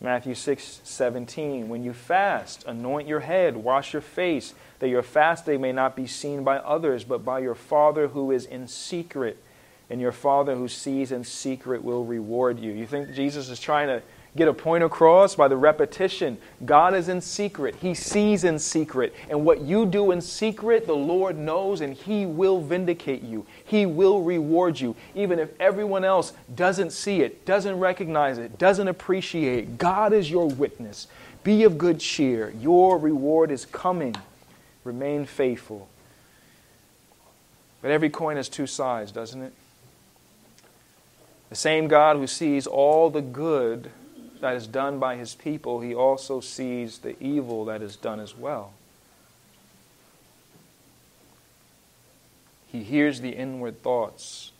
Matthew 0.00 0.36
6 0.36 0.82
17. 0.84 1.68
When 1.68 1.82
you 1.82 1.94
fast, 1.94 2.64
anoint 2.64 3.08
your 3.08 3.20
head, 3.20 3.56
wash 3.56 3.92
your 3.92 4.02
face, 4.02 4.54
that 4.78 4.88
your 4.88 5.02
fasting 5.02 5.60
may 5.60 5.72
not 5.72 5.96
be 5.96 6.06
seen 6.06 6.44
by 6.44 6.58
others, 6.58 7.02
but 7.02 7.24
by 7.24 7.40
your 7.40 7.56
Father 7.56 8.08
who 8.08 8.30
is 8.30 8.44
in 8.44 8.68
secret. 8.68 9.42
And 9.90 10.00
your 10.00 10.12
Father 10.12 10.54
who 10.54 10.68
sees 10.68 11.12
in 11.12 11.24
secret 11.24 11.82
will 11.82 12.04
reward 12.04 12.60
you. 12.60 12.72
You 12.72 12.86
think 12.86 13.14
Jesus 13.14 13.48
is 13.48 13.58
trying 13.58 13.88
to 13.88 14.02
get 14.36 14.48
a 14.48 14.54
point 14.54 14.84
across 14.84 15.34
by 15.34 15.48
the 15.48 15.56
repetition. 15.56 16.38
God 16.64 16.94
is 16.94 17.08
in 17.08 17.20
secret, 17.20 17.76
He 17.76 17.94
sees 17.94 18.44
in 18.44 18.58
secret. 18.58 19.14
And 19.30 19.44
what 19.44 19.62
you 19.62 19.86
do 19.86 20.10
in 20.10 20.20
secret, 20.20 20.86
the 20.86 20.94
Lord 20.94 21.36
knows, 21.36 21.80
and 21.80 21.94
He 21.94 22.26
will 22.26 22.60
vindicate 22.60 23.22
you. 23.22 23.46
He 23.64 23.86
will 23.86 24.22
reward 24.22 24.78
you. 24.78 24.94
Even 25.14 25.38
if 25.38 25.50
everyone 25.58 26.04
else 26.04 26.32
doesn't 26.54 26.92
see 26.92 27.22
it, 27.22 27.44
doesn't 27.44 27.78
recognize 27.78 28.38
it, 28.38 28.58
doesn't 28.58 28.88
appreciate 28.88 29.58
it, 29.58 29.78
God 29.78 30.12
is 30.12 30.30
your 30.30 30.48
witness. 30.48 31.08
Be 31.42 31.64
of 31.64 31.78
good 31.78 31.98
cheer. 31.98 32.50
Your 32.60 32.98
reward 32.98 33.50
is 33.50 33.64
coming. 33.64 34.14
Remain 34.84 35.24
faithful. 35.24 35.88
But 37.80 37.90
every 37.90 38.10
coin 38.10 38.36
has 38.36 38.48
two 38.48 38.66
sides, 38.66 39.12
doesn't 39.12 39.40
it? 39.40 39.52
The 41.50 41.56
same 41.56 41.88
God 41.88 42.16
who 42.16 42.26
sees 42.26 42.66
all 42.66 43.10
the 43.10 43.22
good 43.22 43.90
that 44.40 44.54
is 44.54 44.66
done 44.66 44.98
by 44.98 45.16
his 45.16 45.34
people, 45.34 45.80
he 45.80 45.94
also 45.94 46.40
sees 46.40 46.98
the 46.98 47.20
evil 47.22 47.64
that 47.64 47.82
is 47.82 47.96
done 47.96 48.20
as 48.20 48.36
well. 48.36 48.72
He 52.66 52.82
hears 52.82 53.20
the 53.20 53.30
inward 53.30 53.82
thoughts 53.82 54.52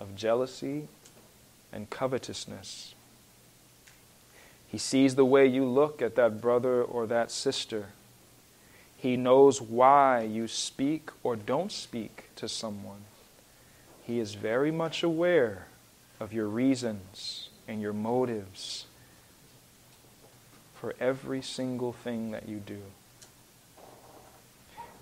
of 0.00 0.16
jealousy 0.16 0.88
and 1.72 1.90
covetousness. 1.90 2.94
He 4.66 4.78
sees 4.78 5.14
the 5.14 5.26
way 5.26 5.46
you 5.46 5.64
look 5.64 6.00
at 6.00 6.16
that 6.16 6.40
brother 6.40 6.82
or 6.82 7.06
that 7.06 7.30
sister. 7.30 7.88
He 8.96 9.16
knows 9.16 9.60
why 9.60 10.22
you 10.22 10.48
speak 10.48 11.10
or 11.22 11.36
don't 11.36 11.70
speak 11.70 12.30
to 12.36 12.48
someone. 12.48 13.04
He 14.02 14.18
is 14.18 14.34
very 14.34 14.70
much 14.70 15.02
aware 15.02 15.66
of 16.24 16.32
your 16.32 16.46
reasons 16.46 17.50
and 17.68 17.82
your 17.82 17.92
motives 17.92 18.86
for 20.74 20.94
every 20.98 21.42
single 21.42 21.92
thing 21.92 22.30
that 22.30 22.48
you 22.48 22.56
do. 22.56 22.80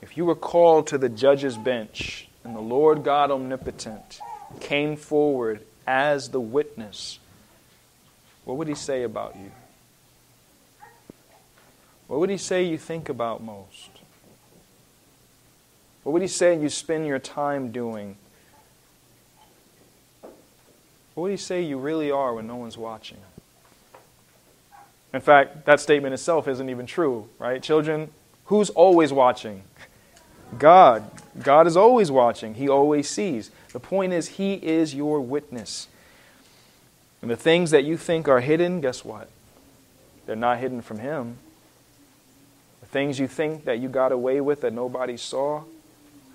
If 0.03 0.17
you 0.17 0.25
were 0.25 0.35
called 0.35 0.89
to 0.89 0.99
the 0.99 1.09
judge's 1.09 1.57
bench 1.57 2.27
and 2.43 2.57
the 2.57 2.61
Lord 2.61 3.05
God 3.05 3.31
omnipotent 3.31 4.19
came 4.59 4.97
forward 4.97 5.65
as 5.87 6.31
the 6.31 6.41
witness, 6.41 7.21
what 8.45 8.57
would 8.57 8.67
he 8.67 8.75
say 8.75 9.05
about 9.05 9.37
you? 9.37 9.53
What 12.09 12.19
would 12.19 12.31
he 12.31 12.37
say 12.37 12.65
you 12.65 12.79
think 12.79 13.09
about 13.09 13.45
most? 13.45 13.91
What 16.03 16.15
would 16.15 16.23
he 16.23 16.29
say 16.29 16.61
you 16.61 16.69
spend 16.69 17.07
your 17.07 17.21
time 17.21 17.71
doing? 17.71 18.17
What 21.15 21.25
would 21.25 21.31
he 21.31 21.37
say 21.37 21.63
you 21.63 21.79
really 21.79 22.11
are 22.11 22.35
when 22.35 22.47
no 22.47 22.57
one's 22.57 22.79
watching? 22.79 23.19
In 25.13 25.21
fact, 25.21 25.67
that 25.67 25.81
statement 25.81 26.15
itself 26.15 26.49
isn't 26.49 26.71
even 26.71 26.87
true, 26.87 27.29
right? 27.39 27.63
Children, 27.63 28.11
who's 28.47 28.71
always 28.71 29.13
watching? 29.13 29.63
God. 30.59 31.11
God 31.43 31.67
is 31.67 31.77
always 31.77 32.11
watching. 32.11 32.55
He 32.55 32.69
always 32.69 33.09
sees. 33.09 33.51
The 33.73 33.81
point 33.81 34.13
is, 34.13 34.29
He 34.29 34.55
is 34.55 34.95
your 34.95 35.21
witness. 35.21 35.89
And 37.21 37.31
the 37.31 37.37
things 37.37 37.71
that 37.71 37.85
you 37.85 37.97
think 37.97 38.29
are 38.29 38.41
hidden, 38.41 38.81
guess 38.81 39.05
what? 39.05 39.29
They're 40.27 40.37
not 40.37 40.59
hidden 40.59 40.83
from 40.83 40.99
Him. 40.99 41.39
The 42.81 42.87
things 42.87 43.19
you 43.19 43.27
think 43.29 43.65
that 43.65 43.79
you 43.79 43.89
got 43.89 44.13
away 44.13 44.41
with 44.41 44.63
that 44.63 44.73
nobody 44.73 45.17
saw, 45.17 45.65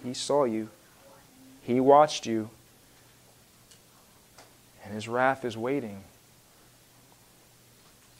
He 0.03 0.13
saw 0.13 0.45
you. 0.45 0.69
He 1.61 1.79
watched 1.79 2.25
you. 2.25 2.49
And 4.87 4.95
His 4.95 5.07
wrath 5.07 5.45
is 5.45 5.57
waiting. 5.57 6.03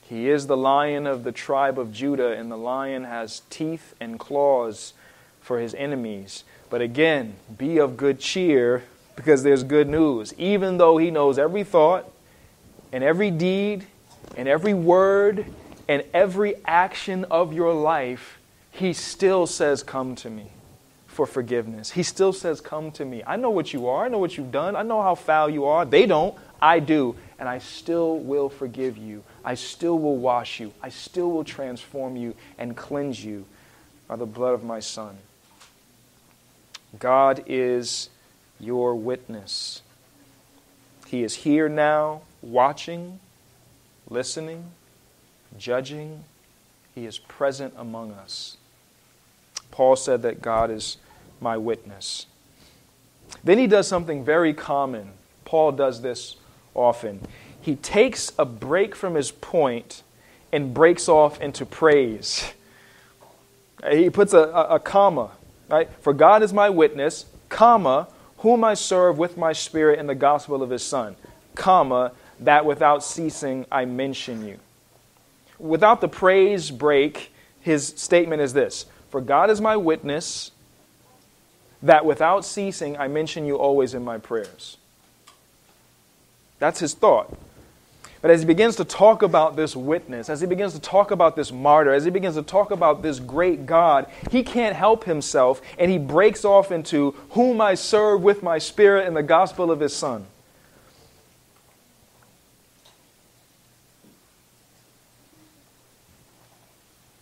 He 0.09 0.29
is 0.29 0.47
the 0.47 0.55
lion 0.55 1.07
of 1.07 1.23
the 1.23 1.31
tribe 1.33 1.79
of 1.79 1.91
Judah, 1.91 2.31
and 2.31 2.51
the 2.51 2.57
lion 2.57 3.03
has 3.03 3.41
teeth 3.49 3.95
and 3.99 4.19
claws 4.19 4.93
for 5.41 5.59
his 5.59 5.73
enemies. 5.75 6.43
But 6.69 6.81
again, 6.81 7.35
be 7.57 7.77
of 7.77 7.97
good 7.97 8.19
cheer 8.19 8.83
because 9.15 9.43
there's 9.43 9.63
good 9.63 9.89
news. 9.89 10.33
Even 10.37 10.77
though 10.77 10.97
he 10.97 11.11
knows 11.11 11.37
every 11.37 11.63
thought 11.63 12.09
and 12.93 13.03
every 13.03 13.31
deed 13.31 13.85
and 14.37 14.47
every 14.47 14.73
word 14.73 15.45
and 15.89 16.03
every 16.13 16.55
action 16.65 17.25
of 17.25 17.53
your 17.53 17.73
life, 17.73 18.39
he 18.71 18.93
still 18.93 19.45
says, 19.45 19.83
Come 19.83 20.15
to 20.15 20.29
me 20.29 20.51
for 21.07 21.25
forgiveness. 21.25 21.91
He 21.91 22.03
still 22.03 22.31
says, 22.31 22.61
Come 22.61 22.91
to 22.91 23.03
me. 23.03 23.23
I 23.25 23.35
know 23.35 23.49
what 23.49 23.73
you 23.73 23.87
are. 23.87 24.05
I 24.05 24.07
know 24.07 24.19
what 24.19 24.37
you've 24.37 24.51
done. 24.51 24.75
I 24.75 24.83
know 24.83 25.01
how 25.01 25.15
foul 25.15 25.49
you 25.49 25.65
are. 25.65 25.83
They 25.83 26.05
don't. 26.05 26.37
I 26.61 26.79
do. 26.79 27.15
And 27.39 27.47
I 27.47 27.59
still 27.59 28.17
will 28.17 28.49
forgive 28.49 28.97
you. 28.97 29.23
I 29.45 29.55
still 29.55 29.99
will 29.99 30.17
wash 30.17 30.59
you. 30.59 30.73
I 30.81 30.89
still 30.89 31.31
will 31.31 31.43
transform 31.43 32.15
you 32.15 32.35
and 32.57 32.75
cleanse 32.75 33.23
you 33.23 33.45
by 34.07 34.15
the 34.15 34.25
blood 34.25 34.53
of 34.53 34.63
my 34.63 34.79
Son. 34.79 35.17
God 36.99 37.43
is 37.47 38.09
your 38.59 38.95
witness. 38.95 39.81
He 41.07 41.23
is 41.23 41.35
here 41.35 41.69
now, 41.69 42.21
watching, 42.41 43.19
listening, 44.09 44.71
judging. 45.57 46.23
He 46.95 47.05
is 47.05 47.19
present 47.19 47.73
among 47.77 48.11
us. 48.11 48.57
Paul 49.69 49.95
said 49.95 50.23
that 50.23 50.41
God 50.41 50.71
is 50.71 50.97
my 51.39 51.55
witness. 51.55 52.25
Then 53.43 53.57
he 53.57 53.67
does 53.67 53.87
something 53.87 54.25
very 54.25 54.53
common. 54.53 55.11
Paul 55.45 55.71
does 55.73 56.01
this 56.01 56.35
often 56.77 57.19
he 57.67 57.75
takes 57.75 58.31
a 58.39 58.45
break 58.45 58.95
from 58.95 59.15
his 59.15 59.29
point 59.29 60.01
and 60.53 60.73
breaks 60.73 61.09
off 61.09 61.41
into 61.41 61.65
praise. 61.65 62.53
He 63.91 64.09
puts 64.09 64.31
a, 64.31 64.39
a, 64.39 64.75
a, 64.75 64.79
comma, 64.79 65.31
right? 65.67 65.89
For 65.99 66.13
God 66.13 66.43
is 66.43 66.53
my 66.53 66.69
witness, 66.69 67.25
comma, 67.49 68.07
whom 68.37 68.63
I 68.63 68.73
serve 68.73 69.17
with 69.17 69.37
my 69.37 69.51
spirit 69.51 69.99
in 69.99 70.07
the 70.07 70.15
gospel 70.15 70.63
of 70.63 70.69
his 70.69 70.81
Son, 70.81 71.17
comma, 71.55 72.13
that 72.39 72.65
without 72.65 73.03
ceasing 73.03 73.65
I 73.69 73.83
mention 73.83 74.47
you. 74.47 74.59
Without 75.59 75.99
the 75.99 76.07
praise 76.07 76.71
break, 76.71 77.33
his 77.59 77.87
statement 77.97 78.41
is 78.41 78.53
this 78.53 78.85
For 79.09 79.19
God 79.19 79.49
is 79.49 79.59
my 79.59 79.75
witness, 79.75 80.51
that 81.83 82.05
without 82.05 82.45
ceasing 82.45 82.95
I 82.95 83.09
mention 83.09 83.45
you 83.45 83.57
always 83.57 83.93
in 83.93 84.05
my 84.05 84.17
prayers. 84.17 84.77
That's 86.59 86.79
his 86.79 86.93
thought. 86.93 87.37
But 88.21 88.31
as 88.31 88.41
he 88.41 88.47
begins 88.47 88.75
to 88.77 88.85
talk 88.85 89.21
about 89.21 89.55
this 89.55 89.75
witness, 89.75 90.29
as 90.29 90.41
he 90.41 90.47
begins 90.47 90.73
to 90.73 90.79
talk 90.79 91.11
about 91.11 91.35
this 91.35 91.51
martyr, 91.51 91.93
as 91.93 92.03
he 92.03 92.09
begins 92.09 92.35
to 92.35 92.41
talk 92.41 92.71
about 92.71 93.03
this 93.03 93.19
great 93.19 93.65
God, 93.65 94.07
he 94.31 94.43
can't 94.43 94.75
help 94.75 95.03
himself 95.03 95.61
and 95.77 95.91
he 95.91 95.97
breaks 95.99 96.43
off 96.43 96.71
into 96.71 97.11
whom 97.31 97.61
I 97.61 97.75
serve 97.75 98.23
with 98.23 98.41
my 98.41 98.57
spirit 98.57 99.07
in 99.07 99.13
the 99.13 99.23
gospel 99.23 99.71
of 99.71 99.79
his 99.79 99.95
Son. 99.95 100.25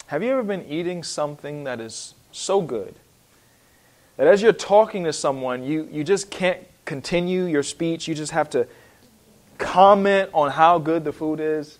Have 0.07 0.23
you 0.23 0.29
ever 0.29 0.43
been 0.43 0.65
eating 0.65 1.03
something 1.03 1.65
that 1.65 1.81
is 1.81 2.13
so 2.31 2.61
good 2.61 2.95
that 4.17 4.27
as 4.27 4.41
you're 4.41 4.53
talking 4.53 5.03
to 5.03 5.11
someone, 5.11 5.63
you, 5.63 5.89
you 5.91 6.03
just 6.03 6.31
can't 6.31 6.59
continue 6.85 7.45
your 7.45 7.63
speech? 7.63 8.07
You 8.07 8.15
just 8.15 8.31
have 8.31 8.49
to 8.51 8.67
comment 9.57 10.29
on 10.33 10.51
how 10.51 10.77
good 10.77 11.03
the 11.03 11.11
food 11.11 11.39
is? 11.39 11.79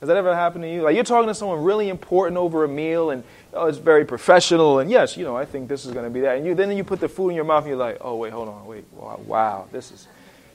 Has 0.00 0.06
that 0.06 0.16
ever 0.16 0.34
happened 0.34 0.62
to 0.62 0.70
you? 0.70 0.82
Like 0.82 0.94
you're 0.94 1.04
talking 1.04 1.28
to 1.28 1.34
someone 1.34 1.64
really 1.64 1.88
important 1.88 2.36
over 2.36 2.64
a 2.64 2.68
meal 2.68 3.10
and 3.10 3.24
oh, 3.52 3.66
it's 3.66 3.78
very 3.78 4.04
professional 4.04 4.78
and 4.78 4.90
yes, 4.90 5.16
you 5.16 5.24
know, 5.24 5.36
I 5.36 5.44
think 5.44 5.68
this 5.68 5.84
is 5.84 5.92
going 5.92 6.04
to 6.04 6.10
be 6.10 6.20
that. 6.20 6.36
And 6.36 6.46
you, 6.46 6.54
then 6.54 6.74
you 6.76 6.84
put 6.84 7.00
the 7.00 7.08
food 7.08 7.30
in 7.30 7.34
your 7.34 7.44
mouth 7.44 7.64
and 7.64 7.70
you're 7.70 7.78
like, 7.78 7.98
oh, 8.00 8.14
wait, 8.16 8.32
hold 8.32 8.48
on, 8.48 8.64
wait, 8.66 8.84
wow, 8.92 9.66
this 9.72 9.90
is, 9.90 10.06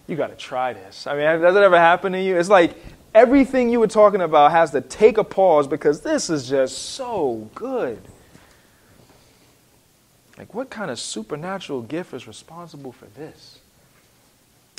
you 0.08 0.16
got 0.16 0.28
to 0.28 0.36
try 0.36 0.72
this. 0.72 1.08
I 1.08 1.14
mean, 1.14 1.42
does 1.42 1.54
that 1.54 1.64
ever 1.64 1.78
happen 1.78 2.14
to 2.14 2.22
you? 2.22 2.38
It's 2.38 2.50
like 2.50 2.78
everything 3.14 3.70
you 3.70 3.80
were 3.80 3.88
talking 3.88 4.22
about 4.22 4.52
has 4.52 4.72
to 4.72 4.82
take 4.82 5.18
a 5.18 5.24
pause 5.24 5.68
because 5.68 6.02
this 6.02 6.30
is 6.30 6.48
just 6.48 6.78
so 6.78 7.50
good. 7.54 8.02
Like, 10.38 10.54
what 10.54 10.70
kind 10.70 10.90
of 10.90 11.00
supernatural 11.00 11.82
gift 11.82 12.14
is 12.14 12.28
responsible 12.28 12.92
for 12.92 13.06
this? 13.06 13.60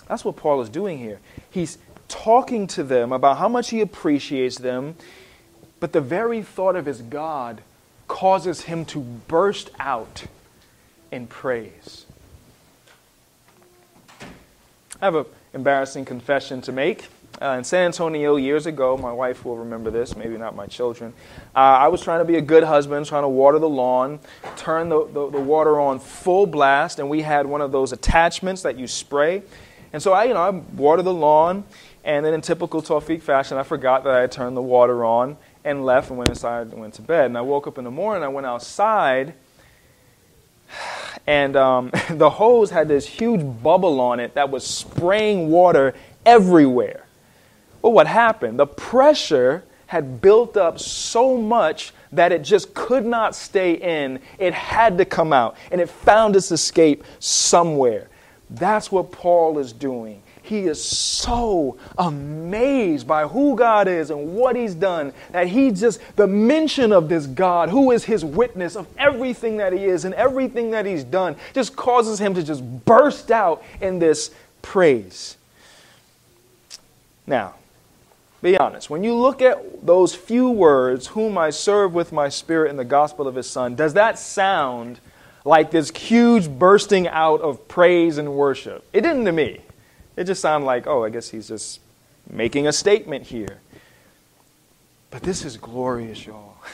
That's 0.09 0.25
what 0.25 0.37
Paul 0.37 0.61
is 0.61 0.69
doing 0.69 0.99
here. 0.99 1.21
He's 1.51 1.79
talking 2.09 2.67
to 2.69 2.83
them 2.83 3.13
about 3.13 3.39
how 3.39 3.49
much 3.49 3.71
he 3.71 3.81
appreciates 3.81 4.59
them, 4.59 4.97
but 5.81 5.93
the 5.93 6.01
very 6.01 6.43
thought 6.43 6.77
of 6.77 6.87
his 6.87 7.01
God 7.03 7.63
causes 8.09 8.63
him 8.63 8.85
to 8.87 9.01
burst 9.01 9.71
out 9.79 10.25
in 11.11 11.27
praise. 11.27 12.07
I 15.01 15.07
have 15.07 15.15
an 15.15 15.25
embarrassing 15.53 16.05
confession 16.05 16.61
to 16.63 16.73
make. 16.73 17.09
Uh, 17.43 17.57
in 17.59 17.65
San 17.65 17.87
Antonio 17.87 18.37
years 18.37 18.67
ago, 18.67 18.97
my 18.97 19.13
wife 19.13 19.45
will 19.45 19.57
remember 19.57 19.91
this, 19.91 20.15
maybe 20.15 20.39
not 20.39 20.55
my 20.55 20.67
children. 20.67 21.13
Uh, 21.55 21.59
I 21.59 21.89
was 21.89 22.01
trying 22.01 22.21
to 22.21 22.25
be 22.25 22.37
a 22.37 22.41
good 22.41 22.63
husband, 22.63 23.07
trying 23.07 23.25
to 23.25 23.29
water 23.29 23.59
the 23.59 23.69
lawn, 23.69 24.21
turn 24.57 24.89
the, 24.89 25.05
the, 25.07 25.31
the, 25.31 25.41
water 25.41 25.81
on 25.81 25.99
full 25.99 26.47
blast, 26.47 27.01
and 27.01 27.11
we 27.11 27.23
had 27.23 27.47
one 27.47 27.61
of 27.61 27.73
those 27.73 27.93
attachments 27.93 28.63
that 28.63 28.79
you 28.79 28.87
spray. 28.87 29.43
And 29.95 30.03
so 30.03 30.13
I, 30.13 30.25
you 30.25 30.35
know, 30.35 30.41
I 30.41 30.51
watered 30.51 31.05
the 31.05 31.15
lawn, 31.15 31.63
and 32.03 32.27
then 32.27 32.35
in 32.35 32.41
typical 32.41 32.83
Tawfiq 32.83 33.23
fashion, 33.23 33.59
I 33.59 33.63
forgot 33.63 34.03
that 34.03 34.13
I 34.13 34.23
had 34.23 34.33
turned 34.33 34.57
the 34.57 34.63
water 34.63 35.05
on 35.05 35.37
and 35.63 35.87
left 35.87 36.09
and 36.09 36.19
went 36.19 36.31
inside 36.31 36.73
and 36.73 36.81
went 36.81 36.95
to 36.95 37.03
bed. 37.03 37.27
And 37.27 37.39
I 37.39 37.43
woke 37.43 37.69
up 37.69 37.79
in 37.79 37.85
the 37.85 37.93
morning, 37.93 38.25
I 38.25 38.29
went 38.29 38.45
outside, 38.45 39.35
and 41.29 41.55
um, 41.55 41.93
the 42.11 42.29
hose 42.29 42.71
had 42.71 42.89
this 42.89 43.07
huge 43.07 43.41
bubble 43.63 44.01
on 44.01 44.19
it 44.19 44.35
that 44.35 44.51
was 44.51 44.67
spraying 44.67 45.49
water 45.49 45.95
everywhere. 46.27 47.07
Well, 47.81 47.93
what 47.93 48.09
happened? 48.09 48.59
The 48.59 48.67
pressure 48.67 49.63
had 49.87 50.21
built 50.21 50.57
up 50.57 50.81
so 50.81 51.39
much 51.39 51.93
that 52.11 52.33
it 52.33 52.43
just 52.43 52.75
could 52.75 53.07
not 53.07 53.37
stay 53.37 53.75
in. 53.75 54.19
It 54.41 54.55
had 54.55 54.99
to 54.99 55.05
come 55.05 55.33
out, 55.33 55.57
and 55.71 55.81
it 55.81 55.89
found 55.89 56.35
its 56.35 56.51
escape 56.51 57.05
somewhere. 57.21 58.09
That's 58.51 58.93
what 58.93 59.11
Paul 59.11 59.59
is 59.59 59.73
doing 59.73 60.23
he 60.45 60.67
is 60.67 60.83
so 60.83 61.79
amazed 61.97 63.09
by 63.09 63.27
who 63.27 63.57
God 63.57 63.89
is 63.89 64.11
and 64.11 64.35
what 64.35 64.57
he's 64.57 64.75
done 64.75 65.15
that 65.33 65.49
he 65.49 65.71
just, 65.71 66.01
the 66.17 66.27
mention 66.27 66.93
of 66.93 67.09
this 67.09 67.27
God, 67.27 67.71
who 67.71 67.91
is 67.93 68.05
his 68.05 68.23
witness 68.23 68.77
of 68.77 68.87
everything 68.99 69.57
that 69.57 69.73
he 69.73 69.87
is 69.87 70.05
and 70.05 70.15
everything 70.15 70.71
that 70.73 70.85
he's 70.85 71.03
done, 71.03 71.35
just 71.55 71.75
causes 71.75 72.19
him 72.19 72.35
to 72.35 72.43
just 72.43 72.63
burst 72.85 73.31
out 73.31 73.65
in 73.81 73.99
this 73.99 74.33
praise. 74.61 75.39
Now, 77.27 77.55
be 78.43 78.59
honest. 78.59 78.91
When 78.91 79.03
you 79.03 79.15
look 79.15 79.41
at 79.41 79.87
those 79.87 80.15
few 80.15 80.51
words, 80.51 81.07
whom 81.07 81.39
I 81.39 81.49
serve 81.49 81.95
with 81.95 82.13
my 82.13 82.29
spirit 82.29 82.69
in 82.69 82.77
the 82.77 82.85
gospel 82.85 83.27
of 83.27 83.35
his 83.35 83.49
son, 83.49 83.77
does 83.77 83.95
that 83.95 84.19
sound 84.19 85.01
like 85.45 85.71
this 85.71 85.91
huge 85.91 86.49
bursting 86.49 87.07
out 87.09 87.41
of 87.41 87.69
praise 87.69 88.19
and 88.19 88.35
worship? 88.35 88.87
It 88.93 89.03
didn't 89.03 89.27
to 89.27 89.33
me. 89.33 89.61
It 90.17 90.25
just 90.25 90.41
sounded 90.41 90.67
like, 90.67 90.87
oh, 90.87 91.05
I 91.05 91.11
guess 91.11 91.31
he's 91.31 91.49
just 91.49 91.81
making 92.31 92.67
a 92.67 92.73
statement 92.73 93.27
here. 93.27 93.61
But 95.11 95.23
this 95.23 95.45
is 95.45 95.57
glorious, 95.57 96.27
y'all. 96.27 96.57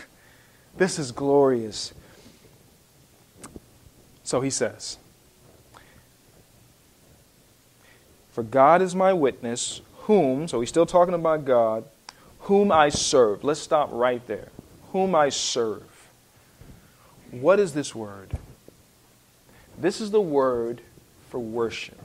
This 0.76 1.00
is 1.00 1.10
glorious. 1.10 1.92
So 4.22 4.40
he 4.40 4.50
says, 4.50 4.96
For 8.30 8.44
God 8.44 8.80
is 8.80 8.94
my 8.94 9.12
witness, 9.12 9.80
whom, 10.02 10.48
so 10.48 10.60
he's 10.60 10.68
still 10.68 10.86
talking 10.86 11.12
about 11.12 11.44
God, 11.44 11.84
whom 12.40 12.72
I 12.72 12.88
serve. 12.88 13.44
Let's 13.44 13.60
stop 13.60 13.90
right 13.92 14.24
there. 14.26 14.48
Whom 14.92 15.14
I 15.14 15.28
serve. 15.28 16.08
What 17.30 17.60
is 17.60 17.74
this 17.74 17.94
word? 17.94 18.38
This 19.80 20.00
is 20.00 20.10
the 20.10 20.20
word 20.20 20.82
for 21.28 21.38
worship. 21.38 21.98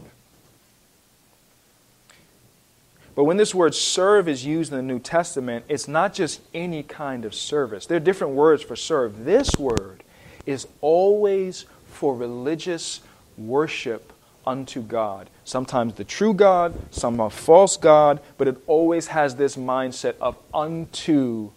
But 3.16 3.24
when 3.24 3.38
this 3.38 3.56
word 3.56 3.74
serve 3.74 4.28
is 4.28 4.46
used 4.46 4.72
in 4.72 4.78
the 4.78 4.84
New 4.84 5.00
Testament, 5.00 5.66
it's 5.70 5.88
not 5.88 6.14
just 6.14 6.42
any 6.54 6.84
kind 6.84 7.24
of 7.24 7.34
service. 7.34 7.86
There 7.86 7.96
are 7.96 8.02
different 8.02 8.34
words 8.34 8.62
for 8.62 8.76
serve. 8.76 9.24
This 9.24 9.52
word 9.58 10.04
is 10.46 10.68
always 10.82 11.66
for 11.88 12.14
religious 12.14 13.00
worship 13.38 14.12
unto 14.46 14.82
God. 14.82 15.30
Sometimes 15.46 15.94
the 15.94 16.04
true 16.04 16.34
God, 16.34 16.74
some 16.92 17.20
a 17.20 17.30
false 17.30 17.78
God, 17.78 18.20
but 18.38 18.48
it 18.48 18.58
always 18.68 19.08
has 19.08 19.36
this 19.36 19.56
mindset 19.56 20.16
of 20.20 20.38
unto 20.54 21.52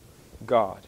God. 0.46 0.78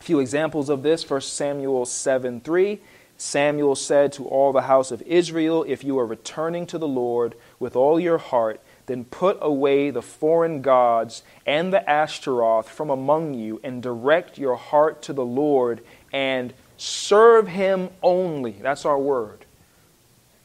A 0.00 0.02
few 0.02 0.20
examples 0.20 0.68
of 0.68 0.82
this 0.82 1.08
1 1.08 1.20
Samuel 1.20 1.84
7 1.84 2.40
3. 2.40 2.80
Samuel 3.16 3.76
said 3.76 4.12
to 4.14 4.26
all 4.26 4.52
the 4.52 4.62
house 4.62 4.90
of 4.90 5.02
Israel, 5.02 5.64
If 5.66 5.84
you 5.84 5.98
are 5.98 6.06
returning 6.06 6.66
to 6.66 6.78
the 6.78 6.88
Lord 6.88 7.34
with 7.58 7.76
all 7.76 8.00
your 8.00 8.18
heart, 8.18 8.60
then 8.86 9.04
put 9.04 9.38
away 9.40 9.90
the 9.90 10.02
foreign 10.02 10.60
gods 10.60 11.22
and 11.46 11.72
the 11.72 11.88
Ashtaroth 11.88 12.68
from 12.68 12.90
among 12.90 13.34
you, 13.34 13.60
and 13.62 13.82
direct 13.82 14.36
your 14.36 14.56
heart 14.56 15.00
to 15.02 15.12
the 15.12 15.24
Lord, 15.24 15.82
and 16.12 16.52
serve 16.76 17.48
him 17.48 17.90
only. 18.02 18.52
That's 18.52 18.84
our 18.84 18.98
word. 18.98 19.44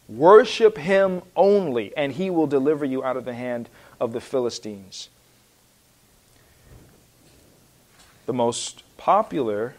Worship 0.08 0.78
him 0.78 1.22
only, 1.36 1.96
and 1.98 2.14
he 2.14 2.30
will 2.30 2.48
deliver 2.48 2.86
you 2.86 3.04
out 3.04 3.18
of 3.18 3.26
the 3.26 3.34
hand 3.34 3.70
of 4.00 4.14
the 4.14 4.22
Philistines. 4.22 5.10
The 8.26 8.34
most 8.34 8.84
popular 8.98 9.76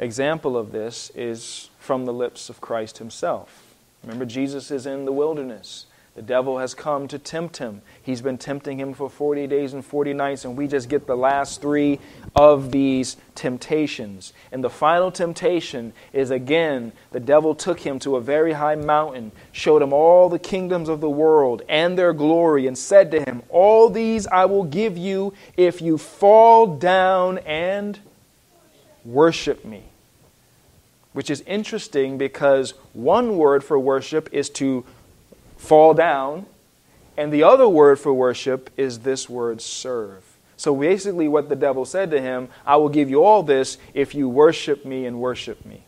example 0.00 0.56
of 0.56 0.72
this 0.72 1.12
is 1.14 1.70
from 1.78 2.06
the 2.06 2.12
lips 2.12 2.48
of 2.48 2.60
Christ 2.60 2.98
himself. 2.98 3.76
Remember, 4.02 4.24
Jesus 4.24 4.70
is 4.70 4.86
in 4.86 5.04
the 5.04 5.12
wilderness. 5.12 5.86
The 6.16 6.22
devil 6.22 6.58
has 6.58 6.74
come 6.74 7.06
to 7.08 7.18
tempt 7.18 7.58
him. 7.58 7.82
He's 8.02 8.20
been 8.20 8.36
tempting 8.36 8.80
him 8.80 8.94
for 8.94 9.08
40 9.08 9.46
days 9.46 9.74
and 9.74 9.84
40 9.84 10.12
nights, 10.12 10.44
and 10.44 10.56
we 10.56 10.66
just 10.66 10.88
get 10.88 11.06
the 11.06 11.16
last 11.16 11.60
three 11.60 12.00
of 12.34 12.72
these 12.72 13.16
temptations. 13.36 14.32
And 14.50 14.64
the 14.64 14.70
final 14.70 15.12
temptation 15.12 15.92
is 16.12 16.32
again, 16.32 16.92
the 17.12 17.20
devil 17.20 17.54
took 17.54 17.78
him 17.78 18.00
to 18.00 18.16
a 18.16 18.20
very 18.20 18.52
high 18.52 18.74
mountain, 18.74 19.30
showed 19.52 19.82
him 19.82 19.92
all 19.92 20.28
the 20.28 20.38
kingdoms 20.38 20.88
of 20.88 21.00
the 21.00 21.08
world 21.08 21.62
and 21.68 21.96
their 21.96 22.12
glory, 22.12 22.66
and 22.66 22.76
said 22.76 23.12
to 23.12 23.22
him, 23.22 23.42
All 23.48 23.88
these 23.88 24.26
I 24.26 24.46
will 24.46 24.64
give 24.64 24.98
you 24.98 25.32
if 25.56 25.80
you 25.80 25.96
fall 25.96 26.66
down 26.66 27.38
and 27.38 27.98
worship 29.04 29.64
me. 29.64 29.89
Which 31.12 31.30
is 31.30 31.40
interesting 31.42 32.18
because 32.18 32.74
one 32.92 33.36
word 33.36 33.64
for 33.64 33.78
worship 33.78 34.28
is 34.32 34.48
to 34.50 34.84
fall 35.56 35.94
down. 35.94 36.46
And 37.16 37.32
the 37.32 37.42
other 37.42 37.68
word 37.68 37.98
for 37.98 38.12
worship 38.12 38.70
is 38.76 39.00
this 39.00 39.28
word 39.28 39.60
serve. 39.60 40.24
So 40.56 40.74
basically, 40.74 41.26
what 41.26 41.48
the 41.48 41.56
devil 41.56 41.84
said 41.84 42.10
to 42.10 42.20
him, 42.20 42.48
I 42.66 42.76
will 42.76 42.90
give 42.90 43.08
you 43.08 43.24
all 43.24 43.42
this 43.42 43.78
if 43.94 44.14
you 44.14 44.28
worship 44.28 44.84
me 44.84 45.06
and 45.06 45.18
worship 45.18 45.64
me. 45.64 45.84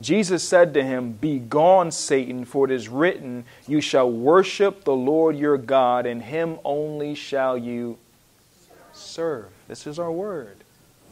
Jesus 0.00 0.46
said 0.46 0.74
to 0.74 0.82
him, 0.82 1.12
Be 1.12 1.38
gone, 1.38 1.92
Satan, 1.92 2.44
for 2.44 2.64
it 2.64 2.72
is 2.72 2.88
written, 2.88 3.44
You 3.68 3.80
shall 3.80 4.10
worship 4.10 4.84
the 4.84 4.94
Lord 4.94 5.36
your 5.36 5.56
God, 5.56 6.06
and 6.06 6.22
him 6.22 6.58
only 6.64 7.14
shall 7.14 7.56
you 7.56 7.98
serve. 8.92 9.46
This 9.68 9.86
is 9.86 9.98
our 9.98 10.10
word 10.10 10.56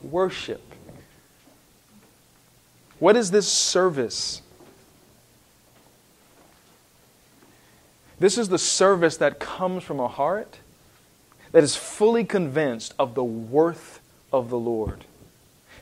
worship. 0.02 0.71
What 3.02 3.16
is 3.16 3.32
this 3.32 3.48
service? 3.48 4.42
This 8.20 8.38
is 8.38 8.48
the 8.48 8.60
service 8.60 9.16
that 9.16 9.40
comes 9.40 9.82
from 9.82 9.98
a 9.98 10.06
heart 10.06 10.58
that 11.50 11.64
is 11.64 11.74
fully 11.74 12.24
convinced 12.24 12.94
of 13.00 13.16
the 13.16 13.24
worth 13.24 13.98
of 14.32 14.50
the 14.50 14.56
Lord. 14.56 15.04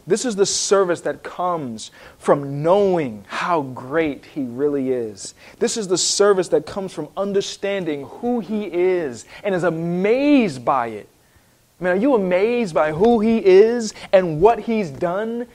This 0.07 0.25
is 0.25 0.35
the 0.35 0.47
service 0.47 1.03
that 1.03 1.23
comes 1.23 1.91
from 2.17 2.63
knowing 2.63 3.27
how 3.29 3.65
great 3.65 4.25
He 4.25 4.45
really 4.45 4.91
is. 4.91 5.35
This 5.59 5.77
is 5.77 5.89
the 5.89 5.99
service 5.99 6.49
that 6.49 6.65
comes 6.65 6.91
from 6.91 7.09
understanding 7.19 8.07
who 8.07 8.41
He 8.41 8.65
is 8.65 9.27
and 9.45 9.55
is 9.55 9.65
amazed 9.65 10.65
by 10.65 10.87
it. 10.87 11.09
I 11.79 11.85
mean, 11.85 11.93
are 11.93 11.97
you 11.97 12.15
amazed 12.15 12.75
by 12.75 12.93
who 12.93 13.21
He 13.21 13.45
is 13.45 13.93
and 14.11 14.41
what 14.41 14.61
He's 14.61 14.91
done? 14.91 15.47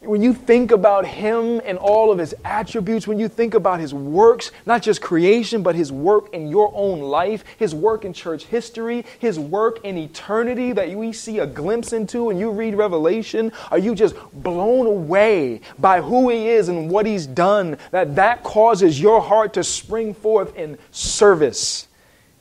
When 0.00 0.22
you 0.22 0.32
think 0.32 0.70
about 0.70 1.06
Him 1.06 1.60
and 1.64 1.76
all 1.76 2.12
of 2.12 2.18
His 2.18 2.34
attributes, 2.44 3.08
when 3.08 3.18
you 3.18 3.28
think 3.28 3.54
about 3.54 3.80
His 3.80 3.92
works, 3.92 4.52
not 4.64 4.82
just 4.82 5.02
creation, 5.02 5.62
but 5.62 5.74
His 5.74 5.90
work 5.90 6.32
in 6.32 6.48
your 6.48 6.70
own 6.74 7.00
life, 7.00 7.44
His 7.58 7.74
work 7.74 8.04
in 8.04 8.12
church 8.12 8.44
history, 8.44 9.04
His 9.18 9.38
work 9.38 9.84
in 9.84 9.98
eternity 9.98 10.72
that 10.72 10.90
we 10.90 11.12
see 11.12 11.40
a 11.40 11.46
glimpse 11.46 11.92
into 11.92 12.30
and 12.30 12.38
you 12.38 12.50
read 12.50 12.74
Revelation, 12.74 13.52
are 13.70 13.78
you 13.78 13.94
just 13.94 14.14
blown 14.32 14.86
away 14.86 15.60
by 15.78 16.00
who 16.00 16.28
He 16.28 16.48
is 16.48 16.68
and 16.68 16.90
what 16.90 17.04
He's 17.04 17.26
done 17.26 17.76
that 17.90 18.14
that 18.14 18.44
causes 18.44 19.00
your 19.00 19.20
heart 19.20 19.52
to 19.54 19.64
spring 19.64 20.14
forth 20.14 20.56
in 20.56 20.78
service 20.92 21.88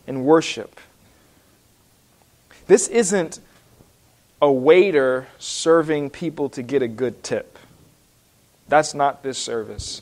and 0.06 0.24
worship? 0.24 0.80
This 2.68 2.88
isn't 2.90 3.40
a 4.42 4.52
waiter 4.52 5.28
serving 5.40 6.10
people 6.10 6.50
to 6.50 6.62
get 6.62 6.82
a 6.82 6.88
good 6.88 7.24
tip. 7.24 7.58
That's 8.68 8.94
not 8.94 9.24
this 9.24 9.38
service. 9.38 10.02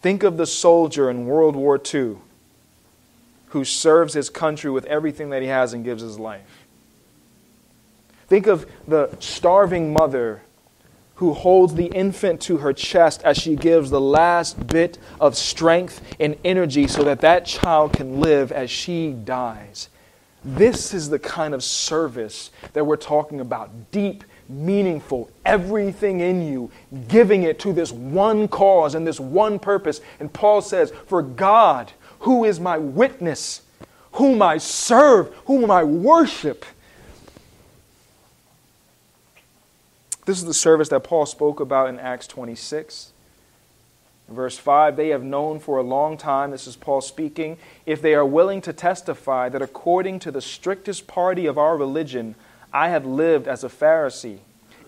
Think 0.00 0.22
of 0.22 0.36
the 0.36 0.46
soldier 0.46 1.10
in 1.10 1.26
World 1.26 1.56
War 1.56 1.80
II 1.92 2.16
who 3.48 3.64
serves 3.64 4.14
his 4.14 4.30
country 4.30 4.70
with 4.70 4.84
everything 4.86 5.30
that 5.30 5.42
he 5.42 5.48
has 5.48 5.72
and 5.72 5.84
gives 5.84 6.02
his 6.02 6.18
life. 6.18 6.66
Think 8.28 8.46
of 8.46 8.70
the 8.86 9.16
starving 9.20 9.92
mother 9.92 10.42
who 11.16 11.32
holds 11.32 11.74
the 11.74 11.86
infant 11.86 12.40
to 12.42 12.58
her 12.58 12.72
chest 12.72 13.22
as 13.24 13.38
she 13.38 13.56
gives 13.56 13.90
the 13.90 14.00
last 14.00 14.66
bit 14.66 14.98
of 15.18 15.36
strength 15.36 16.00
and 16.20 16.36
energy 16.44 16.86
so 16.86 17.02
that 17.04 17.20
that 17.22 17.46
child 17.46 17.92
can 17.92 18.20
live 18.20 18.52
as 18.52 18.70
she 18.70 19.12
dies. 19.12 19.88
This 20.56 20.94
is 20.94 21.08
the 21.10 21.18
kind 21.18 21.54
of 21.54 21.62
service 21.62 22.50
that 22.72 22.84
we're 22.84 22.96
talking 22.96 23.40
about 23.40 23.90
deep, 23.90 24.24
meaningful, 24.48 25.30
everything 25.44 26.20
in 26.20 26.46
you, 26.46 26.70
giving 27.08 27.42
it 27.42 27.58
to 27.60 27.72
this 27.72 27.92
one 27.92 28.48
cause 28.48 28.94
and 28.94 29.06
this 29.06 29.20
one 29.20 29.58
purpose. 29.58 30.00
And 30.20 30.32
Paul 30.32 30.62
says, 30.62 30.92
For 31.06 31.22
God, 31.22 31.92
who 32.20 32.44
is 32.44 32.60
my 32.60 32.78
witness, 32.78 33.62
whom 34.12 34.40
I 34.42 34.58
serve, 34.58 35.34
whom 35.46 35.70
I 35.70 35.84
worship, 35.84 36.64
This 40.28 40.36
is 40.36 40.44
the 40.44 40.52
service 40.52 40.90
that 40.90 41.04
Paul 41.04 41.24
spoke 41.24 41.58
about 41.58 41.88
in 41.88 41.98
Acts 41.98 42.26
26. 42.26 43.14
Verse 44.28 44.58
5 44.58 44.96
They 44.96 45.08
have 45.08 45.22
known 45.22 45.58
for 45.58 45.78
a 45.78 45.82
long 45.82 46.16
time, 46.16 46.50
this 46.50 46.66
is 46.66 46.76
Paul 46.76 47.00
speaking, 47.00 47.56
if 47.86 48.02
they 48.02 48.14
are 48.14 48.26
willing 48.26 48.60
to 48.62 48.72
testify 48.72 49.48
that 49.48 49.62
according 49.62 50.20
to 50.20 50.30
the 50.30 50.42
strictest 50.42 51.06
party 51.06 51.46
of 51.46 51.58
our 51.58 51.76
religion, 51.76 52.34
I 52.72 52.90
have 52.90 53.06
lived 53.06 53.48
as 53.48 53.64
a 53.64 53.68
Pharisee. 53.68 54.38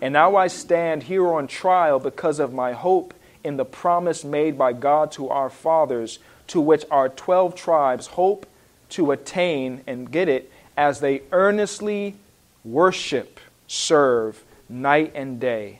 And 0.01 0.13
now 0.13 0.35
I 0.35 0.47
stand 0.47 1.03
here 1.03 1.27
on 1.27 1.47
trial 1.47 1.99
because 1.99 2.39
of 2.39 2.53
my 2.53 2.73
hope 2.73 3.13
in 3.43 3.57
the 3.57 3.65
promise 3.65 4.23
made 4.23 4.57
by 4.57 4.73
God 4.73 5.11
to 5.13 5.29
our 5.29 5.49
fathers, 5.49 6.19
to 6.47 6.61
which 6.61 6.85
our 6.91 7.09
12 7.09 7.55
tribes 7.55 8.07
hope 8.07 8.45
to 8.89 9.11
attain 9.11 9.81
and 9.87 10.11
get 10.11 10.27
it 10.27 10.51
as 10.77 10.99
they 10.99 11.21
earnestly 11.31 12.15
worship, 12.63 13.39
serve, 13.67 14.43
night 14.69 15.11
and 15.15 15.39
day. 15.39 15.79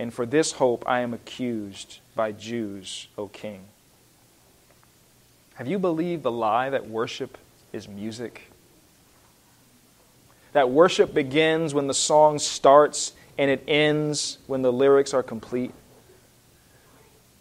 And 0.00 0.14
for 0.14 0.24
this 0.24 0.52
hope 0.52 0.82
I 0.86 1.00
am 1.00 1.12
accused 1.12 1.98
by 2.16 2.32
Jews, 2.32 3.08
O 3.18 3.28
king. 3.28 3.66
Have 5.56 5.68
you 5.68 5.78
believed 5.78 6.22
the 6.22 6.30
lie 6.30 6.70
that 6.70 6.88
worship 6.88 7.36
is 7.74 7.86
music? 7.86 8.50
That 10.54 10.70
worship 10.70 11.12
begins 11.12 11.74
when 11.74 11.86
the 11.86 11.92
song 11.92 12.38
starts 12.38 13.12
and 13.36 13.50
it 13.50 13.62
ends 13.68 14.38
when 14.46 14.62
the 14.62 14.72
lyrics 14.72 15.12
are 15.12 15.22
complete? 15.22 15.74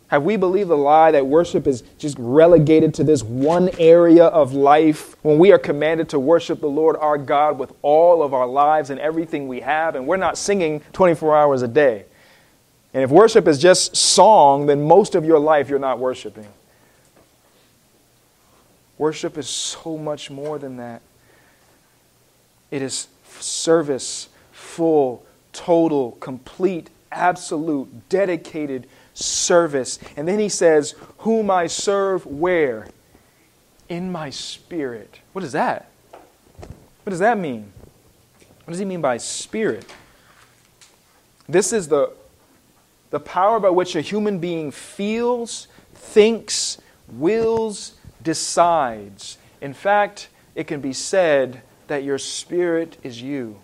Have 0.09 0.23
we 0.23 0.35
believed 0.35 0.69
the 0.69 0.75
lie 0.75 1.11
that 1.11 1.25
worship 1.25 1.65
is 1.65 1.83
just 1.97 2.17
relegated 2.19 2.93
to 2.95 3.05
this 3.05 3.23
one 3.23 3.69
area 3.79 4.25
of 4.25 4.51
life 4.51 5.15
when 5.23 5.39
we 5.39 5.53
are 5.53 5.59
commanded 5.59 6.09
to 6.09 6.19
worship 6.19 6.59
the 6.59 6.67
Lord 6.67 6.97
our 6.97 7.17
God 7.17 7.57
with 7.57 7.71
all 7.83 8.21
of 8.21 8.33
our 8.33 8.47
lives 8.47 8.89
and 8.89 8.99
everything 8.99 9.47
we 9.47 9.61
have, 9.61 9.95
and 9.95 10.05
we're 10.05 10.17
not 10.17 10.37
singing 10.37 10.81
24 10.91 11.37
hours 11.37 11.61
a 11.61 11.67
day? 11.69 12.03
And 12.93 13.03
if 13.03 13.09
worship 13.09 13.47
is 13.47 13.59
just 13.59 13.95
song, 13.95 14.65
then 14.65 14.81
most 14.81 15.15
of 15.15 15.23
your 15.23 15.39
life 15.39 15.69
you're 15.69 15.79
not 15.79 15.99
worshiping. 15.99 16.47
Worship 18.97 19.37
is 19.37 19.47
so 19.47 19.97
much 19.97 20.29
more 20.29 20.59
than 20.59 20.77
that. 20.77 21.01
It 22.71 22.81
is 22.81 23.07
service, 23.39 24.29
full, 24.51 25.25
total, 25.53 26.11
complete, 26.13 26.89
absolute, 27.11 28.09
dedicated 28.09 28.87
service. 29.13 29.99
And 30.17 30.27
then 30.27 30.39
he 30.39 30.49
says, 30.49 30.95
Whom 31.19 31.49
I 31.49 31.67
serve 31.67 32.25
where? 32.25 32.87
In 33.87 34.11
my 34.11 34.29
spirit. 34.29 35.19
What 35.33 35.43
is 35.43 35.53
that? 35.53 35.89
What 37.03 37.11
does 37.11 37.19
that 37.19 37.37
mean? 37.37 37.71
What 38.65 38.73
does 38.73 38.79
he 38.79 38.85
mean 38.85 39.01
by 39.01 39.17
spirit? 39.17 39.85
This 41.47 41.73
is 41.73 41.87
the, 41.87 42.11
the 43.09 43.19
power 43.19 43.59
by 43.59 43.69
which 43.69 43.95
a 43.95 44.01
human 44.01 44.39
being 44.39 44.71
feels, 44.71 45.67
thinks, 45.93 46.77
wills, 47.07 47.93
decides. 48.21 49.37
In 49.61 49.73
fact, 49.73 50.29
it 50.55 50.67
can 50.67 50.81
be 50.81 50.93
said 50.93 51.61
that 51.87 52.03
your 52.03 52.17
spirit 52.17 52.97
is 53.03 53.21
you. 53.21 53.59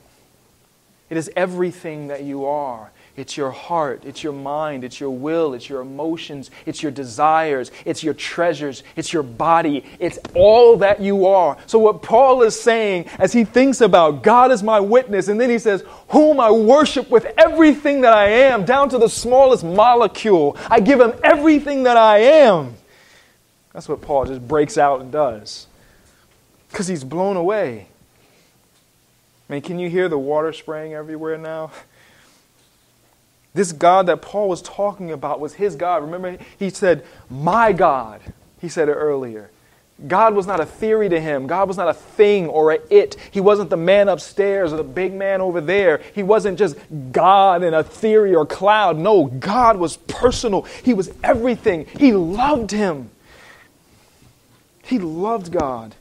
It 1.10 1.18
is 1.18 1.30
everything 1.36 2.08
that 2.08 2.24
you 2.24 2.46
are. 2.46 2.92
It's 3.18 3.38
your 3.38 3.52
heart, 3.52 4.04
it's 4.04 4.24
your 4.24 4.34
mind, 4.34 4.84
it's 4.84 5.00
your 5.00 5.10
will, 5.10 5.54
it's 5.54 5.70
your 5.70 5.80
emotions, 5.80 6.52
it's 6.66 6.84
your 6.84 6.92
desires, 6.92 7.72
it's 7.86 8.04
your 8.04 8.14
treasures, 8.14 8.84
it's 8.98 9.14
your 9.14 9.24
body, 9.24 9.86
it's 10.00 10.20
all 10.34 10.76
that 10.78 11.00
you 11.00 11.26
are. 11.26 11.58
So, 11.66 11.80
what 11.80 12.02
Paul 12.02 12.42
is 12.42 12.60
saying 12.60 13.06
as 13.18 13.32
he 13.32 13.46
thinks 13.46 13.80
about 13.80 14.22
God 14.22 14.52
is 14.52 14.62
my 14.62 14.82
witness, 14.82 15.30
and 15.30 15.40
then 15.40 15.50
he 15.50 15.60
says, 15.60 15.86
Whom 16.10 16.42
I 16.42 16.52
worship 16.52 17.10
with 17.10 17.26
everything 17.38 18.02
that 18.02 18.12
I 18.12 18.28
am, 18.28 18.66
down 18.66 18.90
to 18.90 18.98
the 18.98 19.10
smallest 19.10 19.64
molecule, 19.64 20.58
I 20.70 20.82
give 20.82 21.00
him 21.00 21.14
everything 21.24 21.84
that 21.84 21.96
I 21.96 22.18
am. 22.18 22.76
That's 23.72 23.88
what 23.88 24.02
Paul 24.02 24.26
just 24.26 24.46
breaks 24.46 24.78
out 24.78 25.00
and 25.00 25.10
does 25.10 25.68
because 26.70 26.88
he's 26.88 27.06
blown 27.06 27.38
away. 27.38 27.88
I 29.50 29.54
mean, 29.54 29.62
can 29.62 29.80
you 29.80 29.90
hear 29.90 30.10
the 30.10 30.18
water 30.18 30.52
spraying 30.52 30.94
everywhere 30.94 31.38
now? 31.38 31.72
This 33.56 33.72
God 33.72 34.08
that 34.08 34.22
Paul 34.22 34.50
was 34.50 34.62
talking 34.62 35.12
about 35.12 35.40
was 35.40 35.54
his 35.54 35.78
God. 35.78 36.04
Remember, 36.04 36.38
he 36.60 36.70
said, 36.70 37.06
My 37.30 37.72
God. 37.72 38.22
He 38.60 38.68
said 38.68 38.90
it 38.90 38.94
earlier. 38.94 39.50
God 40.08 40.36
was 40.36 40.46
not 40.46 40.60
a 40.60 40.66
theory 40.66 41.08
to 41.08 41.22
him. 41.22 41.48
God 41.48 41.70
was 41.70 41.78
not 41.78 41.88
a 41.88 41.94
thing 41.94 42.48
or 42.48 42.74
a 42.74 42.80
it. 42.90 43.16
He 43.32 43.40
wasn't 43.40 43.70
the 43.70 43.78
man 43.78 44.10
upstairs 44.10 44.74
or 44.74 44.78
the 44.78 44.84
big 44.84 45.14
man 45.14 45.40
over 45.40 45.62
there. 45.62 46.02
He 46.14 46.22
wasn't 46.22 46.60
just 46.60 46.76
God 47.14 47.64
in 47.64 47.74
a 47.74 47.82
theory 47.82 48.36
or 48.36 48.46
cloud. 48.46 48.98
No, 48.98 49.28
God 49.28 49.78
was 49.78 49.96
personal. 49.96 50.64
He 50.84 50.94
was 50.94 51.14
everything. 51.24 51.86
He 51.98 52.12
loved 52.12 52.72
him. 52.72 53.10
He 54.84 55.00
loved 55.00 55.54
God. 55.54 55.96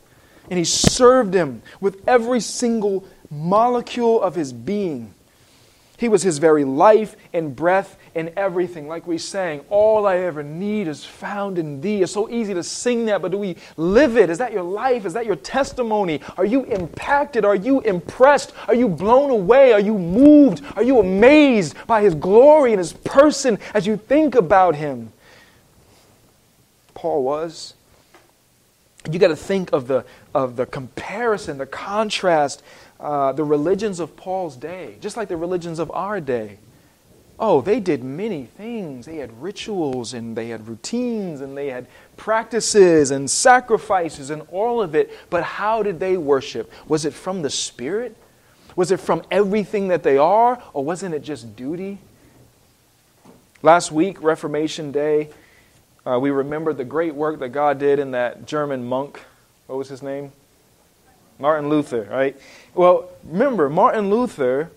And 0.50 0.58
he 0.58 0.64
served 0.64 1.32
him 1.32 1.62
with 1.80 2.02
every 2.08 2.40
single 2.40 3.06
molecule 3.30 4.20
of 4.20 4.34
his 4.34 4.52
being. 4.52 5.14
He 6.04 6.08
was 6.10 6.22
his 6.22 6.36
very 6.36 6.66
life 6.66 7.16
and 7.32 7.56
breath 7.56 7.96
and 8.14 8.30
everything. 8.36 8.88
Like 8.88 9.06
we 9.06 9.16
sang, 9.16 9.60
all 9.70 10.06
I 10.06 10.18
ever 10.18 10.42
need 10.42 10.86
is 10.86 11.02
found 11.02 11.58
in 11.58 11.80
thee. 11.80 12.02
It's 12.02 12.12
so 12.12 12.28
easy 12.28 12.52
to 12.52 12.62
sing 12.62 13.06
that, 13.06 13.22
but 13.22 13.30
do 13.30 13.38
we 13.38 13.56
live 13.78 14.18
it? 14.18 14.28
Is 14.28 14.36
that 14.36 14.52
your 14.52 14.64
life? 14.64 15.06
Is 15.06 15.14
that 15.14 15.24
your 15.24 15.36
testimony? 15.36 16.20
Are 16.36 16.44
you 16.44 16.64
impacted? 16.64 17.46
Are 17.46 17.54
you 17.54 17.80
impressed? 17.80 18.52
Are 18.68 18.74
you 18.74 18.86
blown 18.86 19.30
away? 19.30 19.72
Are 19.72 19.80
you 19.80 19.96
moved? 19.96 20.62
Are 20.76 20.82
you 20.82 21.00
amazed 21.00 21.74
by 21.86 22.02
his 22.02 22.14
glory 22.14 22.74
and 22.74 22.78
his 22.80 22.92
person 22.92 23.58
as 23.72 23.86
you 23.86 23.96
think 23.96 24.34
about 24.34 24.74
him? 24.74 25.10
Paul 26.92 27.24
was. 27.24 27.72
You 29.10 29.18
got 29.18 29.28
to 29.28 29.36
think 29.36 29.72
of 29.72 29.86
the, 29.86 30.04
of 30.34 30.56
the 30.56 30.64
comparison, 30.66 31.58
the 31.58 31.66
contrast 31.66 32.62
uh, 33.04 33.32
the 33.32 33.44
religions 33.44 34.00
of 34.00 34.16
Paul's 34.16 34.56
day, 34.56 34.96
just 35.00 35.16
like 35.16 35.28
the 35.28 35.36
religions 35.36 35.78
of 35.78 35.90
our 35.90 36.20
day. 36.20 36.58
Oh, 37.38 37.60
they 37.60 37.80
did 37.80 38.04
many 38.04 38.44
things. 38.46 39.06
They 39.06 39.16
had 39.16 39.42
rituals 39.42 40.14
and 40.14 40.36
they 40.36 40.48
had 40.48 40.66
routines 40.68 41.40
and 41.40 41.56
they 41.56 41.66
had 41.66 41.86
practices 42.16 43.10
and 43.10 43.28
sacrifices 43.28 44.30
and 44.30 44.42
all 44.52 44.80
of 44.80 44.94
it. 44.94 45.12
But 45.30 45.42
how 45.42 45.82
did 45.82 45.98
they 45.98 46.16
worship? 46.16 46.72
Was 46.86 47.04
it 47.04 47.12
from 47.12 47.42
the 47.42 47.50
Spirit? 47.50 48.16
Was 48.76 48.92
it 48.92 49.00
from 49.00 49.22
everything 49.30 49.88
that 49.88 50.04
they 50.04 50.16
are? 50.16 50.62
Or 50.72 50.84
wasn't 50.84 51.14
it 51.14 51.22
just 51.22 51.56
duty? 51.56 51.98
Last 53.62 53.90
week, 53.90 54.22
Reformation 54.22 54.92
Day, 54.92 55.30
uh, 56.06 56.18
we 56.20 56.30
remember 56.30 56.72
the 56.72 56.84
great 56.84 57.14
work 57.14 57.38
that 57.40 57.50
God 57.50 57.78
did 57.78 57.98
in 57.98 58.12
that 58.12 58.46
German 58.46 58.84
monk. 58.84 59.22
What 59.66 59.76
was 59.76 59.88
his 59.88 60.02
name? 60.02 60.32
Martin 61.38 61.68
Luther, 61.68 62.06
right? 62.10 62.36
Well, 62.74 63.08
remember, 63.24 63.68
Martin 63.68 64.10
Luther 64.10 64.70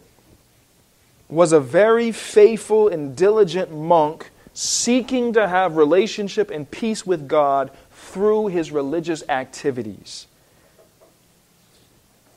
was 1.29 1.51
a 1.51 1.59
very 1.59 2.11
faithful 2.11 2.87
and 2.87 3.15
diligent 3.15 3.71
monk 3.71 4.31
seeking 4.53 5.33
to 5.33 5.47
have 5.47 5.75
relationship 5.75 6.49
and 6.49 6.69
peace 6.69 7.05
with 7.05 7.27
God 7.27 7.69
through 7.91 8.47
his 8.47 8.71
religious 8.71 9.21
activities. 9.29 10.25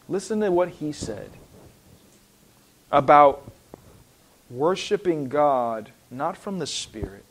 Listen 0.08 0.40
to 0.40 0.50
what 0.50 0.68
he 0.68 0.92
said 0.92 1.30
about 2.90 3.50
worshiping 4.50 5.28
God 5.28 5.90
not 6.10 6.36
from 6.36 6.58
the 6.58 6.66
Spirit, 6.66 7.24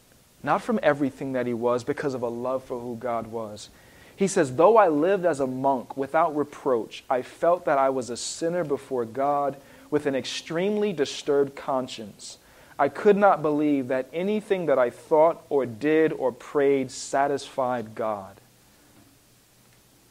not 0.43 0.61
from 0.61 0.79
everything 0.81 1.33
that 1.33 1.47
he 1.47 1.53
was, 1.53 1.83
because 1.83 2.13
of 2.13 2.21
a 2.21 2.29
love 2.29 2.63
for 2.63 2.79
who 2.79 2.95
God 2.95 3.27
was. 3.27 3.69
He 4.15 4.27
says, 4.27 4.55
Though 4.55 4.77
I 4.77 4.87
lived 4.89 5.25
as 5.25 5.39
a 5.39 5.47
monk 5.47 5.95
without 5.95 6.35
reproach, 6.35 7.03
I 7.09 7.21
felt 7.21 7.65
that 7.65 7.77
I 7.77 7.89
was 7.89 8.09
a 8.09 8.17
sinner 8.17 8.63
before 8.63 9.05
God 9.05 9.57
with 9.89 10.05
an 10.05 10.15
extremely 10.15 10.93
disturbed 10.93 11.55
conscience. 11.55 12.37
I 12.77 12.87
could 12.87 13.17
not 13.17 13.41
believe 13.41 13.89
that 13.89 14.09
anything 14.13 14.67
that 14.67 14.79
I 14.79 14.89
thought 14.89 15.43
or 15.49 15.65
did 15.65 16.13
or 16.13 16.31
prayed 16.31 16.91
satisfied 16.91 17.95
God. 17.95 18.39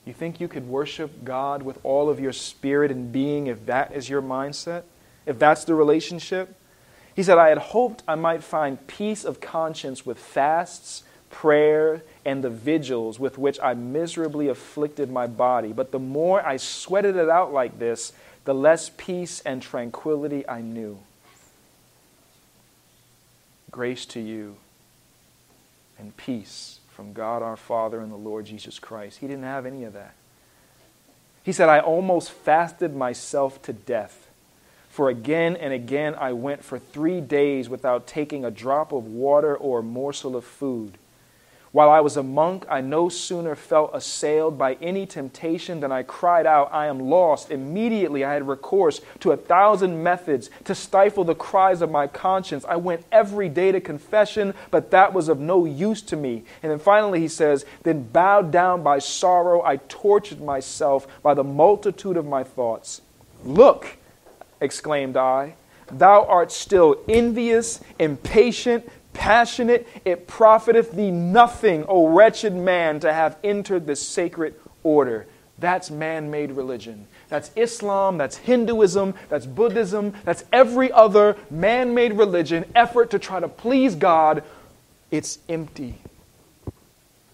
You 0.05 0.12
think 0.12 0.41
you 0.41 0.49
could 0.49 0.68
worship 0.68 1.24
God 1.24 1.62
with 1.62 1.79
all 1.83 2.09
of 2.09 2.18
your 2.18 2.33
spirit 2.33 2.91
and 2.91 3.12
being 3.12 3.47
if 3.47 3.66
that 3.66 3.93
is 3.93 4.09
your 4.09 4.22
mindset? 4.22 4.85
If 5.26 5.39
that's 5.39 5.64
the 5.64 5.74
relationship? 5.74 6.55
He 7.18 7.24
said, 7.24 7.36
I 7.36 7.48
had 7.48 7.58
hoped 7.58 8.04
I 8.06 8.14
might 8.14 8.44
find 8.44 8.86
peace 8.86 9.24
of 9.24 9.40
conscience 9.40 10.06
with 10.06 10.20
fasts, 10.20 11.02
prayer, 11.30 12.02
and 12.24 12.44
the 12.44 12.48
vigils 12.48 13.18
with 13.18 13.36
which 13.36 13.58
I 13.60 13.74
miserably 13.74 14.46
afflicted 14.46 15.10
my 15.10 15.26
body. 15.26 15.72
But 15.72 15.90
the 15.90 15.98
more 15.98 16.46
I 16.46 16.58
sweated 16.58 17.16
it 17.16 17.28
out 17.28 17.52
like 17.52 17.80
this, 17.80 18.12
the 18.44 18.54
less 18.54 18.92
peace 18.96 19.40
and 19.40 19.60
tranquility 19.60 20.48
I 20.48 20.60
knew. 20.60 21.00
Grace 23.72 24.06
to 24.06 24.20
you 24.20 24.54
and 25.98 26.16
peace 26.16 26.78
from 26.88 27.14
God 27.14 27.42
our 27.42 27.56
Father 27.56 28.00
and 28.00 28.12
the 28.12 28.16
Lord 28.16 28.46
Jesus 28.46 28.78
Christ. 28.78 29.18
He 29.18 29.26
didn't 29.26 29.42
have 29.42 29.66
any 29.66 29.82
of 29.82 29.92
that. 29.94 30.14
He 31.42 31.50
said, 31.50 31.68
I 31.68 31.80
almost 31.80 32.30
fasted 32.30 32.94
myself 32.94 33.60
to 33.62 33.72
death. 33.72 34.28
For 34.99 35.11
again 35.11 35.55
and 35.55 35.72
again 35.72 36.16
I 36.18 36.32
went 36.32 36.64
for 36.64 36.76
three 36.76 37.20
days 37.20 37.68
without 37.68 38.09
taking 38.09 38.44
a 38.44 38.51
drop 38.51 38.90
of 38.90 39.07
water 39.07 39.57
or 39.57 39.78
a 39.78 39.82
morsel 39.84 40.34
of 40.34 40.44
food. 40.44 40.99
While 41.70 41.88
I 41.88 42.01
was 42.01 42.16
a 42.16 42.24
monk, 42.24 42.66
I 42.68 42.80
no 42.80 43.09
sooner 43.09 43.55
felt 43.55 43.92
assailed 43.94 44.59
by 44.59 44.74
any 44.82 45.07
temptation 45.07 45.78
than 45.78 45.92
I 45.92 46.03
cried 46.03 46.46
out, 46.46 46.70
I 46.72 46.86
am 46.86 46.99
lost. 46.99 47.53
Immediately 47.53 48.24
I 48.24 48.32
had 48.32 48.49
recourse 48.49 49.01
to 49.20 49.30
a 49.30 49.36
thousand 49.36 50.03
methods 50.03 50.51
to 50.64 50.74
stifle 50.74 51.22
the 51.22 51.36
cries 51.36 51.80
of 51.80 51.92
my 51.92 52.09
conscience. 52.09 52.64
I 52.68 52.74
went 52.74 53.05
every 53.12 53.49
day 53.49 53.70
to 53.70 53.80
confession, 53.80 54.53
but 54.72 54.90
that 54.90 55.12
was 55.12 55.28
of 55.28 55.38
no 55.38 55.64
use 55.64 56.03
to 56.03 56.16
me. 56.16 56.42
And 56.61 56.72
then 56.72 56.80
finally 56.80 57.20
he 57.20 57.28
says, 57.28 57.64
Then 57.84 58.03
bowed 58.03 58.51
down 58.51 58.82
by 58.82 58.99
sorrow, 58.99 59.62
I 59.62 59.76
tortured 59.76 60.40
myself 60.40 61.07
by 61.22 61.34
the 61.34 61.44
multitude 61.44 62.16
of 62.16 62.26
my 62.26 62.42
thoughts. 62.42 63.03
Look, 63.44 63.97
exclaimed 64.61 65.16
I. 65.16 65.54
Thou 65.90 66.24
art 66.24 66.52
still 66.52 67.00
envious, 67.09 67.80
impatient, 67.98 68.88
passionate. 69.12 69.88
It 70.04 70.26
profiteth 70.26 70.92
thee 70.92 71.11
nothing, 71.11 71.84
O 71.88 72.09
wretched 72.09 72.54
man, 72.54 73.00
to 73.00 73.12
have 73.12 73.36
entered 73.42 73.86
the 73.86 73.96
sacred 73.96 74.54
order. 74.82 75.26
That's 75.59 75.90
man 75.90 76.30
made 76.30 76.52
religion. 76.52 77.06
That's 77.28 77.50
Islam, 77.56 78.16
that's 78.16 78.36
Hinduism, 78.36 79.14
that's 79.28 79.44
Buddhism, 79.44 80.14
that's 80.24 80.44
every 80.52 80.90
other 80.92 81.36
man 81.50 81.94
made 81.94 82.12
religion, 82.12 82.64
effort 82.74 83.11
to 83.11 83.18
try 83.18 83.40
to 83.40 83.48
please 83.48 83.94
God. 83.94 84.44
It's 85.11 85.38
empty. 85.48 85.98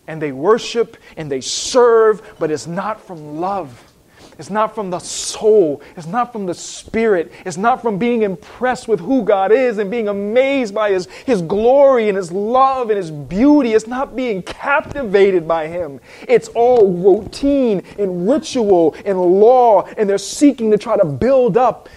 And 0.07 0.21
they 0.21 0.33
worship 0.33 0.97
and 1.17 1.31
they 1.31 1.41
serve, 1.41 2.23
but 2.39 2.51
it's 2.51 2.67
not 2.67 3.01
from 3.01 3.41
love. 3.41 3.93
It's 4.39 4.51
not 4.51 4.75
from 4.75 4.91
the 4.91 4.99
soul. 4.99 5.81
It's 5.97 6.07
not 6.07 6.33
from 6.33 6.47
the 6.47 6.55
spirit. 6.55 7.33
It's 7.45 7.57
not 7.57 7.83
from 7.83 7.99
being 7.99 8.23
impressed 8.23 8.89
with 8.89 9.01
who 9.01 9.23
God 9.23 9.53
is 9.53 9.79
and 9.79 9.91
being 9.91 10.09
amazed 10.09 10.75
by 10.75 10.91
His, 10.91 11.07
His 11.27 11.43
glory 11.43 12.09
and 12.09 12.17
His 12.17 12.33
love 12.33 12.91
and 12.91 12.97
His 12.97 13.11
beauty. 13.11 13.73
It's 13.75 13.87
not 13.87 14.17
being 14.17 14.43
captivated 14.43 15.47
by 15.47 15.69
Him. 15.69 16.01
It's 16.27 16.49
all 16.49 16.93
routine 16.93 17.83
and 17.99 18.29
ritual 18.29 18.97
and 19.05 19.21
law, 19.21 19.83
and 19.97 20.09
they're 20.09 20.19
seeking 20.19 20.71
to 20.73 20.79
try 20.79 20.97
to 20.97 21.05
build 21.05 21.57
up. 21.57 21.89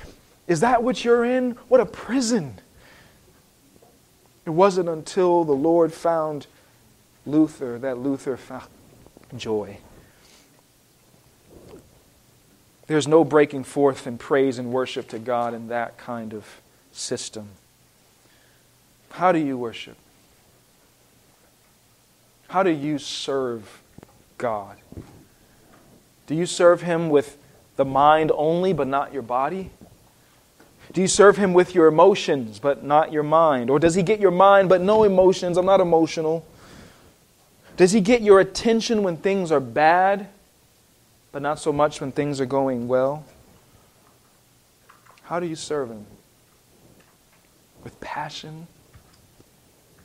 Is 0.48 0.60
that 0.62 0.84
what 0.84 1.04
you're 1.04 1.26
in? 1.26 1.52
What 1.68 1.82
a 1.82 1.86
prison. 1.86 2.60
It 4.46 4.52
wasn't 4.52 4.88
until 4.88 5.44
the 5.44 5.54
Lord 5.54 5.92
found 5.92 6.48
Luther 7.26 7.78
that 7.80 7.98
Luther 7.98 8.38
found 8.38 8.70
joy. 9.36 9.78
There's 12.88 13.08
no 13.08 13.24
breaking 13.24 13.66
forth 13.66 14.08
in 14.08 14.18
praise 14.18 14.58
and 14.58 14.72
worship 14.72 15.10
to 15.10 15.20
God 15.20 15.54
in 15.54 15.68
that 15.68 15.98
kind 15.98 16.34
of 16.34 16.62
system. 16.92 17.50
How 19.12 19.32
do 19.32 19.40
you 19.40 19.58
worship? 19.58 19.98
How 22.48 22.64
do 22.64 22.70
you 22.70 22.98
serve 22.98 23.82
God? 24.38 24.78
Do 26.28 26.36
you 26.36 26.46
serve 26.46 26.82
Him 26.82 27.10
with 27.10 27.38
the 27.76 27.86
mind 27.86 28.32
only, 28.34 28.74
but 28.74 28.88
not 28.88 29.14
your 29.14 29.22
body? 29.22 29.70
Do 30.94 31.02
you 31.02 31.08
serve 31.08 31.38
Him 31.38 31.54
with 31.54 31.76
your 31.76 31.88
emotions, 31.88 32.60
but 32.60 32.84
not 32.84 33.12
your 33.12 33.24
mind? 33.24 33.70
Or 33.70 33.80
does 33.80 33.96
He 33.96 34.04
get 34.04 34.22
your 34.22 34.32
mind, 34.32 34.70
but 34.70 34.82
no 34.82 35.04
emotions? 35.04 35.58
I'm 35.58 35.66
not 35.66 35.82
emotional. 35.82 36.46
Does 37.76 37.92
He 37.92 38.00
get 38.00 38.22
your 38.22 38.40
attention 38.40 39.04
when 39.04 39.18
things 39.18 39.52
are 39.52 39.60
bad, 39.60 40.30
but 41.32 41.42
not 41.42 41.60
so 41.60 41.72
much 41.72 42.02
when 42.02 42.12
things 42.12 42.40
are 42.40 42.46
going 42.46 42.88
well? 42.88 43.26
How 45.24 45.40
do 45.40 45.46
you 45.46 45.56
serve 45.56 45.90
Him? 45.90 46.06
With 47.84 48.00
passion? 48.00 48.68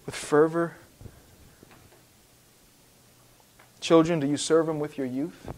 With 0.04 0.14
fervor? 0.14 0.76
Children, 3.80 4.20
do 4.20 4.26
you 4.26 4.36
serve 4.36 4.68
Him 4.68 4.80
with 4.80 4.98
your 4.98 5.06
youth? 5.06 5.52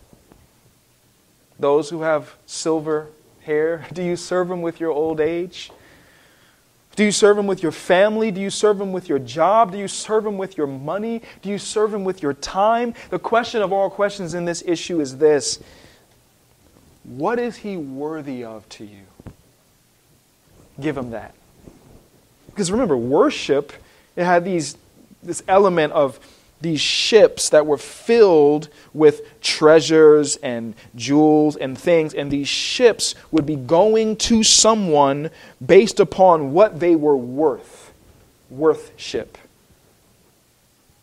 Those 1.59 1.91
who 1.91 2.03
have 2.03 2.37
silver 2.47 3.09
hair, 3.41 3.87
do 3.93 4.03
you 4.03 4.17
serve 4.17 4.51
Him 4.51 4.63
with 4.63 4.81
your 4.81 4.91
old 4.91 5.21
age? 5.21 5.71
Do 6.97 7.05
you 7.05 7.13
serve 7.13 7.39
Him 7.39 7.47
with 7.47 7.63
your 7.63 7.73
family? 7.73 8.31
Do 8.31 8.41
you 8.41 8.51
serve 8.51 8.81
Him 8.81 8.93
with 8.93 9.09
your 9.09 9.19
job? 9.19 9.73
Do 9.73 9.79
you 9.79 9.89
serve 9.89 10.27
Him 10.27 10.39
with 10.39 10.57
your 10.57 10.67
money? 10.67 11.23
Do 11.43 11.51
you 11.51 11.59
serve 11.59 11.93
Him 11.93 12.05
with 12.05 12.23
your 12.23 12.35
time? 12.35 12.95
The 13.11 13.19
question 13.19 13.63
of 13.63 13.73
all 13.73 13.91
questions 13.91 14.35
in 14.35 14.45
this 14.45 14.63
issue 14.67 15.01
is 15.01 15.19
this 15.19 15.59
What 17.03 17.39
is 17.39 17.57
He 17.57 17.77
worthy 17.77 18.45
of 18.45 18.69
to 18.71 18.85
you? 18.85 19.03
Give 20.81 20.97
Him 20.97 21.11
that. 21.11 21.35
Because 22.47 22.71
remember, 22.71 22.97
worship, 22.97 23.73
it 24.15 24.25
had 24.25 24.45
these, 24.45 24.77
this 25.23 25.43
element 25.49 25.93
of 25.93 26.21
these 26.65 26.81
ships 26.81 27.51
that 27.51 27.67
were 27.67 27.79
filled 27.79 28.69
with 28.93 29.41
treasures 29.41 30.37
and 30.37 30.75
jewels 30.97 31.55
and 31.55 31.79
things, 31.79 32.15
and 32.15 32.31
these 32.31 32.49
ships 32.49 33.15
would 33.31 33.47
be 33.47 33.55
going 33.55 34.17
to 34.17 34.43
someone 34.43 35.31
based 35.65 36.01
upon 36.01 36.53
what 36.53 36.81
they 36.81 36.97
were 36.97 37.17
worth. 37.17 37.93
Worth 38.51 38.93
ship. 38.97 39.39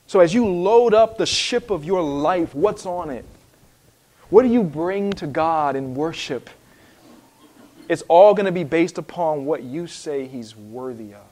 So 0.08 0.20
as 0.20 0.34
you 0.34 0.46
load 0.46 0.94
up 0.94 1.18
the 1.18 1.26
ship 1.26 1.70
of 1.70 1.86
your 1.86 2.02
life, 2.02 2.54
what's 2.54 2.86
on 2.86 3.10
it? 3.10 3.24
What 4.30 4.42
do 4.44 4.50
you 4.50 4.64
bring 4.64 5.14
to 5.14 5.28
God 5.28 5.76
in 5.76 5.94
worship? 5.94 6.50
It's 7.88 8.02
all 8.08 8.34
going 8.34 8.46
to 8.46 8.52
be 8.52 8.64
based 8.64 8.98
upon 8.98 9.46
what 9.46 9.64
you 9.64 9.86
say 9.86 10.26
He's 10.26 10.56
worthy 10.56 11.14
of. 11.14 11.30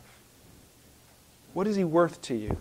What 1.54 1.68
is 1.68 1.76
He 1.76 1.84
worth 1.84 2.22
to 2.24 2.36
you? 2.36 2.58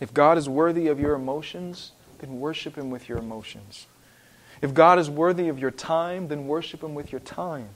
If 0.00 0.12
God 0.12 0.38
is 0.38 0.48
worthy 0.48 0.88
of 0.88 0.98
your 0.98 1.14
emotions, 1.14 1.92
then 2.18 2.40
worship 2.40 2.76
Him 2.76 2.90
with 2.90 3.08
your 3.08 3.18
emotions. 3.18 3.86
If 4.60 4.74
God 4.74 4.98
is 4.98 5.10
worthy 5.10 5.48
of 5.48 5.58
your 5.58 5.70
time, 5.70 6.28
then 6.28 6.46
worship 6.46 6.82
Him 6.82 6.94
with 6.94 7.12
your 7.12 7.20
time, 7.20 7.68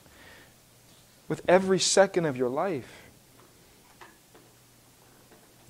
with 1.28 1.42
every 1.48 1.78
second 1.78 2.24
of 2.24 2.36
your 2.36 2.48
life. 2.48 3.02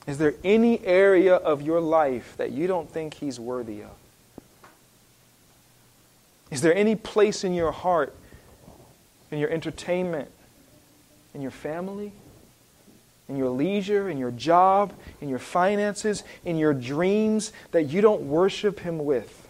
Is 0.07 0.17
there 0.17 0.35
any 0.43 0.85
area 0.87 1.35
of 1.35 1.61
your 1.61 1.81
life 1.81 2.35
that 2.39 2.51
you 2.53 2.67
don't 2.67 2.91
think 2.91 3.15
He's 3.15 3.39
worthy 3.39 3.83
of? 3.83 3.91
Is 6.51 6.63
there 6.63 6.75
any 6.75 6.97
place 6.97 7.45
in 7.45 7.53
your 7.53 7.73
heart, 7.73 8.15
in 9.31 9.39
your 9.39 9.51
entertainment, 9.51 10.31
in 11.35 11.43
your 11.43 11.51
family, 11.51 12.13
in 13.29 13.37
your 13.37 13.51
leisure, 13.51 14.09
in 14.09 14.19
your 14.19 14.31
job, 14.31 14.93
in 15.21 15.29
your 15.29 15.39
finances, 15.39 16.25
in 16.45 16.57
your 16.57 16.73
dreams 16.73 17.53
that 17.73 17.85
you 17.85 18.01
don't 18.01 18.23
worship 18.23 18.81
Him 18.81 19.05
with. 19.05 19.47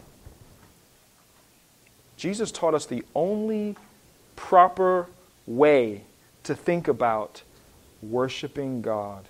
Jesus 2.16 2.50
taught 2.50 2.74
us 2.74 2.86
the 2.86 3.04
only 3.14 3.76
proper 4.34 5.06
way 5.46 6.02
to 6.42 6.54
think 6.54 6.88
about 6.88 7.42
worshiping 8.02 8.82
God. 8.82 9.24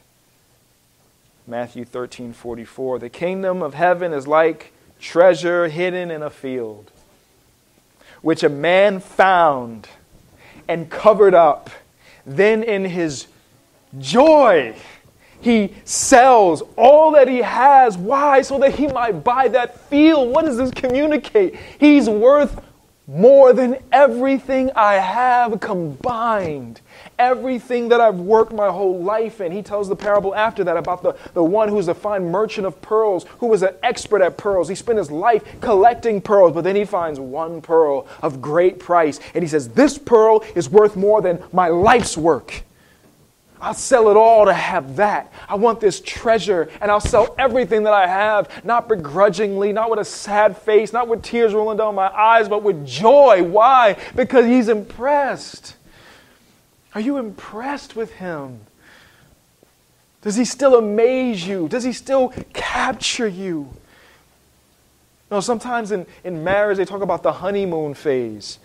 Matthew 1.47 1.85
13 1.85 2.33
44. 2.33 2.99
The 2.99 3.09
kingdom 3.09 3.63
of 3.63 3.75
heaven 3.75 4.13
is 4.13 4.27
like 4.27 4.73
treasure 5.01 5.69
hidden 5.69 6.11
in 6.11 6.23
a 6.23 6.31
field, 6.31 6.91
which 8.23 8.43
a 8.43 8.49
man 8.49 9.01
found 9.01 9.89
and 10.67 10.91
covered 10.91 11.35
up. 11.35 11.71
Then 12.27 12.63
in 12.63 12.85
his 12.85 13.27
joy. 13.99 14.75
He 15.41 15.75
sells 15.85 16.63
all 16.77 17.13
that 17.13 17.29
he 17.29 17.39
has. 17.39 17.97
Why? 17.97 18.43
So 18.43 18.59
that 18.59 18.75
he 18.75 18.89
might 18.89 19.23
buy 19.23 19.49
that 19.49 19.79
field. 19.89 20.31
What 20.31 20.45
does 20.45 20.57
this 20.57 20.71
communicate? 20.73 21.57
He's 21.79 22.09
worth 22.09 22.61
more 23.09 23.55
than 23.55 23.79
everything 23.91 24.71
I 24.77 24.95
have 24.95 25.61
combined. 25.61 26.83
Everything 27.19 27.89
that 27.89 28.03
I've 28.03 28.19
worked 28.19 28.53
my 28.53 28.69
whole 28.69 29.03
life 29.03 29.41
in. 29.41 29.51
He 29.51 29.63
tells 29.63 29.89
the 29.89 29.97
parable 29.97 30.35
after 30.35 30.63
that 30.65 30.77
about 30.77 31.03
the, 31.03 31.17
the 31.33 31.43
one 31.43 31.71
who's 31.71 31.89
a 31.89 31.95
fine 31.95 32.31
merchant 32.31 32.67
of 32.67 32.81
pearls, 32.83 33.25
who 33.39 33.47
was 33.47 33.63
an 33.63 33.75
expert 33.83 34.21
at 34.21 34.37
pearls. 34.37 34.69
He 34.69 34.75
spent 34.75 34.99
his 34.99 35.11
life 35.11 35.43
collecting 35.63 36.21
pearls, 36.21 36.53
but 36.53 36.65
then 36.65 36.77
he 36.77 36.85
finds 36.85 37.19
one 37.19 37.63
pearl 37.63 38.07
of 38.21 38.43
great 38.43 38.79
price. 38.79 39.21
And 39.33 39.43
he 39.43 39.49
says, 39.49 39.71
This 39.71 39.97
pearl 39.97 40.45
is 40.55 40.69
worth 40.69 40.95
more 40.95 41.23
than 41.23 41.43
my 41.51 41.69
life's 41.69 42.17
work. 42.17 42.63
I'll 43.61 43.75
sell 43.75 44.09
it 44.09 44.17
all 44.17 44.45
to 44.45 44.53
have 44.53 44.97
that. 44.97 45.33
I 45.49 45.57
want 45.57 45.81
this 45.81 46.01
treasure, 46.01 46.71
and 46.81 46.91
I'll 46.91 47.01
sell 47.01 47.35
everything 47.39 47.83
that 47.85 47.93
I 47.93 48.07
have, 48.07 48.65
not 48.65 48.89
begrudgingly, 48.89 49.73
not 49.73 49.91
with 49.91 49.99
a 49.99 50.05
sad 50.05 50.57
face, 50.57 50.93
not 50.93 51.09
with 51.09 51.23
tears 51.23 51.55
rolling 51.55 51.79
down 51.79 51.95
my 51.95 52.09
eyes, 52.09 52.49
but 52.49 52.63
with 52.63 52.87
joy. 52.87 53.43
Why? 53.43 53.97
Because 54.15 54.47
he's 54.47 54.69
impressed. 54.69 55.77
Are 56.95 57.01
you 57.01 57.17
impressed 57.19 57.97
with 57.97 58.13
him? 58.13 58.61
Does 60.23 60.37
he 60.37 60.45
still 60.45 60.77
amaze 60.77 61.47
you? 61.47 61.69
Does 61.69 61.85
he 61.85 61.93
still 61.93 62.31
capture 62.53 63.29
you? 63.29 63.73
No, 65.31 65.41
sometimes 65.41 65.93
in, 65.93 66.07
in 66.25 66.43
marriage 66.43 66.79
they 66.79 66.85
talk 66.85 67.03
about 67.03 67.23
the 67.23 67.33
honeymoon 67.33 67.95
phase. 67.95 68.59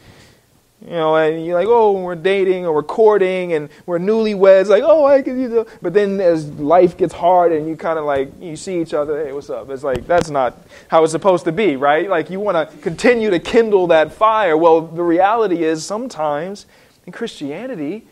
You 0.85 0.91
know, 0.91 1.15
and 1.15 1.45
you're 1.45 1.55
like, 1.55 1.67
oh, 1.69 1.93
we're 1.93 2.15
dating 2.15 2.65
or 2.65 2.73
we're 2.73 2.83
courting 2.83 3.53
and 3.53 3.69
we're 3.85 3.99
newlyweds. 3.99 4.67
Like, 4.67 4.83
oh, 4.85 5.05
I 5.05 5.21
can, 5.21 5.39
you 5.39 5.47
know. 5.47 5.65
But 5.81 5.93
then 5.93 6.19
as 6.19 6.49
life 6.51 6.97
gets 6.97 7.13
hard 7.13 7.53
and 7.53 7.69
you 7.69 7.77
kind 7.77 7.97
of 7.97 8.03
like, 8.03 8.29
you 8.41 8.57
see 8.57 8.81
each 8.81 8.93
other, 8.93 9.25
hey, 9.25 9.31
what's 9.31 9.49
up? 9.49 9.69
It's 9.69 9.83
like, 9.83 10.05
that's 10.07 10.29
not 10.29 10.57
how 10.89 11.03
it's 11.03 11.13
supposed 11.13 11.45
to 11.45 11.53
be, 11.53 11.77
right? 11.77 12.09
Like, 12.09 12.29
you 12.29 12.41
want 12.41 12.69
to 12.69 12.77
continue 12.79 13.29
to 13.29 13.39
kindle 13.39 13.87
that 13.87 14.11
fire. 14.11 14.57
Well, 14.57 14.81
the 14.81 15.03
reality 15.03 15.63
is 15.63 15.85
sometimes 15.85 16.65
in 17.05 17.13
Christianity, 17.13 18.05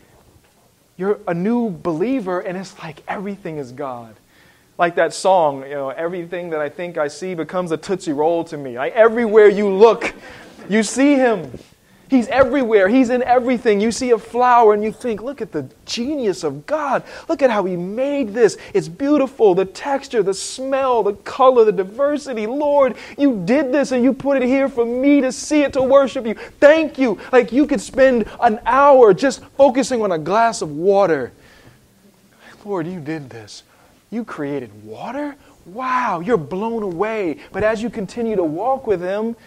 you're 0.95 1.19
a 1.28 1.34
new 1.34 1.72
believer 1.72 2.39
and 2.39 2.57
it's 2.57 2.80
like 2.80 3.03
everything 3.05 3.57
is 3.57 3.74
God 3.74 4.15
like 4.78 4.95
that 4.95 5.13
song, 5.13 5.61
you 5.63 5.76
know, 5.76 5.89
everything 5.89 6.49
that 6.49 6.59
I 6.59 6.67
think 6.67 6.97
I 6.97 7.07
see 7.07 7.36
becomes 7.36 7.72
a 7.72 7.78
Tootsie 7.78 8.13
Roll 8.13 8.43
to 8.45 8.57
me. 8.57 8.78
I, 8.78 8.88
everywhere 8.88 9.47
you 9.47 9.69
look, 9.69 10.11
you 10.69 10.82
see 10.82 11.13
him. 11.13 11.51
He's 12.12 12.28
everywhere. 12.28 12.89
He's 12.89 13.09
in 13.09 13.24
everything. 13.24 13.80
You 13.80 13.89
see 13.89 14.12
a 14.12 14.18
flower 14.18 14.74
and 14.74 14.84
you 14.84 14.91
think, 14.91 15.22
look 15.22 15.41
at 15.41 15.53
the 15.53 15.70
genius 15.86 16.43
of 16.43 16.66
God. 16.66 17.03
Look 17.30 17.41
at 17.41 17.49
how 17.49 17.64
He 17.64 17.78
made 17.78 18.34
this. 18.34 18.57
It's 18.74 18.89
beautiful. 18.89 19.55
The 19.55 19.64
texture, 19.64 20.22
the 20.22 20.34
smell, 20.34 21.03
the 21.03 21.14
color, 21.14 21.64
the 21.64 21.72
diversity. 21.72 22.47
Lord, 22.47 22.97
you 23.18 23.41
did 23.45 23.72
this 23.72 23.93
and 23.93 24.03
you 24.03 24.12
put 24.12 24.36
it 24.36 24.43
here 24.43 24.68
for 24.68 24.84
me 24.84 25.22
to 25.22 25.32
see 25.32 25.62
it, 25.62 25.72
to 25.72 25.82
worship 25.82 26.26
you. 26.26 26.34
Thank 26.59 26.97
you. 26.97 27.18
Like 27.32 27.53
you 27.53 27.66
could 27.66 27.80
spend 27.80 28.26
an 28.41 28.59
hour 28.66 29.14
just 29.14 29.41
focusing 29.55 30.01
on 30.01 30.12
a 30.12 30.20
glass 30.20 30.62
of 30.62 30.70
water. 30.70 31.32
Lord, 32.66 32.88
you 32.88 32.99
did 32.99 33.30
this. 33.30 33.64
You 34.09 34.26
created 34.26 34.84
water? 34.84 35.38
Wow, 35.66 36.20
you're 36.20 36.36
blown 36.36 36.84
away. 36.84 37.39
But 37.53 37.64
as 37.64 37.82
you 37.82 37.89
continue 37.89 38.36
to 38.36 38.43
walk 38.43 38.86
with 38.86 39.01
Him, 39.01 39.38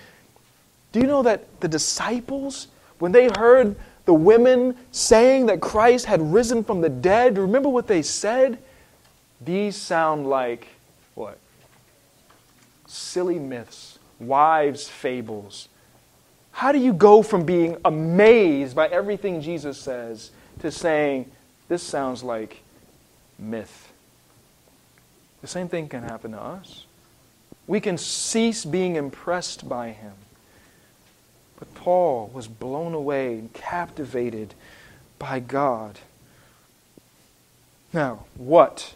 do 0.94 1.00
you 1.00 1.08
know 1.08 1.24
that 1.24 1.60
the 1.60 1.66
disciples, 1.66 2.68
when 3.00 3.10
they 3.10 3.28
heard 3.36 3.74
the 4.04 4.14
women 4.14 4.76
saying 4.92 5.46
that 5.46 5.60
Christ 5.60 6.06
had 6.06 6.22
risen 6.32 6.62
from 6.62 6.82
the 6.82 6.88
dead, 6.88 7.36
remember 7.36 7.68
what 7.68 7.88
they 7.88 8.00
said? 8.00 8.58
These 9.40 9.74
sound 9.74 10.28
like 10.28 10.68
what? 11.16 11.36
Silly 12.86 13.40
myths, 13.40 13.98
wives' 14.20 14.88
fables. 14.88 15.68
How 16.52 16.70
do 16.70 16.78
you 16.78 16.92
go 16.92 17.24
from 17.24 17.44
being 17.44 17.76
amazed 17.84 18.76
by 18.76 18.86
everything 18.86 19.40
Jesus 19.40 19.76
says 19.76 20.30
to 20.60 20.70
saying, 20.70 21.28
this 21.66 21.82
sounds 21.82 22.22
like 22.22 22.62
myth? 23.36 23.92
The 25.40 25.48
same 25.48 25.66
thing 25.66 25.88
can 25.88 26.04
happen 26.04 26.30
to 26.30 26.40
us. 26.40 26.86
We 27.66 27.80
can 27.80 27.98
cease 27.98 28.64
being 28.64 28.94
impressed 28.94 29.68
by 29.68 29.90
him. 29.90 30.12
Paul 31.84 32.30
was 32.32 32.48
blown 32.48 32.94
away 32.94 33.34
and 33.34 33.52
captivated 33.52 34.54
by 35.18 35.38
God. 35.38 35.98
Now, 37.92 38.24
what? 38.38 38.94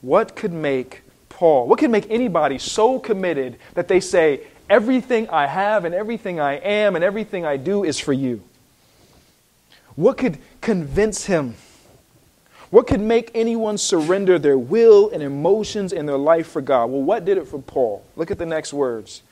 What 0.00 0.34
could 0.34 0.52
make 0.52 1.02
Paul, 1.28 1.68
what 1.68 1.78
could 1.78 1.90
make 1.90 2.10
anybody 2.10 2.56
so 2.58 2.98
committed 2.98 3.56
that 3.74 3.88
they 3.88 4.00
say, 4.00 4.40
everything 4.70 5.28
I 5.28 5.46
have 5.46 5.84
and 5.84 5.94
everything 5.94 6.40
I 6.40 6.54
am 6.54 6.96
and 6.96 7.04
everything 7.04 7.44
I 7.44 7.58
do 7.58 7.84
is 7.84 7.98
for 7.98 8.14
you? 8.14 8.42
What 9.94 10.16
could 10.16 10.38
convince 10.62 11.26
him? 11.26 11.56
What 12.70 12.86
could 12.86 13.00
make 13.00 13.30
anyone 13.34 13.76
surrender 13.76 14.38
their 14.38 14.56
will 14.56 15.10
and 15.10 15.22
emotions 15.22 15.92
and 15.92 16.08
their 16.08 16.16
life 16.16 16.46
for 16.46 16.62
God? 16.62 16.86
Well, 16.86 17.02
what 17.02 17.26
did 17.26 17.36
it 17.36 17.46
for 17.48 17.58
Paul? 17.58 18.02
Look 18.16 18.30
at 18.30 18.38
the 18.38 18.46
next 18.46 18.72
words. 18.72 19.22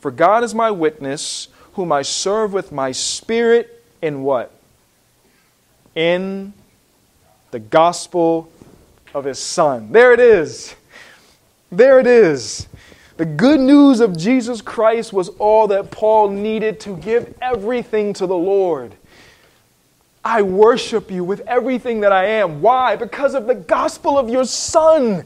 For 0.00 0.10
God 0.10 0.44
is 0.44 0.54
my 0.54 0.70
witness 0.70 1.48
whom 1.78 1.92
I 1.92 2.02
serve 2.02 2.52
with 2.52 2.72
my 2.72 2.90
spirit 2.90 3.84
in 4.02 4.24
what? 4.24 4.50
In 5.94 6.52
the 7.52 7.60
gospel 7.60 8.50
of 9.14 9.24
his 9.24 9.38
son. 9.38 9.92
There 9.92 10.12
it 10.12 10.18
is. 10.18 10.74
There 11.70 12.00
it 12.00 12.08
is. 12.08 12.66
The 13.16 13.24
good 13.24 13.60
news 13.60 14.00
of 14.00 14.18
Jesus 14.18 14.60
Christ 14.60 15.12
was 15.12 15.28
all 15.38 15.68
that 15.68 15.92
Paul 15.92 16.30
needed 16.30 16.80
to 16.80 16.96
give 16.96 17.32
everything 17.40 18.12
to 18.14 18.26
the 18.26 18.36
Lord. 18.36 18.96
I 20.24 20.42
worship 20.42 21.12
you 21.12 21.22
with 21.22 21.42
everything 21.46 22.00
that 22.00 22.10
I 22.10 22.24
am. 22.24 22.60
Why? 22.60 22.96
Because 22.96 23.36
of 23.36 23.46
the 23.46 23.54
gospel 23.54 24.18
of 24.18 24.28
your 24.28 24.46
Son. 24.46 25.24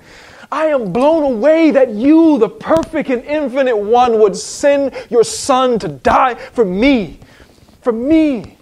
I 0.53 0.67
am 0.67 0.93
blown 0.93 1.23
away 1.23 1.71
that 1.71 1.89
you, 1.89 2.37
the 2.37 2.51
perfect 2.51 3.09
and 3.09 3.25
infinite 3.25 3.75
one, 3.75 4.21
would 4.21 4.37
send 4.37 4.93
your 5.09 5.25
son 5.25 5.79
to 5.79 5.89
die 5.89 6.35
for 6.35 6.63
me. 6.63 7.21
For 7.81 7.91
me. 7.91 8.59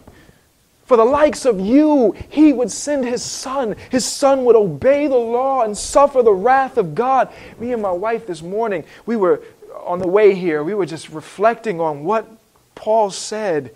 For 0.85 0.97
the 0.97 1.05
likes 1.05 1.45
of 1.45 1.59
you, 1.59 2.13
he 2.29 2.53
would 2.53 2.71
send 2.71 3.05
his 3.05 3.25
son. 3.25 3.75
His 3.91 4.07
son 4.07 4.45
would 4.45 4.55
obey 4.55 5.09
the 5.09 5.17
law 5.17 5.63
and 5.63 5.77
suffer 5.77 6.23
the 6.23 6.33
wrath 6.33 6.79
of 6.79 6.95
God. 6.95 7.29
Me 7.59 7.73
and 7.73 7.83
my 7.83 7.91
wife 7.91 8.25
this 8.25 8.41
morning, 8.41 8.85
we 9.05 9.17
were 9.17 9.43
on 9.85 9.99
the 9.99 10.07
way 10.07 10.37
here, 10.37 10.63
we 10.63 10.75
were 10.75 10.87
just 10.87 11.09
reflecting 11.09 11.81
on 11.81 12.05
what 12.05 12.29
Paul 12.77 13.11
said. 13.11 13.75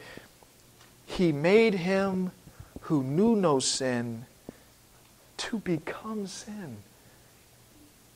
He 1.04 1.32
made 1.32 1.74
him 1.74 2.30
who 2.82 3.02
knew 3.02 3.34
no 3.34 3.58
sin 3.58 4.26
to 5.38 5.58
become 5.58 6.28
sin 6.28 6.76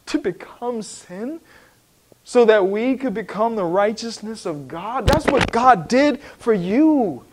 to 0.08 0.18
become 0.18 0.82
sin 0.82 1.40
so 2.24 2.44
that 2.44 2.66
we 2.66 2.96
could 2.96 3.14
become 3.14 3.56
the 3.56 3.64
righteousness 3.64 4.44
of 4.44 4.68
God. 4.68 5.06
That's 5.06 5.24
what 5.26 5.50
God 5.50 5.88
did 5.88 6.20
for 6.20 6.52
you. 6.52 7.24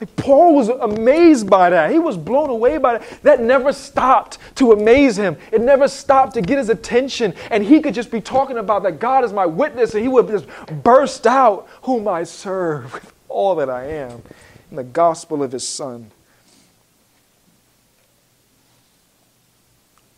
Like 0.00 0.16
Paul 0.16 0.54
was 0.54 0.70
amazed 0.70 1.50
by 1.50 1.68
that. 1.68 1.90
He 1.90 1.98
was 1.98 2.16
blown 2.16 2.48
away 2.48 2.78
by 2.78 2.96
that. 2.96 3.22
That 3.22 3.40
never 3.42 3.74
stopped 3.74 4.38
to 4.56 4.72
amaze 4.72 5.18
him. 5.18 5.36
It 5.52 5.60
never 5.60 5.86
stopped 5.86 6.32
to 6.34 6.40
get 6.40 6.56
his 6.56 6.70
attention. 6.70 7.34
And 7.50 7.62
he 7.62 7.82
could 7.82 7.92
just 7.92 8.10
be 8.10 8.22
talking 8.22 8.56
about 8.56 8.82
that 8.84 8.98
God 8.98 9.24
is 9.24 9.34
my 9.34 9.44
witness, 9.44 9.92
and 9.92 10.02
he 10.02 10.08
would 10.08 10.28
just 10.28 10.46
burst 10.82 11.26
out, 11.26 11.68
Whom 11.82 12.08
I 12.08 12.24
serve 12.24 12.94
with 12.94 13.12
all 13.28 13.54
that 13.56 13.68
I 13.68 13.86
am, 13.88 14.22
in 14.70 14.76
the 14.76 14.84
gospel 14.84 15.42
of 15.42 15.52
his 15.52 15.68
Son. 15.68 16.10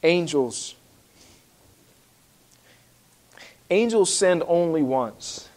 Angels 0.05 0.77
Angels 3.73 4.15
sinned 4.15 4.43
only 4.49 4.83
once. 4.83 5.49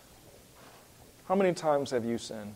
How 1.27 1.35
many 1.35 1.53
times 1.53 1.91
have 1.91 2.05
you 2.05 2.17
sinned? 2.17 2.55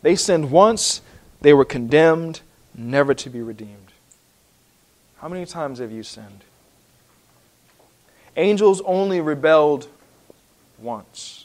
They 0.00 0.16
sinned 0.16 0.50
once, 0.50 1.02
they 1.42 1.52
were 1.52 1.66
condemned, 1.66 2.40
never 2.74 3.12
to 3.12 3.28
be 3.28 3.42
redeemed. 3.42 3.92
How 5.18 5.28
many 5.28 5.44
times 5.44 5.78
have 5.78 5.92
you 5.92 6.02
sinned? 6.02 6.40
Angels 8.34 8.80
only 8.86 9.20
rebelled 9.20 9.88
once. 10.78 11.44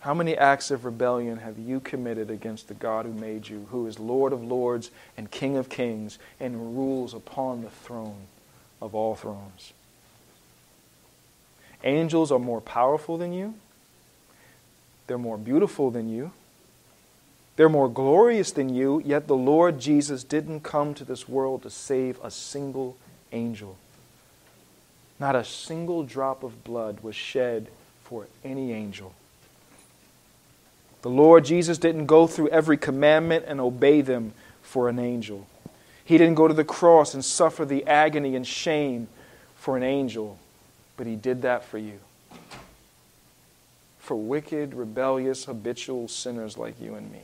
How 0.00 0.12
many 0.12 0.36
acts 0.36 0.70
of 0.70 0.84
rebellion 0.84 1.38
have 1.38 1.58
you 1.58 1.80
committed 1.80 2.30
against 2.30 2.68
the 2.68 2.74
God 2.74 3.06
who 3.06 3.14
made 3.14 3.48
you, 3.48 3.66
who 3.70 3.86
is 3.86 3.98
Lord 3.98 4.34
of 4.34 4.44
lords 4.44 4.90
and 5.16 5.30
King 5.30 5.56
of 5.56 5.70
kings, 5.70 6.18
and 6.38 6.76
rules 6.76 7.14
upon 7.14 7.62
the 7.62 7.70
throne 7.70 8.26
of 8.82 8.94
all 8.94 9.14
thrones? 9.14 9.72
Angels 11.82 12.30
are 12.30 12.38
more 12.38 12.60
powerful 12.60 13.16
than 13.16 13.32
you. 13.32 13.54
They're 15.06 15.18
more 15.18 15.38
beautiful 15.38 15.90
than 15.90 16.08
you. 16.08 16.32
They're 17.56 17.68
more 17.68 17.90
glorious 17.90 18.52
than 18.52 18.68
you, 18.68 19.02
yet 19.04 19.26
the 19.26 19.36
Lord 19.36 19.80
Jesus 19.80 20.24
didn't 20.24 20.60
come 20.60 20.94
to 20.94 21.04
this 21.04 21.28
world 21.28 21.62
to 21.62 21.70
save 21.70 22.18
a 22.22 22.30
single 22.30 22.96
angel. 23.32 23.76
Not 25.18 25.36
a 25.36 25.44
single 25.44 26.02
drop 26.02 26.42
of 26.42 26.64
blood 26.64 27.00
was 27.00 27.14
shed 27.14 27.68
for 28.04 28.26
any 28.44 28.72
angel. 28.72 29.12
The 31.02 31.10
Lord 31.10 31.44
Jesus 31.44 31.78
didn't 31.78 32.06
go 32.06 32.26
through 32.26 32.48
every 32.48 32.76
commandment 32.76 33.44
and 33.46 33.60
obey 33.60 34.00
them 34.00 34.32
for 34.62 34.88
an 34.88 34.98
angel. 34.98 35.46
He 36.04 36.18
didn't 36.18 36.34
go 36.34 36.48
to 36.48 36.54
the 36.54 36.64
cross 36.64 37.14
and 37.14 37.24
suffer 37.24 37.64
the 37.64 37.86
agony 37.86 38.34
and 38.34 38.46
shame 38.46 39.08
for 39.56 39.76
an 39.76 39.82
angel, 39.82 40.38
but 41.00 41.06
He 41.06 41.16
did 41.16 41.40
that 41.40 41.64
for 41.64 41.78
you. 41.78 41.98
For 44.00 44.14
wicked, 44.14 44.74
rebellious, 44.74 45.46
habitual 45.46 46.08
sinners 46.08 46.58
like 46.58 46.78
you 46.78 46.94
and 46.94 47.10
me. 47.10 47.22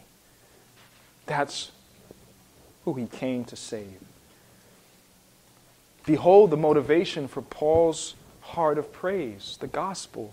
That's 1.26 1.72
who 2.86 2.94
He 2.94 3.04
came 3.04 3.44
to 3.44 3.54
save. 3.54 4.00
Behold 6.06 6.52
the 6.52 6.56
motivation 6.56 7.28
for 7.28 7.42
Paul's 7.42 8.14
heart 8.40 8.78
of 8.78 8.94
praise, 8.94 9.58
the 9.60 9.66
gospel. 9.66 10.32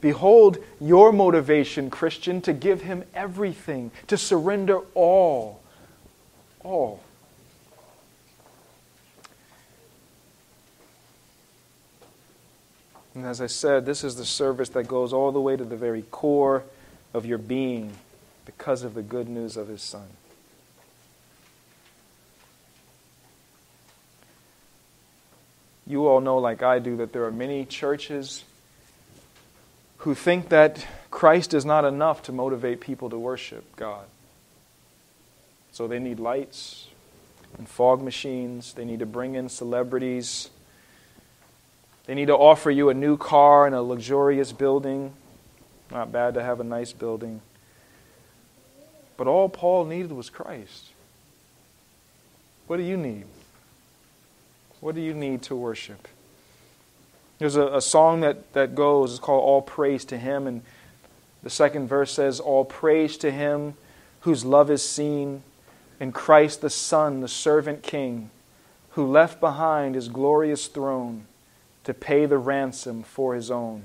Behold 0.00 0.58
your 0.80 1.12
motivation, 1.12 1.90
Christian, 1.90 2.40
to 2.40 2.52
give 2.52 2.80
him 2.80 3.04
everything, 3.14 3.92
to 4.08 4.18
surrender 4.18 4.80
all. 4.94 5.60
All. 6.64 7.03
And 13.14 13.24
as 13.26 13.40
I 13.40 13.46
said, 13.46 13.86
this 13.86 14.02
is 14.02 14.16
the 14.16 14.24
service 14.24 14.70
that 14.70 14.88
goes 14.88 15.12
all 15.12 15.30
the 15.30 15.40
way 15.40 15.56
to 15.56 15.64
the 15.64 15.76
very 15.76 16.02
core 16.02 16.64
of 17.12 17.24
your 17.24 17.38
being 17.38 17.92
because 18.44 18.82
of 18.82 18.94
the 18.94 19.02
good 19.02 19.28
news 19.28 19.56
of 19.56 19.68
his 19.68 19.82
Son. 19.82 20.06
You 25.86 26.08
all 26.08 26.20
know, 26.20 26.38
like 26.38 26.62
I 26.62 26.78
do, 26.78 26.96
that 26.96 27.12
there 27.12 27.24
are 27.24 27.32
many 27.32 27.64
churches 27.64 28.44
who 29.98 30.14
think 30.14 30.48
that 30.48 30.86
Christ 31.10 31.54
is 31.54 31.64
not 31.64 31.84
enough 31.84 32.22
to 32.24 32.32
motivate 32.32 32.80
people 32.80 33.10
to 33.10 33.18
worship 33.18 33.76
God. 33.76 34.06
So 35.72 35.86
they 35.86 35.98
need 35.98 36.20
lights 36.20 36.88
and 37.58 37.68
fog 37.68 38.02
machines, 38.02 38.72
they 38.72 38.84
need 38.84 38.98
to 38.98 39.06
bring 39.06 39.34
in 39.34 39.48
celebrities, 39.48 40.50
they 42.06 42.14
need 42.14 42.26
to 42.26 42.36
offer 42.36 42.70
you 42.70 42.90
a 42.90 42.94
new 42.94 43.16
car 43.16 43.66
and 43.66 43.74
a 43.74 43.82
luxurious 43.82 44.52
building. 44.52 45.12
Not 45.90 46.12
bad 46.12 46.34
to 46.34 46.42
have 46.42 46.60
a 46.60 46.64
nice 46.64 46.92
building. 46.92 47.40
But 49.16 49.26
all 49.26 49.48
Paul 49.48 49.84
needed 49.84 50.12
was 50.12 50.28
Christ. 50.28 50.90
What 52.66 52.76
do 52.76 52.82
you 52.82 52.96
need? 52.96 53.24
What 54.80 54.94
do 54.94 55.00
you 55.00 55.14
need 55.14 55.42
to 55.42 55.56
worship? 55.56 56.08
There's 57.38 57.56
a, 57.56 57.66
a 57.68 57.80
song 57.80 58.20
that, 58.20 58.52
that 58.52 58.74
goes, 58.74 59.12
it's 59.12 59.20
called 59.20 59.42
All 59.42 59.62
Praise 59.62 60.04
to 60.06 60.18
Him. 60.18 60.46
And 60.46 60.62
the 61.42 61.50
second 61.50 61.88
verse 61.88 62.12
says, 62.12 62.40
All 62.40 62.64
praise 62.64 63.16
to 63.18 63.30
Him 63.30 63.74
whose 64.20 64.44
love 64.44 64.70
is 64.70 64.86
seen 64.86 65.42
in 66.00 66.10
Christ 66.10 66.60
the 66.60 66.70
Son, 66.70 67.20
the 67.20 67.28
servant 67.28 67.82
King, 67.82 68.30
who 68.90 69.06
left 69.06 69.40
behind 69.40 69.94
his 69.94 70.08
glorious 70.08 70.66
throne 70.66 71.26
to 71.84 71.94
pay 71.94 72.26
the 72.26 72.38
ransom 72.38 73.02
for 73.02 73.34
his 73.34 73.50
own. 73.50 73.84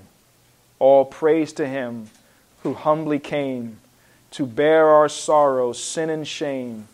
All 0.80 1.06
praise 1.06 1.52
to 1.54 1.68
Him 1.68 2.10
who 2.64 2.74
humbly 2.74 3.20
came 3.20 3.80
to 4.32 4.46
bear 4.46 4.88
our 4.88 5.10
sorrow, 5.10 5.74
sin, 5.74 6.10
and 6.10 6.28
shame, 6.28 6.88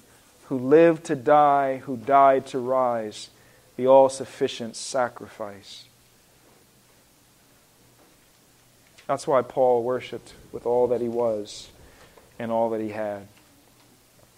who 0.46 0.58
lived 0.58 1.06
to 1.06 1.16
die, 1.16 1.78
who 1.78 1.98
died 1.98 2.48
to 2.48 2.60
rise 2.60 3.30
the 3.78 3.88
all 3.88 4.10
sufficient 4.10 4.76
sacrifice. 4.76 5.86
That's 9.08 9.28
why 9.28 9.42
Paul 9.42 9.84
worshiped 9.84 10.34
with 10.52 10.66
all 10.66 10.88
that 10.88 11.02
he 11.02 11.10
was 11.10 11.70
and 12.40 12.52
all 12.52 12.70
that 12.72 12.82
he 12.82 12.90
had. 12.90 13.28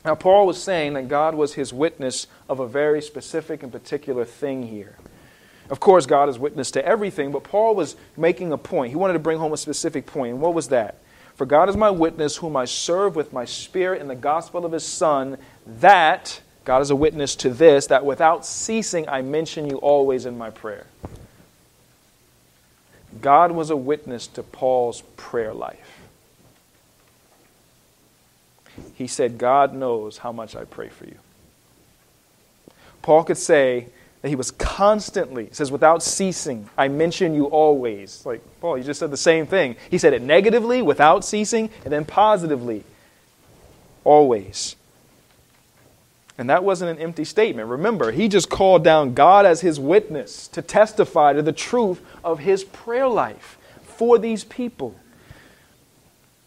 Now, 0.04 0.16
Paul 0.16 0.48
was 0.48 0.62
saying 0.62 0.94
that 0.94 1.08
God 1.08 1.36
was 1.36 1.54
his 1.54 1.74
witness 1.74 2.28
of 2.50 2.60
a 2.60 2.68
very 2.68 3.02
specific 3.02 3.64
and 3.64 3.72
particular 3.72 4.26
thing 4.26 4.68
here. 4.68 4.96
Of 5.70 5.80
course, 5.80 6.06
God 6.06 6.30
is 6.30 6.40
witness 6.40 6.72
to 6.72 6.86
everything, 6.86 7.32
but 7.32 7.44
Paul 7.44 7.76
was 7.76 7.96
making 8.16 8.52
a 8.52 8.58
point. 8.58 8.90
He 8.92 8.96
wanted 8.96 9.14
to 9.14 9.20
bring 9.20 9.38
home 9.38 9.54
a 9.54 9.58
specific 9.58 10.06
point. 10.06 10.32
And 10.34 10.42
what 10.42 10.54
was 10.54 10.70
that? 10.70 11.00
For 11.36 11.46
God 11.46 11.70
is 11.70 11.78
my 11.78 11.90
witness, 11.90 12.38
whom 12.38 12.56
I 12.56 12.66
serve 12.66 13.16
with 13.16 13.34
my 13.34 13.46
spirit 13.46 14.02
in 14.02 14.08
the 14.08 14.16
gospel 14.16 14.66
of 14.66 14.72
his 14.72 14.86
Son, 14.86 15.38
that 15.80 16.42
God 16.66 16.82
is 16.82 16.90
a 16.90 16.96
witness 16.96 17.36
to 17.38 17.50
this 17.50 17.88
that 17.88 18.06
without 18.06 18.46
ceasing 18.46 19.08
I 19.08 19.22
mention 19.22 19.70
you 19.70 19.78
always 19.78 20.26
in 20.26 20.38
my 20.38 20.50
prayer. 20.50 20.88
God 23.22 23.52
was 23.52 23.70
a 23.70 23.78
witness 23.78 24.28
to 24.28 24.44
Paul's 24.44 25.02
prayer 25.16 25.54
life. 25.54 26.02
He 28.94 29.08
said, 29.08 29.38
God 29.38 29.74
knows 29.74 30.20
how 30.20 30.32
much 30.32 30.56
I 30.56 30.66
pray 30.66 30.90
for 30.90 31.06
you. 31.06 31.18
Paul 33.02 33.24
could 33.24 33.38
say 33.38 33.88
that 34.28 34.32
he 34.32 34.36
was 34.36 34.52
constantly, 34.52 35.48
says, 35.54 35.72
without 35.72 36.04
ceasing, 36.04 36.70
I 36.78 36.90
mention 36.90 37.34
you 37.34 37.46
always. 37.46 38.26
Like, 38.26 38.42
Paul, 38.60 38.78
you 38.78 38.84
just 38.84 39.00
said 39.00 39.10
the 39.10 39.16
same 39.16 39.48
thing. 39.48 39.78
He 39.90 39.98
said 39.98 40.12
it 40.12 40.22
negatively, 40.22 40.82
without 40.82 41.24
ceasing, 41.24 41.70
and 41.86 41.94
then 41.94 42.04
positively, 42.04 42.84
always. 44.04 44.76
And 46.38 46.50
that 46.50 46.66
wasn't 46.66 46.92
an 46.92 47.02
empty 47.02 47.24
statement. 47.24 47.70
Remember, 47.70 48.12
he 48.12 48.28
just 48.28 48.50
called 48.50 48.84
down 48.84 49.14
God 49.14 49.46
as 49.46 49.62
his 49.62 49.80
witness 49.80 50.50
to 50.50 50.62
testify 50.62 51.32
to 51.32 51.42
the 51.42 51.54
truth 51.54 52.02
of 52.22 52.40
his 52.40 52.66
prayer 52.66 53.08
life 53.08 53.58
for 53.82 54.20
these 54.20 54.44
people. 54.44 54.94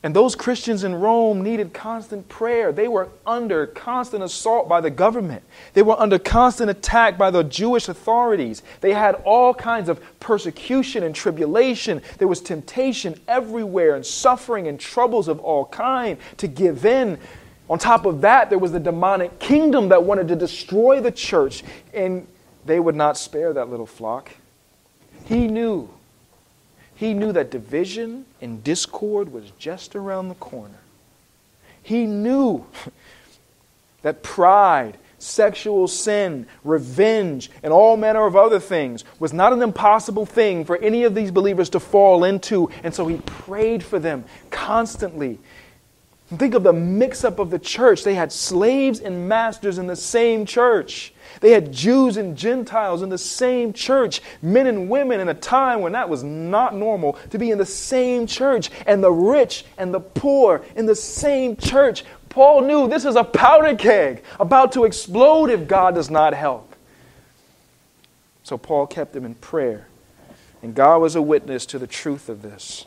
And 0.03 0.17
those 0.17 0.35
Christians 0.35 0.83
in 0.83 0.95
Rome 0.95 1.43
needed 1.43 1.75
constant 1.75 2.29
prayer. 2.29 2.73
They 2.73 2.89
were 2.89 3.09
under 3.27 3.67
constant 3.67 4.23
assault 4.23 4.69
by 4.69 4.81
the 4.81 4.91
government. 4.91 5.43
They 5.75 5.83
were 5.83 6.01
under 6.01 6.19
constant 6.19 6.71
attack 6.71 7.19
by 7.19 7.31
the 7.31 7.45
Jewish 7.45 7.89
authorities. 7.89 8.63
They 8.81 8.95
had 8.95 9.17
all 9.27 9.53
kinds 9.53 9.91
of 9.91 10.01
persecution 10.19 11.03
and 11.03 11.15
tribulation. 11.15 12.01
There 12.17 12.29
was 12.29 12.41
temptation 12.41 13.21
everywhere 13.29 13.95
and 13.95 14.07
suffering 14.07 14.69
and 14.69 14.81
troubles 14.81 15.29
of 15.29 15.39
all 15.41 15.67
kind 15.67 16.17
to 16.39 16.49
give 16.49 16.87
in 16.87 17.19
on 17.71 17.79
top 17.79 18.05
of 18.05 18.23
that, 18.23 18.51
there 18.51 18.59
was 18.59 18.73
the 18.73 18.81
demonic 18.81 19.39
kingdom 19.39 19.91
that 19.91 20.03
wanted 20.03 20.27
to 20.29 20.37
destroy 20.37 21.01
the 21.01 21.13
church, 21.13 21.63
and 21.95 22.27
they 22.67 22.81
would 22.81 22.97
not 22.97 23.17
spare 23.17 23.53
that 23.53 23.71
little 23.71 23.87
flock. 23.87 24.33
He 25.27 25.47
knew. 25.47 25.89
He 27.01 27.15
knew 27.15 27.33
that 27.33 27.51
division 27.51 28.27
and 28.43 28.63
discord 28.63 29.33
was 29.33 29.53
just 29.59 29.97
around 29.97 30.29
the 30.29 30.35
corner. 30.35 30.81
He 31.83 32.05
knew 32.05 32.67
that 34.03 34.23
pride, 34.23 34.99
sexual 35.19 35.89
sin, 35.89 36.47
revenge, 36.63 37.51
and 37.63 37.73
all 37.73 37.97
manner 37.97 38.27
of 38.27 38.37
other 38.37 38.61
things 38.61 39.03
was 39.19 39.33
not 39.33 39.55
an 39.55 39.63
impossible 39.63 40.27
thing 40.27 40.67
for 40.67 40.77
any 40.77 41.05
of 41.05 41.15
these 41.15 41.31
believers 41.31 41.71
to 41.71 41.81
fall 41.81 42.23
into. 42.23 42.69
And 42.83 42.95
so 42.95 43.07
he 43.07 43.17
prayed 43.17 43.83
for 43.83 43.99
them 43.99 44.27
constantly. 44.51 45.39
Think 46.37 46.55
of 46.55 46.63
the 46.63 46.73
mix 46.73 47.25
up 47.25 47.41
of 47.41 47.51
the 47.51 47.59
church. 47.59 48.05
They 48.05 48.15
had 48.15 48.31
slaves 48.31 49.01
and 49.01 49.29
masters 49.29 49.79
in 49.79 49.89
the 49.89 49.97
same 49.97 50.47
church. 50.47 51.13
They 51.41 51.51
had 51.51 51.73
Jews 51.73 52.17
and 52.17 52.37
Gentiles 52.37 53.03
in 53.03 53.09
the 53.09 53.19
same 53.19 53.73
church, 53.73 54.21
men 54.41 54.69
and 54.69 54.89
women 54.89 55.19
in 55.19 55.29
a 55.29 55.35
time 55.35 55.81
when 55.81 55.93
that 55.93 56.09
was 56.09 56.23
not 56.23 56.75
normal 56.77 57.15
to 57.31 57.39
be 57.39 57.51
in 57.51 57.59
the 57.59 57.67
same 57.67 58.29
church, 58.29 58.71
and 58.87 59.03
the 59.03 59.11
rich 59.11 59.65
and 59.77 59.93
the 59.93 60.01
poor 60.01 60.65
in 60.77 60.87
the 60.87 60.95
same 60.95 61.57
church. 61.57 62.05
Paul 62.29 62.63
knew 62.63 62.89
this 62.89 63.05
is 63.05 63.17
a 63.17 63.25
powder 63.25 63.75
keg 63.75 64.23
about 64.39 64.71
to 64.73 64.85
explode 64.85 65.51
if 65.51 65.67
God 65.67 65.97
does 65.97 66.11
not 66.11 66.33
help. 66.33 66.77
So 68.45 68.57
Paul 68.57 68.87
kept 68.87 69.15
them 69.15 69.25
in 69.25 69.35
prayer, 69.35 69.89
and 70.63 70.77
God 70.77 70.99
was 70.99 71.17
a 71.17 71.23
witness 71.23 71.67
to 71.67 71.79
the 71.79 71.89
truth 71.89 72.29
of 72.29 72.43
this. 72.43 72.87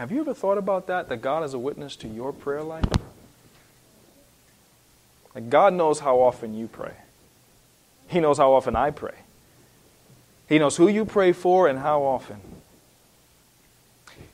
Have 0.00 0.10
you 0.10 0.20
ever 0.20 0.32
thought 0.32 0.56
about 0.56 0.86
that? 0.86 1.10
That 1.10 1.20
God 1.20 1.44
is 1.44 1.52
a 1.52 1.58
witness 1.58 1.94
to 1.96 2.08
your 2.08 2.32
prayer 2.32 2.62
life? 2.62 2.86
Like 5.34 5.50
God 5.50 5.74
knows 5.74 6.00
how 6.00 6.20
often 6.20 6.54
you 6.54 6.68
pray. 6.68 6.94
He 8.08 8.18
knows 8.18 8.38
how 8.38 8.54
often 8.54 8.74
I 8.74 8.92
pray. 8.92 9.12
He 10.48 10.58
knows 10.58 10.78
who 10.78 10.88
you 10.88 11.04
pray 11.04 11.32
for 11.32 11.68
and 11.68 11.78
how 11.78 12.00
often. 12.00 12.40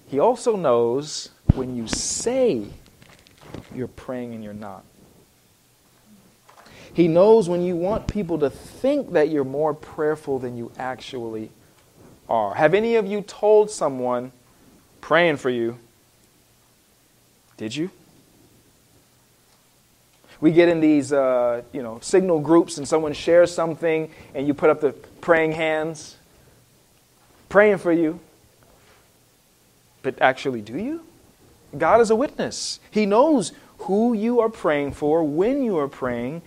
He 0.06 0.20
also 0.20 0.54
knows 0.54 1.30
when 1.56 1.74
you 1.74 1.88
say 1.88 2.66
you're 3.74 3.88
praying 3.88 4.34
and 4.34 4.44
you're 4.44 4.54
not. 4.54 4.84
He 6.94 7.08
knows 7.08 7.48
when 7.48 7.62
you 7.62 7.74
want 7.74 8.06
people 8.06 8.38
to 8.38 8.50
think 8.50 9.14
that 9.14 9.30
you're 9.30 9.42
more 9.42 9.74
prayerful 9.74 10.38
than 10.38 10.56
you 10.56 10.70
actually 10.78 11.50
are. 12.28 12.54
Have 12.54 12.72
any 12.72 12.94
of 12.94 13.08
you 13.08 13.20
told 13.20 13.68
someone, 13.68 14.30
praying 15.06 15.36
for 15.36 15.50
you. 15.50 15.78
Did 17.56 17.76
you? 17.76 17.92
We 20.40 20.50
get 20.50 20.68
in 20.68 20.80
these, 20.80 21.12
uh, 21.12 21.62
you 21.72 21.80
know, 21.80 22.00
signal 22.02 22.40
groups 22.40 22.76
and 22.76 22.88
someone 22.88 23.12
shares 23.12 23.54
something 23.54 24.10
and 24.34 24.48
you 24.48 24.52
put 24.52 24.68
up 24.68 24.80
the 24.80 24.90
praying 25.20 25.52
hands, 25.52 26.16
praying 27.48 27.78
for 27.78 27.92
you. 27.92 28.18
But 30.02 30.20
actually, 30.20 30.60
do 30.60 30.76
you? 30.76 31.02
God 31.78 32.00
is 32.00 32.10
a 32.10 32.16
witness. 32.16 32.80
He 32.90 33.06
knows 33.06 33.52
who 33.78 34.12
you 34.12 34.40
are 34.40 34.48
praying 34.48 34.94
for, 34.94 35.22
when 35.22 35.62
you 35.62 35.78
are 35.78 35.86
praying. 35.86 36.42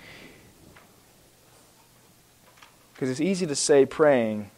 Because 2.93 3.10
it's 3.10 3.22
easy 3.22 3.47
to 3.47 3.55
say 3.55 3.86
praying, 3.86 4.51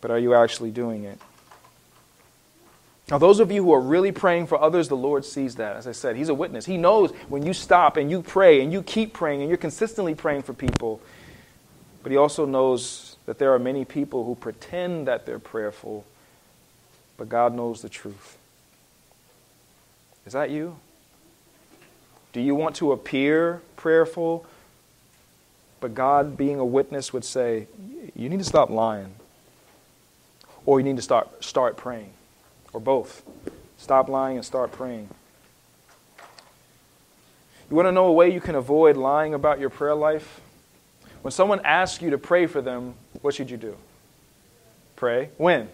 but 0.00 0.12
are 0.12 0.18
you 0.20 0.32
actually 0.32 0.70
doing 0.70 1.02
it? 1.02 1.18
Now, 3.10 3.18
those 3.18 3.38
of 3.38 3.52
you 3.52 3.62
who 3.62 3.72
are 3.72 3.80
really 3.80 4.12
praying 4.12 4.46
for 4.46 4.60
others, 4.60 4.88
the 4.88 4.96
Lord 4.96 5.24
sees 5.26 5.56
that. 5.56 5.76
As 5.76 5.86
I 5.86 5.92
said, 5.92 6.16
He's 6.16 6.30
a 6.30 6.34
witness. 6.34 6.64
He 6.64 6.78
knows 6.78 7.10
when 7.28 7.44
you 7.44 7.52
stop 7.52 7.96
and 7.96 8.10
you 8.10 8.22
pray 8.22 8.62
and 8.62 8.72
you 8.72 8.82
keep 8.82 9.12
praying 9.12 9.40
and 9.40 9.48
you're 9.48 9.58
consistently 9.58 10.14
praying 10.14 10.42
for 10.42 10.54
people. 10.54 11.02
But 12.02 12.12
He 12.12 12.16
also 12.16 12.46
knows 12.46 13.16
that 13.26 13.38
there 13.38 13.52
are 13.52 13.58
many 13.58 13.84
people 13.84 14.24
who 14.24 14.34
pretend 14.34 15.06
that 15.06 15.26
they're 15.26 15.38
prayerful, 15.38 16.04
but 17.16 17.28
God 17.28 17.54
knows 17.54 17.82
the 17.82 17.90
truth. 17.90 18.38
Is 20.26 20.32
that 20.32 20.48
you? 20.48 20.76
Do 22.32 22.40
you 22.40 22.54
want 22.54 22.76
to 22.76 22.92
appear 22.92 23.60
prayerful? 23.76 24.46
But 25.80 25.94
God, 25.94 26.38
being 26.38 26.58
a 26.58 26.64
witness, 26.64 27.12
would 27.12 27.24
say, 27.24 27.66
You 28.16 28.30
need 28.30 28.38
to 28.38 28.44
stop 28.44 28.70
lying. 28.70 29.14
Or 30.64 30.80
you 30.80 30.84
need 30.84 30.96
to 30.96 31.02
start, 31.02 31.44
start 31.44 31.76
praying 31.76 32.14
or 32.74 32.80
both. 32.80 33.22
Stop 33.78 34.08
lying 34.08 34.36
and 34.36 34.44
start 34.44 34.72
praying. 34.72 35.08
You 37.70 37.76
want 37.76 37.86
to 37.88 37.92
know 37.92 38.06
a 38.06 38.12
way 38.12 38.30
you 38.30 38.40
can 38.40 38.54
avoid 38.54 38.96
lying 38.96 39.32
about 39.32 39.58
your 39.58 39.70
prayer 39.70 39.94
life? 39.94 40.40
When 41.22 41.32
someone 41.32 41.60
asks 41.64 42.02
you 42.02 42.10
to 42.10 42.18
pray 42.18 42.46
for 42.46 42.60
them, 42.60 42.94
what 43.22 43.34
should 43.34 43.50
you 43.50 43.56
do? 43.56 43.76
Pray. 44.96 45.30
When? 45.38 45.70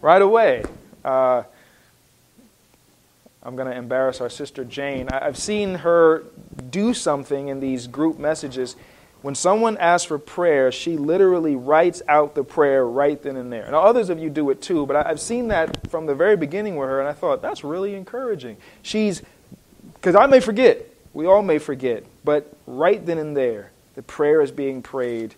Right 0.00 0.22
away. 0.22 0.62
Uh, 1.04 1.42
I'm 3.42 3.56
going 3.56 3.68
to 3.68 3.76
embarrass 3.76 4.20
our 4.20 4.30
sister 4.30 4.64
Jane. 4.64 5.08
I've 5.08 5.38
seen 5.38 5.76
her 5.76 6.22
do 6.70 6.94
something 6.94 7.48
in 7.48 7.60
these 7.60 7.86
group 7.86 8.18
messages 8.18 8.76
when 9.22 9.34
someone 9.34 9.76
asks 9.78 10.06
for 10.06 10.18
prayer, 10.18 10.70
she 10.70 10.96
literally 10.96 11.56
writes 11.56 12.02
out 12.08 12.34
the 12.34 12.44
prayer 12.44 12.86
right 12.86 13.20
then 13.20 13.36
and 13.36 13.52
there. 13.52 13.68
Now, 13.70 13.80
others 13.80 14.10
of 14.10 14.18
you 14.18 14.30
do 14.30 14.50
it 14.50 14.62
too, 14.62 14.86
but 14.86 15.06
I've 15.06 15.20
seen 15.20 15.48
that 15.48 15.90
from 15.90 16.06
the 16.06 16.14
very 16.14 16.36
beginning 16.36 16.76
with 16.76 16.88
her, 16.88 17.00
and 17.00 17.08
I 17.08 17.12
thought, 17.12 17.42
that's 17.42 17.64
really 17.64 17.94
encouraging. 17.94 18.56
She's, 18.82 19.22
because 19.94 20.14
I 20.14 20.26
may 20.26 20.40
forget, 20.40 20.86
we 21.14 21.26
all 21.26 21.42
may 21.42 21.58
forget, 21.58 22.04
but 22.24 22.56
right 22.66 23.04
then 23.04 23.18
and 23.18 23.36
there, 23.36 23.72
the 23.96 24.02
prayer 24.02 24.40
is 24.40 24.52
being 24.52 24.82
prayed 24.82 25.34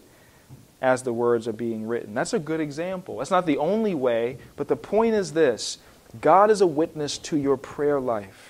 as 0.83 1.03
the 1.03 1.12
words 1.12 1.49
are 1.49 1.53
being 1.53 1.87
written. 1.87 2.14
That's 2.14 2.35
a 2.35 2.39
good 2.39 2.61
example. 2.61 3.18
That's 3.18 3.31
not 3.31 3.47
the 3.47 3.59
only 3.59 3.95
way, 3.95 4.39
but 4.57 4.68
the 4.68 4.76
point 4.76 5.14
is 5.14 5.33
this 5.33 5.78
God 6.20 6.51
is 6.51 6.61
a 6.61 6.66
witness 6.66 7.18
to 7.18 7.37
your 7.37 7.57
prayer 7.57 8.01
life. 8.01 8.49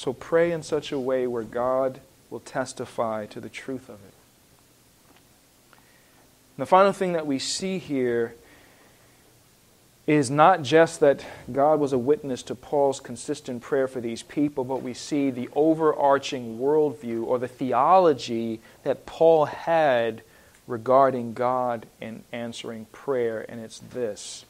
So 0.00 0.14
pray 0.14 0.50
in 0.50 0.62
such 0.62 0.92
a 0.92 0.98
way 0.98 1.26
where 1.26 1.42
God 1.42 2.00
will 2.30 2.40
testify 2.40 3.26
to 3.26 3.38
the 3.38 3.50
truth 3.50 3.90
of 3.90 3.96
it. 3.96 4.14
The 6.56 6.64
final 6.64 6.94
thing 6.94 7.12
that 7.12 7.26
we 7.26 7.38
see 7.38 7.76
here 7.76 8.34
is 10.06 10.30
not 10.30 10.62
just 10.62 11.00
that 11.00 11.22
God 11.52 11.80
was 11.80 11.92
a 11.92 11.98
witness 11.98 12.42
to 12.44 12.54
Paul's 12.54 12.98
consistent 12.98 13.60
prayer 13.60 13.86
for 13.86 14.00
these 14.00 14.22
people, 14.22 14.64
but 14.64 14.80
we 14.80 14.94
see 14.94 15.28
the 15.28 15.50
overarching 15.54 16.58
worldview 16.58 17.26
or 17.26 17.38
the 17.38 17.46
theology 17.46 18.62
that 18.84 19.04
Paul 19.04 19.44
had 19.44 20.22
regarding 20.66 21.34
God 21.34 21.84
and 22.00 22.24
answering 22.32 22.86
prayer, 22.86 23.44
and 23.50 23.60
it's 23.60 23.80
this 23.80 24.46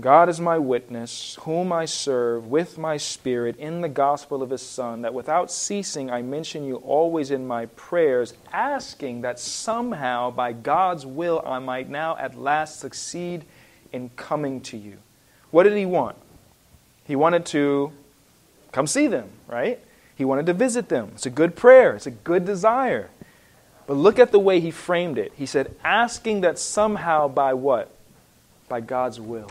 God 0.00 0.28
is 0.28 0.40
my 0.40 0.58
witness, 0.58 1.38
whom 1.42 1.72
I 1.72 1.84
serve 1.84 2.48
with 2.48 2.76
my 2.76 2.96
spirit 2.96 3.56
in 3.58 3.80
the 3.80 3.88
gospel 3.88 4.42
of 4.42 4.50
his 4.50 4.60
Son, 4.60 5.02
that 5.02 5.14
without 5.14 5.52
ceasing 5.52 6.10
I 6.10 6.20
mention 6.20 6.64
you 6.64 6.76
always 6.76 7.30
in 7.30 7.46
my 7.46 7.66
prayers, 7.66 8.34
asking 8.52 9.20
that 9.20 9.38
somehow 9.38 10.32
by 10.32 10.52
God's 10.52 11.06
will 11.06 11.42
I 11.46 11.60
might 11.60 11.88
now 11.88 12.16
at 12.16 12.36
last 12.36 12.80
succeed 12.80 13.44
in 13.92 14.10
coming 14.16 14.60
to 14.62 14.76
you. 14.76 14.98
What 15.52 15.62
did 15.62 15.76
he 15.76 15.86
want? 15.86 16.16
He 17.06 17.14
wanted 17.14 17.46
to 17.46 17.92
come 18.72 18.88
see 18.88 19.06
them, 19.06 19.28
right? 19.46 19.78
He 20.16 20.24
wanted 20.24 20.46
to 20.46 20.54
visit 20.54 20.88
them. 20.88 21.12
It's 21.14 21.26
a 21.26 21.30
good 21.30 21.54
prayer, 21.54 21.94
it's 21.94 22.06
a 22.06 22.10
good 22.10 22.44
desire. 22.44 23.10
But 23.86 23.94
look 23.94 24.18
at 24.18 24.32
the 24.32 24.40
way 24.40 24.58
he 24.58 24.72
framed 24.72 25.18
it. 25.18 25.32
He 25.36 25.46
said, 25.46 25.76
asking 25.84 26.40
that 26.40 26.58
somehow 26.58 27.28
by 27.28 27.54
what? 27.54 27.94
By 28.68 28.80
God's 28.80 29.20
will. 29.20 29.50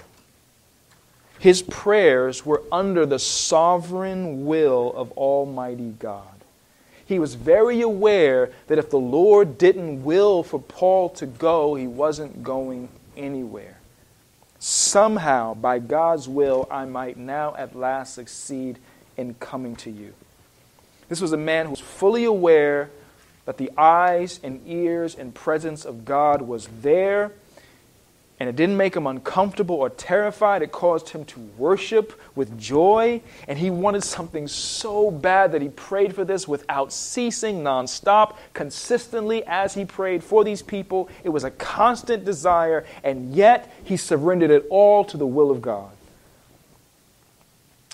His 1.39 1.61
prayers 1.61 2.45
were 2.45 2.63
under 2.71 3.05
the 3.05 3.19
sovereign 3.19 4.45
will 4.45 4.93
of 4.93 5.11
Almighty 5.13 5.93
God. 5.99 6.27
He 7.05 7.19
was 7.19 7.35
very 7.35 7.81
aware 7.81 8.51
that 8.67 8.77
if 8.77 8.89
the 8.89 8.99
Lord 8.99 9.57
didn't 9.57 10.03
will 10.03 10.41
for 10.43 10.59
Paul 10.59 11.09
to 11.09 11.25
go, 11.25 11.75
he 11.75 11.87
wasn't 11.87 12.43
going 12.43 12.89
anywhere. 13.17 13.77
Somehow, 14.59 15.53
by 15.53 15.79
God's 15.79 16.29
will, 16.29 16.67
I 16.71 16.85
might 16.85 17.17
now 17.17 17.53
at 17.57 17.75
last 17.75 18.13
succeed 18.13 18.79
in 19.17 19.33
coming 19.35 19.75
to 19.77 19.91
you. 19.91 20.13
This 21.09 21.19
was 21.19 21.33
a 21.33 21.37
man 21.37 21.65
who 21.65 21.71
was 21.71 21.81
fully 21.81 22.23
aware 22.23 22.89
that 23.45 23.57
the 23.57 23.71
eyes 23.77 24.39
and 24.41 24.61
ears 24.65 25.15
and 25.15 25.35
presence 25.35 25.83
of 25.83 26.05
God 26.05 26.41
was 26.41 26.69
there 26.81 27.33
and 28.43 28.49
it 28.49 28.57
didn't 28.57 28.75
make 28.75 28.93
him 28.93 29.07
uncomfortable 29.07 29.77
or 29.77 29.89
terrified. 29.89 30.61
It 30.61 30.73
caused 30.73 31.07
him 31.07 31.23
to 31.27 31.39
worship 31.57 32.19
with 32.35 32.59
joy. 32.59 33.21
And 33.47 33.57
he 33.57 33.69
wanted 33.69 34.03
something 34.03 34.49
so 34.49 35.09
bad 35.09 35.53
that 35.53 35.61
he 35.61 35.69
prayed 35.69 36.13
for 36.13 36.25
this 36.25 36.45
without 36.45 36.91
ceasing, 36.91 37.63
nonstop, 37.63 38.35
consistently 38.53 39.45
as 39.45 39.75
he 39.75 39.85
prayed 39.85 40.25
for 40.25 40.43
these 40.43 40.61
people. 40.61 41.07
It 41.23 41.29
was 41.29 41.45
a 41.45 41.51
constant 41.51 42.25
desire, 42.25 42.85
and 43.01 43.33
yet 43.33 43.73
he 43.85 43.95
surrendered 43.95 44.51
it 44.51 44.67
all 44.69 45.05
to 45.05 45.15
the 45.15 45.25
will 45.25 45.49
of 45.49 45.61
God. 45.61 45.91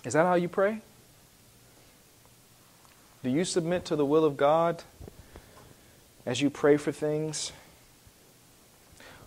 Is 0.04 0.14
that 0.14 0.26
how 0.26 0.34
you 0.34 0.50
pray? 0.50 0.82
Do 3.24 3.30
you 3.30 3.46
submit 3.46 3.86
to 3.86 3.96
the 3.96 4.04
will 4.04 4.26
of 4.26 4.36
God 4.36 4.82
as 6.26 6.42
you 6.42 6.50
pray 6.50 6.76
for 6.76 6.92
things? 6.92 7.52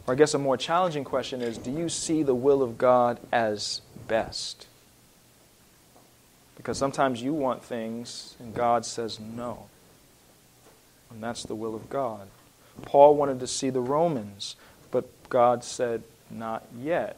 Or 0.06 0.14
I 0.14 0.16
guess 0.16 0.34
a 0.34 0.38
more 0.38 0.56
challenging 0.56 1.04
question 1.04 1.42
is 1.42 1.58
do 1.58 1.70
you 1.70 1.88
see 1.88 2.22
the 2.22 2.34
will 2.34 2.62
of 2.62 2.78
God 2.78 3.20
as 3.32 3.80
best? 4.08 4.66
Because 6.56 6.78
sometimes 6.78 7.22
you 7.22 7.32
want 7.32 7.64
things 7.64 8.36
and 8.38 8.54
God 8.54 8.84
says 8.84 9.18
no. 9.18 9.66
And 11.10 11.22
that's 11.22 11.42
the 11.42 11.54
will 11.54 11.74
of 11.74 11.90
God. 11.90 12.28
Paul 12.82 13.16
wanted 13.16 13.40
to 13.40 13.46
see 13.46 13.70
the 13.70 13.80
Romans, 13.80 14.56
but 14.90 15.08
God 15.28 15.62
said, 15.62 16.02
not 16.30 16.64
yet. 16.80 17.16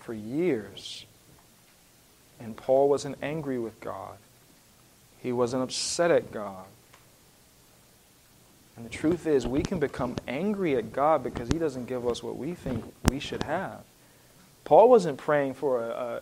For 0.00 0.14
years. 0.14 1.06
And 2.40 2.56
Paul 2.56 2.88
wasn't 2.88 3.18
angry 3.22 3.58
with 3.58 3.80
God, 3.80 4.16
he 5.20 5.32
wasn't 5.32 5.62
upset 5.62 6.10
at 6.10 6.32
God. 6.32 6.66
And 8.76 8.84
the 8.84 8.90
truth 8.90 9.26
is, 9.26 9.46
we 9.46 9.62
can 9.62 9.78
become 9.78 10.16
angry 10.28 10.76
at 10.76 10.92
God 10.92 11.24
because 11.24 11.48
He 11.48 11.58
doesn't 11.58 11.86
give 11.86 12.06
us 12.06 12.22
what 12.22 12.36
we 12.36 12.54
think 12.54 12.84
we 13.08 13.18
should 13.18 13.42
have. 13.42 13.80
Paul 14.64 14.90
wasn't 14.90 15.18
praying 15.18 15.54
for 15.54 15.82
a, 15.82 15.88
a 15.88 16.20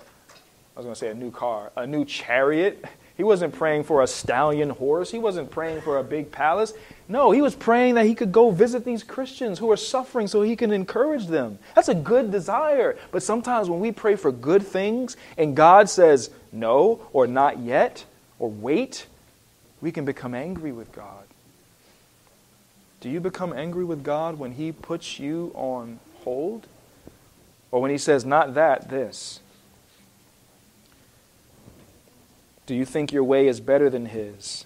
I 0.77 0.81
was 0.81 0.87
going 0.87 0.95
to 0.95 0.99
say 0.99 1.11
a 1.11 1.15
new 1.15 1.31
car, 1.31 1.71
a 1.77 1.87
new 1.87 2.05
chariot. 2.05 2.85
He 3.17 3.23
wasn't 3.23 3.55
praying 3.55 3.85
for 3.85 4.03
a 4.03 4.09
stallion 4.09 4.71
horse. 4.71 5.09
He 5.09 5.21
wasn't 5.21 5.49
praying 5.53 5.83
for 5.83 5.99
a 5.99 6.03
big 6.03 6.33
palace. 6.33 6.73
No, 7.09 7.31
he 7.31 7.43
was 7.43 7.55
praying 7.55 7.95
that 7.95 8.07
he 8.07 8.15
could 8.17 8.33
go 8.33 8.51
visit 8.51 8.85
these 8.85 9.05
Christians 9.05 9.61
who 9.61 9.71
are 9.71 9.77
suffering 9.77 10.27
so 10.27 10.43
he 10.43 10.57
can 10.57 10.73
encourage 10.73 11.29
them. 11.29 11.61
That's 11.77 11.89
a 11.89 11.95
good 11.95 12.33
desire. 12.33 12.99
But 13.13 13.23
sometimes 13.23 13.71
when 13.71 13.79
we 13.79 13.93
pray 13.93 14.17
for 14.17 14.33
good 14.33 14.67
things 14.67 15.17
and 15.39 15.55
God 15.55 15.89
says 15.89 16.31
no 16.51 17.07
or 17.13 17.29
not 17.29 17.61
yet 17.61 18.05
or 18.41 18.51
wait, 18.51 19.07
we 19.81 19.93
can 19.93 20.05
become 20.05 20.35
angry 20.35 20.73
with 20.73 20.91
God. 20.91 21.24
Do 23.05 23.11
you 23.11 23.21
become 23.21 23.53
angry 23.53 23.85
with 23.85 24.03
God 24.03 24.39
when 24.39 24.53
He 24.53 24.73
puts 24.73 25.21
you 25.21 25.53
on 25.55 26.01
hold? 26.23 26.67
Or 27.71 27.83
when 27.83 27.91
He 27.91 27.99
says, 27.99 28.25
not 28.25 28.55
that, 28.55 28.89
this? 28.89 29.41
Do 32.65 32.75
you 32.75 32.87
think 32.87 33.13
your 33.13 33.25
way 33.25 33.47
is 33.47 33.61
better 33.61 33.91
than 33.91 34.07
His? 34.07 34.65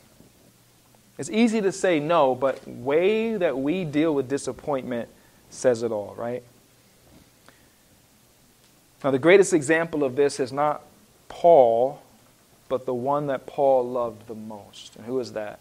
It's 1.19 1.29
easy 1.29 1.61
to 1.61 1.73
say 1.73 1.99
no, 1.99 2.37
but 2.37 2.65
way 2.65 3.37
that 3.37 3.59
we 3.59 3.85
deal 3.85 4.15
with 4.15 4.29
disappointment 4.29 5.09
says 5.51 5.83
it 5.83 5.91
all, 5.91 6.15
right? 6.17 6.45
Now, 9.03 9.11
the 9.11 9.19
greatest 9.19 9.53
example 9.53 10.05
of 10.05 10.15
this 10.15 10.39
is 10.39 10.53
not 10.53 10.85
Paul, 11.29 12.01
but 12.69 12.87
the 12.87 12.95
one 12.95 13.27
that 13.27 13.47
Paul 13.47 13.91
loved 13.91 14.29
the 14.29 14.37
most. 14.37 14.95
And 14.95 15.07
who 15.07 15.19
is 15.19 15.33
that? 15.33 15.59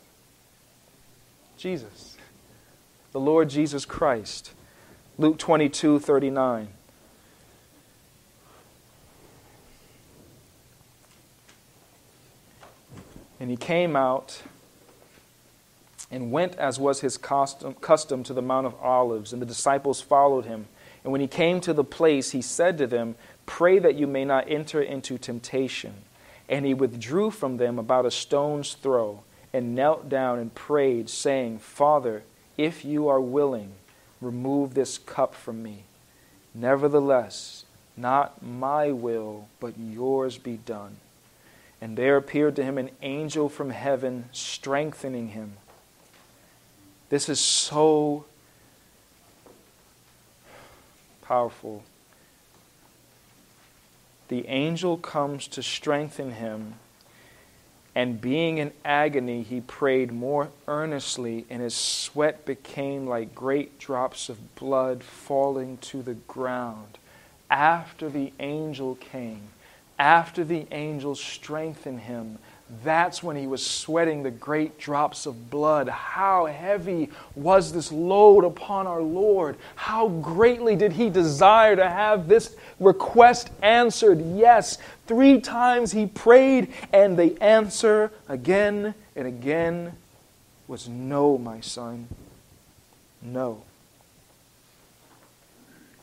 Jesus 1.58 2.07
the 3.12 3.20
Lord 3.20 3.50
Jesus 3.50 3.86
Christ. 3.86 4.52
Luke 5.18 5.38
22 5.38 6.00
39. 6.00 6.70
And 13.40 13.52
he 13.52 13.58
came 13.58 13.96
out 13.96 14.42
and 16.10 16.32
went 16.32 16.56
as 16.56 16.80
was 16.80 17.02
his 17.02 17.18
custom, 17.18 17.74
custom 17.76 18.24
to 18.24 18.34
the 18.34 18.42
Mount 18.42 18.66
of 18.66 18.76
Olives, 18.82 19.34
and 19.34 19.42
the 19.42 19.46
disciples 19.46 20.02
followed 20.02 20.46
him. 20.46 20.68
And 21.04 21.12
when 21.12 21.22
he 21.22 21.28
came 21.28 21.62
to 21.62 21.74
the 21.74 21.84
place, 21.84 22.32
he 22.32 22.42
said 22.42 22.78
to 22.80 22.88
them, 22.88 23.16
Pray 23.46 23.80
that 23.80 23.96
you 23.96 24.08
may 24.08 24.26
not 24.26 24.50
enter 24.50 24.82
into 24.82 25.18
temptation. 25.18 25.94
And 26.50 26.66
he 26.66 26.74
withdrew 26.74 27.32
from 27.32 27.58
them 27.58 27.78
about 27.78 28.06
a 28.06 28.12
stone's 28.12 28.74
throw, 28.74 29.24
and 29.54 29.76
knelt 29.76 30.10
down 30.10 30.40
and 30.40 30.54
prayed, 30.54 31.10
saying, 31.10 31.60
Father, 31.60 32.24
if 32.58 32.84
you 32.84 33.08
are 33.08 33.22
willing, 33.22 33.74
remove 34.20 34.74
this 34.74 34.98
cup 34.98 35.36
from 35.36 35.62
me. 35.62 35.84
Nevertheless, 36.54 37.66
not 37.96 38.44
my 38.44 38.92
will, 38.92 39.48
but 39.60 39.78
yours 39.78 40.38
be 40.38 40.58
done. 40.58 40.98
And 41.80 41.98
there 41.98 42.18
appeared 42.18 42.56
to 42.56 42.64
him 42.64 42.78
an 42.78 42.90
angel 43.02 43.50
from 43.50 43.70
heaven, 43.70 44.30
strengthening 44.32 45.30
him. 45.30 45.54
This 47.10 47.30
is 47.30 47.40
so 47.40 48.26
powerful. 51.22 51.84
The 54.28 54.48
angel 54.48 54.98
comes 54.98 55.48
to 55.50 55.64
strengthen 55.64 56.32
him, 56.32 56.76
and 57.98 58.22
being 58.22 58.60
in 58.60 58.72
agony, 58.86 59.42
he 59.42 59.60
prayed 59.60 60.12
more 60.12 60.50
earnestly, 60.68 61.48
and 61.50 61.64
his 61.64 61.74
sweat 61.74 62.46
became 62.46 63.08
like 63.08 63.34
great 63.34 63.80
drops 63.80 64.30
of 64.30 64.54
blood 64.54 65.04
falling 65.04 65.78
to 65.78 66.04
the 66.04 66.14
ground. 66.14 67.00
After 67.50 68.08
the 68.08 68.34
angel 68.40 68.94
came, 68.98 69.50
after 69.98 70.44
the 70.44 70.68
angel 70.70 71.16
strengthened 71.16 72.02
him, 72.02 72.38
that's 72.84 73.24
when 73.24 73.38
he 73.38 73.48
was 73.48 73.66
sweating 73.66 74.24
the 74.24 74.32
great 74.32 74.78
drops 74.78 75.26
of 75.26 75.50
blood. 75.50 75.88
How 75.88 76.46
heavy 76.48 77.10
was 77.34 77.72
this 77.72 77.92
load 77.92 78.44
upon 78.44 78.88
our 78.88 79.02
Lord? 79.02 79.56
How 79.76 80.10
greatly 80.10 80.76
did 80.76 80.92
he 80.92 81.10
desire 81.10 81.78
to 81.78 81.90
have 81.90 82.28
this 82.28 82.56
request 82.80 83.50
answered? 83.62 84.22
Yes, 84.22 84.80
three 85.06 85.40
times 85.40 85.94
he 85.94 86.08
prayed, 86.08 86.74
and 86.92 87.18
the 87.18 87.42
answer 87.42 88.12
again 88.28 88.94
and 89.16 89.28
again 89.28 89.94
was 90.68 90.90
no, 90.90 91.38
my 91.38 91.62
son. 91.62 92.08
No. 93.22 93.64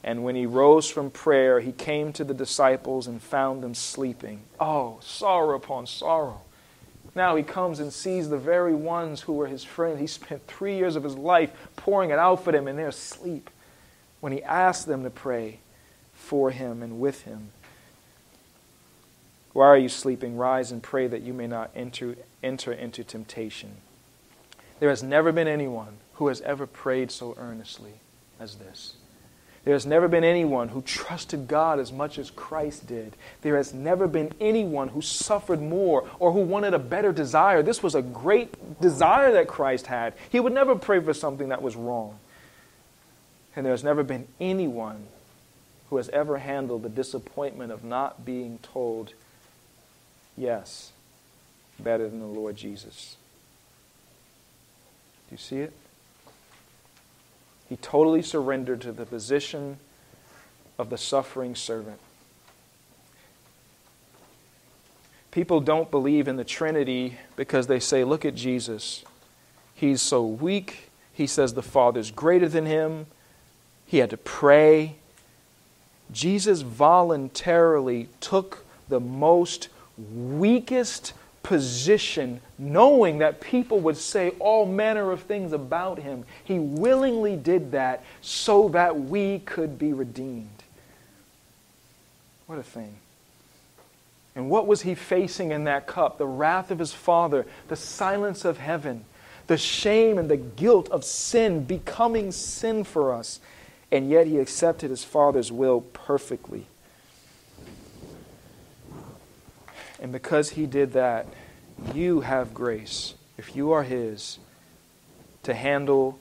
And 0.02 0.24
when 0.24 0.34
he 0.34 0.46
rose 0.46 0.88
from 0.90 1.10
prayer, 1.10 1.60
he 1.60 1.72
came 1.72 2.12
to 2.14 2.24
the 2.24 2.34
disciples 2.34 3.06
and 3.06 3.22
found 3.22 3.62
them 3.62 3.74
sleeping. 3.74 4.40
Oh, 4.58 4.98
sorrow 5.02 5.56
upon 5.56 5.86
sorrow. 5.86 6.40
Now 7.14 7.36
he 7.36 7.42
comes 7.42 7.78
and 7.78 7.92
sees 7.92 8.28
the 8.28 8.38
very 8.38 8.74
ones 8.74 9.22
who 9.22 9.34
were 9.34 9.46
his 9.46 9.62
friends. 9.62 10.00
He 10.00 10.06
spent 10.06 10.46
three 10.46 10.76
years 10.76 10.96
of 10.96 11.04
his 11.04 11.16
life 11.16 11.52
pouring 11.76 12.10
it 12.10 12.18
out 12.18 12.42
for 12.42 12.52
them, 12.52 12.66
and 12.66 12.78
they're 12.78 12.88
asleep. 12.88 13.50
When 14.20 14.32
he 14.32 14.42
asked 14.42 14.86
them 14.86 15.04
to 15.04 15.10
pray 15.10 15.60
for 16.14 16.50
him 16.50 16.82
and 16.82 16.98
with 16.98 17.22
him, 17.22 17.50
why 19.52 19.66
are 19.66 19.78
you 19.78 19.88
sleeping? 19.88 20.36
Rise 20.36 20.72
and 20.72 20.82
pray 20.82 21.06
that 21.06 21.22
you 21.22 21.32
may 21.32 21.46
not 21.46 21.70
enter, 21.76 22.16
enter 22.42 22.72
into 22.72 23.04
temptation. 23.04 23.76
There 24.80 24.90
has 24.90 25.02
never 25.02 25.30
been 25.30 25.46
anyone 25.46 25.98
who 26.14 26.26
has 26.26 26.40
ever 26.40 26.66
prayed 26.66 27.12
so 27.12 27.36
earnestly 27.38 27.94
as 28.40 28.56
this. 28.56 28.94
There 29.64 29.72
has 29.74 29.86
never 29.86 30.08
been 30.08 30.24
anyone 30.24 30.68
who 30.68 30.82
trusted 30.82 31.48
God 31.48 31.78
as 31.80 31.90
much 31.90 32.18
as 32.18 32.30
Christ 32.30 32.86
did. 32.86 33.16
There 33.40 33.56
has 33.56 33.72
never 33.72 34.06
been 34.06 34.32
anyone 34.38 34.88
who 34.88 35.00
suffered 35.00 35.62
more 35.62 36.06
or 36.18 36.32
who 36.32 36.40
wanted 36.40 36.74
a 36.74 36.78
better 36.78 37.12
desire. 37.12 37.62
This 37.62 37.82
was 37.82 37.94
a 37.94 38.02
great 38.02 38.80
desire 38.80 39.32
that 39.32 39.48
Christ 39.48 39.86
had. 39.86 40.12
He 40.28 40.38
would 40.38 40.52
never 40.52 40.76
pray 40.76 41.00
for 41.00 41.14
something 41.14 41.48
that 41.48 41.62
was 41.62 41.76
wrong. 41.76 42.18
And 43.56 43.64
there 43.64 43.72
has 43.72 43.84
never 43.84 44.02
been 44.02 44.28
anyone 44.38 45.06
who 45.88 45.96
has 45.96 46.10
ever 46.10 46.38
handled 46.38 46.82
the 46.82 46.90
disappointment 46.90 47.72
of 47.72 47.84
not 47.84 48.24
being 48.24 48.58
told 48.62 49.14
yes 50.36 50.92
better 51.78 52.08
than 52.08 52.20
the 52.20 52.26
Lord 52.26 52.56
Jesus. 52.56 53.16
Do 55.28 55.34
you 55.34 55.38
see 55.38 55.58
it? 55.58 55.72
He 57.68 57.76
totally 57.76 58.22
surrendered 58.22 58.80
to 58.82 58.92
the 58.92 59.06
position 59.06 59.78
of 60.78 60.90
the 60.90 60.98
suffering 60.98 61.54
servant. 61.54 61.98
People 65.30 65.60
don't 65.60 65.90
believe 65.90 66.28
in 66.28 66.36
the 66.36 66.44
Trinity 66.44 67.18
because 67.34 67.66
they 67.66 67.80
say, 67.80 68.04
look 68.04 68.24
at 68.24 68.34
Jesus. 68.34 69.04
He's 69.74 70.00
so 70.00 70.24
weak. 70.24 70.90
He 71.12 71.26
says 71.26 71.54
the 71.54 71.62
Father's 71.62 72.10
greater 72.10 72.48
than 72.48 72.66
him. 72.66 73.06
He 73.86 73.98
had 73.98 74.10
to 74.10 74.16
pray. 74.16 74.96
Jesus 76.12 76.60
voluntarily 76.60 78.08
took 78.20 78.64
the 78.88 79.00
most 79.00 79.68
weakest 79.96 81.12
position, 81.44 82.40
knowing 82.58 83.18
that 83.18 83.40
people 83.40 83.78
would 83.78 83.96
say 83.96 84.30
all 84.40 84.66
manner 84.66 85.12
of 85.12 85.22
things 85.22 85.52
about 85.52 86.00
him. 86.00 86.24
He 86.42 86.58
willingly 86.58 87.36
did 87.36 87.70
that 87.72 88.02
so 88.20 88.68
that 88.70 88.98
we 88.98 89.38
could 89.40 89.78
be 89.78 89.92
redeemed. 89.92 90.64
What 92.46 92.58
a 92.58 92.62
thing. 92.64 92.96
And 94.34 94.50
what 94.50 94.66
was 94.66 94.82
he 94.82 94.96
facing 94.96 95.52
in 95.52 95.64
that 95.64 95.86
cup? 95.86 96.18
The 96.18 96.26
wrath 96.26 96.72
of 96.72 96.80
his 96.80 96.92
Father, 96.92 97.46
the 97.68 97.76
silence 97.76 98.44
of 98.44 98.58
heaven, 98.58 99.04
the 99.46 99.56
shame 99.56 100.18
and 100.18 100.28
the 100.28 100.36
guilt 100.36 100.88
of 100.88 101.04
sin 101.04 101.64
becoming 101.64 102.32
sin 102.32 102.82
for 102.82 103.12
us. 103.12 103.38
And 103.92 104.10
yet 104.10 104.26
he 104.26 104.38
accepted 104.38 104.90
his 104.90 105.04
Father's 105.04 105.52
will 105.52 105.82
perfectly. 105.82 106.66
And 110.04 110.12
because 110.12 110.50
he 110.50 110.66
did 110.66 110.92
that, 110.92 111.26
you 111.94 112.20
have 112.20 112.52
grace, 112.52 113.14
if 113.38 113.56
you 113.56 113.72
are 113.72 113.84
his, 113.84 114.38
to 115.44 115.54
handle 115.54 116.18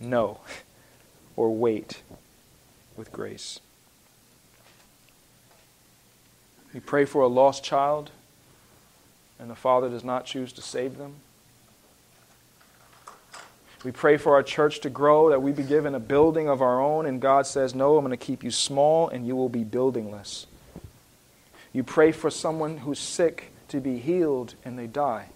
no 0.00 0.40
or 1.36 1.54
wait 1.54 2.00
with 2.96 3.12
grace. 3.12 3.60
We 6.72 6.80
pray 6.80 7.04
for 7.04 7.20
a 7.20 7.26
lost 7.26 7.62
child 7.62 8.10
and 9.38 9.50
the 9.50 9.54
father 9.54 9.90
does 9.90 10.04
not 10.04 10.24
choose 10.24 10.54
to 10.54 10.62
save 10.62 10.96
them. 10.96 11.16
We 13.84 13.90
pray 13.92 14.16
for 14.16 14.32
our 14.32 14.42
church 14.42 14.80
to 14.80 14.88
grow, 14.88 15.28
that 15.28 15.42
we 15.42 15.52
be 15.52 15.62
given 15.62 15.94
a 15.94 16.00
building 16.00 16.48
of 16.48 16.62
our 16.62 16.80
own, 16.80 17.04
and 17.04 17.20
God 17.20 17.46
says, 17.46 17.74
No, 17.74 17.98
I'm 17.98 18.06
going 18.06 18.18
to 18.18 18.24
keep 18.24 18.42
you 18.42 18.50
small 18.50 19.10
and 19.10 19.26
you 19.26 19.36
will 19.36 19.50
be 19.50 19.64
buildingless. 19.64 20.46
You 21.74 21.82
pray 21.82 22.12
for 22.12 22.30
someone 22.30 22.78
who's 22.78 23.00
sick 23.00 23.50
to 23.68 23.80
be 23.80 23.98
healed 23.98 24.54
and 24.64 24.78
they 24.78 24.86
die. 24.86 25.26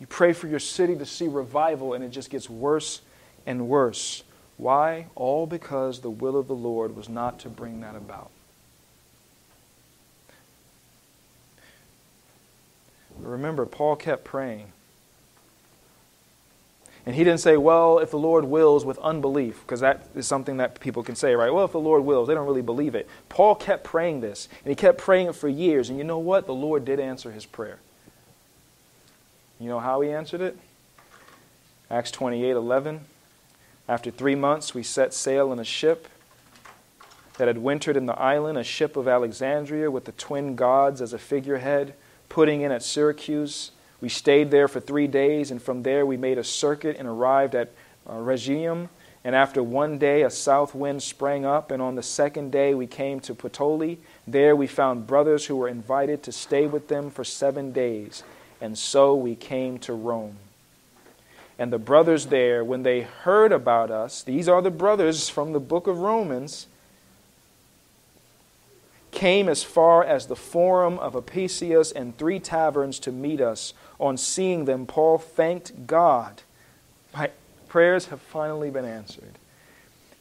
You 0.00 0.06
pray 0.06 0.32
for 0.32 0.48
your 0.48 0.58
city 0.58 0.96
to 0.96 1.04
see 1.04 1.28
revival 1.28 1.92
and 1.92 2.02
it 2.02 2.08
just 2.08 2.30
gets 2.30 2.48
worse 2.48 3.02
and 3.46 3.68
worse. 3.68 4.24
Why? 4.56 5.06
All 5.14 5.46
because 5.46 6.00
the 6.00 6.10
will 6.10 6.38
of 6.38 6.48
the 6.48 6.54
Lord 6.54 6.96
was 6.96 7.08
not 7.08 7.38
to 7.40 7.50
bring 7.50 7.80
that 7.82 7.94
about. 7.94 8.30
Remember, 13.18 13.66
Paul 13.66 13.96
kept 13.96 14.24
praying. 14.24 14.72
And 17.06 17.14
he 17.14 17.24
didn't 17.24 17.40
say, 17.40 17.56
well, 17.56 17.98
if 17.98 18.10
the 18.10 18.18
Lord 18.18 18.44
wills 18.44 18.84
with 18.84 18.98
unbelief, 18.98 19.60
because 19.62 19.80
that 19.80 20.06
is 20.14 20.26
something 20.26 20.58
that 20.58 20.80
people 20.80 21.02
can 21.02 21.16
say, 21.16 21.34
right? 21.34 21.52
Well, 21.52 21.64
if 21.64 21.72
the 21.72 21.80
Lord 21.80 22.04
wills, 22.04 22.28
they 22.28 22.34
don't 22.34 22.46
really 22.46 22.62
believe 22.62 22.94
it. 22.94 23.08
Paul 23.28 23.54
kept 23.54 23.84
praying 23.84 24.20
this, 24.20 24.48
and 24.64 24.70
he 24.70 24.74
kept 24.74 24.98
praying 24.98 25.28
it 25.28 25.34
for 25.34 25.48
years. 25.48 25.88
And 25.88 25.96
you 25.96 26.04
know 26.04 26.18
what? 26.18 26.46
The 26.46 26.54
Lord 26.54 26.84
did 26.84 27.00
answer 27.00 27.32
his 27.32 27.46
prayer. 27.46 27.78
You 29.58 29.68
know 29.68 29.80
how 29.80 30.00
he 30.00 30.10
answered 30.10 30.40
it? 30.40 30.58
Acts 31.90 32.10
28 32.10 32.50
11. 32.50 33.00
After 33.88 34.10
three 34.10 34.36
months, 34.36 34.74
we 34.74 34.82
set 34.82 35.12
sail 35.12 35.52
in 35.52 35.58
a 35.58 35.64
ship 35.64 36.06
that 37.38 37.48
had 37.48 37.58
wintered 37.58 37.96
in 37.96 38.06
the 38.06 38.18
island, 38.18 38.58
a 38.58 38.62
ship 38.62 38.96
of 38.96 39.08
Alexandria 39.08 39.90
with 39.90 40.04
the 40.04 40.12
twin 40.12 40.54
gods 40.54 41.00
as 41.00 41.12
a 41.12 41.18
figurehead, 41.18 41.94
putting 42.28 42.60
in 42.60 42.70
at 42.70 42.82
Syracuse. 42.82 43.70
We 44.00 44.08
stayed 44.08 44.50
there 44.50 44.68
for 44.68 44.80
three 44.80 45.06
days, 45.06 45.50
and 45.50 45.62
from 45.62 45.82
there 45.82 46.06
we 46.06 46.16
made 46.16 46.38
a 46.38 46.44
circuit 46.44 46.96
and 46.98 47.06
arrived 47.06 47.54
at 47.54 47.70
uh, 48.08 48.14
Rhegium. 48.14 48.88
And 49.22 49.34
after 49.34 49.62
one 49.62 49.98
day, 49.98 50.22
a 50.22 50.30
south 50.30 50.74
wind 50.74 51.02
sprang 51.02 51.44
up, 51.44 51.70
and 51.70 51.82
on 51.82 51.94
the 51.94 52.02
second 52.02 52.50
day 52.52 52.74
we 52.74 52.86
came 52.86 53.20
to 53.20 53.34
Puteoli. 53.34 53.98
There 54.26 54.56
we 54.56 54.66
found 54.66 55.06
brothers 55.06 55.46
who 55.46 55.56
were 55.56 55.68
invited 55.68 56.22
to 56.22 56.32
stay 56.32 56.66
with 56.66 56.88
them 56.88 57.10
for 57.10 57.24
seven 57.24 57.72
days, 57.72 58.22
and 58.60 58.78
so 58.78 59.14
we 59.14 59.34
came 59.34 59.78
to 59.80 59.92
Rome. 59.92 60.36
And 61.58 61.70
the 61.70 61.78
brothers 61.78 62.26
there, 62.26 62.64
when 62.64 62.82
they 62.82 63.02
heard 63.02 63.52
about 63.52 63.90
us, 63.90 64.22
these 64.22 64.48
are 64.48 64.62
the 64.62 64.70
brothers 64.70 65.28
from 65.28 65.52
the 65.52 65.60
book 65.60 65.86
of 65.86 65.98
Romans, 65.98 66.66
came 69.20 69.50
as 69.50 69.62
far 69.62 70.02
as 70.02 70.28
the 70.28 70.34
forum 70.34 70.98
of 70.98 71.14
Apicius 71.14 71.92
and 71.92 72.16
three 72.16 72.40
taverns 72.40 72.98
to 72.98 73.12
meet 73.12 73.38
us. 73.38 73.74
On 73.98 74.16
seeing 74.16 74.64
them, 74.64 74.86
Paul 74.86 75.18
thanked 75.18 75.86
God. 75.86 76.40
My 77.12 77.30
prayers 77.68 78.06
have 78.06 78.22
finally 78.22 78.70
been 78.70 78.86
answered. 78.86 79.34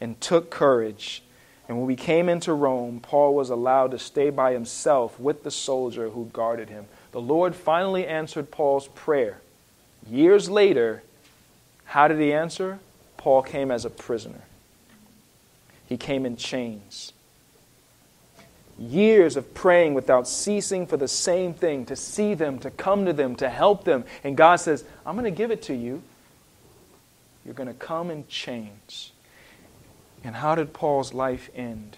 And 0.01 0.19
took 0.19 0.51
courage. 0.51 1.23
And 1.69 1.77
when 1.77 1.87
we 1.87 1.95
came 1.95 2.27
into 2.27 2.51
Rome, 2.51 2.99
Paul 2.99 3.33
was 3.35 3.49
allowed 3.49 3.91
to 3.91 3.99
stay 3.99 4.31
by 4.31 4.51
himself 4.51 5.17
with 5.17 5.45
the 5.45 5.51
soldier 5.51 6.09
who 6.09 6.25
guarded 6.33 6.67
him. 6.67 6.85
The 7.13 7.21
Lord 7.21 7.55
finally 7.55 8.05
answered 8.05 8.51
Paul's 8.51 8.89
prayer. 8.89 9.39
Years 10.09 10.49
later, 10.49 11.03
how 11.85 12.09
did 12.09 12.19
he 12.19 12.33
answer? 12.33 12.79
Paul 13.15 13.43
came 13.43 13.71
as 13.71 13.85
a 13.85 13.89
prisoner, 13.89 14.41
he 15.87 15.95
came 15.95 16.25
in 16.25 16.35
chains 16.35 17.13
years 18.79 19.35
of 19.35 19.53
praying 19.53 19.93
without 19.93 20.27
ceasing 20.27 20.87
for 20.87 20.97
the 20.97 21.07
same 21.07 21.53
thing 21.53 21.85
to 21.85 21.95
see 21.95 22.33
them, 22.33 22.57
to 22.59 22.71
come 22.71 23.05
to 23.05 23.13
them, 23.13 23.35
to 23.35 23.49
help 23.49 23.83
them. 23.83 24.05
And 24.23 24.37
God 24.37 24.57
says, 24.57 24.85
I'm 25.05 25.15
going 25.15 25.25
to 25.25 25.37
give 25.37 25.51
it 25.51 25.61
to 25.63 25.75
you. 25.75 26.01
You're 27.45 27.53
going 27.53 27.67
to 27.67 27.73
come 27.73 28.09
and 28.09 28.27
change. 28.27 29.11
And 30.23 30.35
how 30.35 30.55
did 30.55 30.73
Paul's 30.73 31.13
life 31.13 31.49
end? 31.55 31.97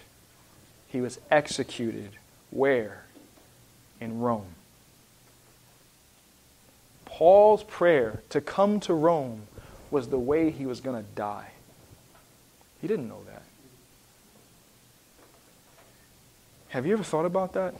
He 0.87 1.01
was 1.01 1.19
executed. 1.29 2.11
Where? 2.49 3.05
In 3.99 4.19
Rome. 4.19 4.55
Paul's 7.05 7.63
prayer 7.63 8.23
to 8.29 8.41
come 8.41 8.79
to 8.81 8.93
Rome 8.93 9.43
was 9.91 10.07
the 10.07 10.19
way 10.19 10.49
he 10.49 10.65
was 10.65 10.79
going 10.79 11.01
to 11.01 11.09
die. 11.15 11.51
He 12.81 12.87
didn't 12.87 13.07
know 13.07 13.21
that. 13.27 13.30
Have 16.71 16.85
you 16.85 16.93
ever 16.93 17.03
thought 17.03 17.25
about 17.25 17.51
that? 17.53 17.73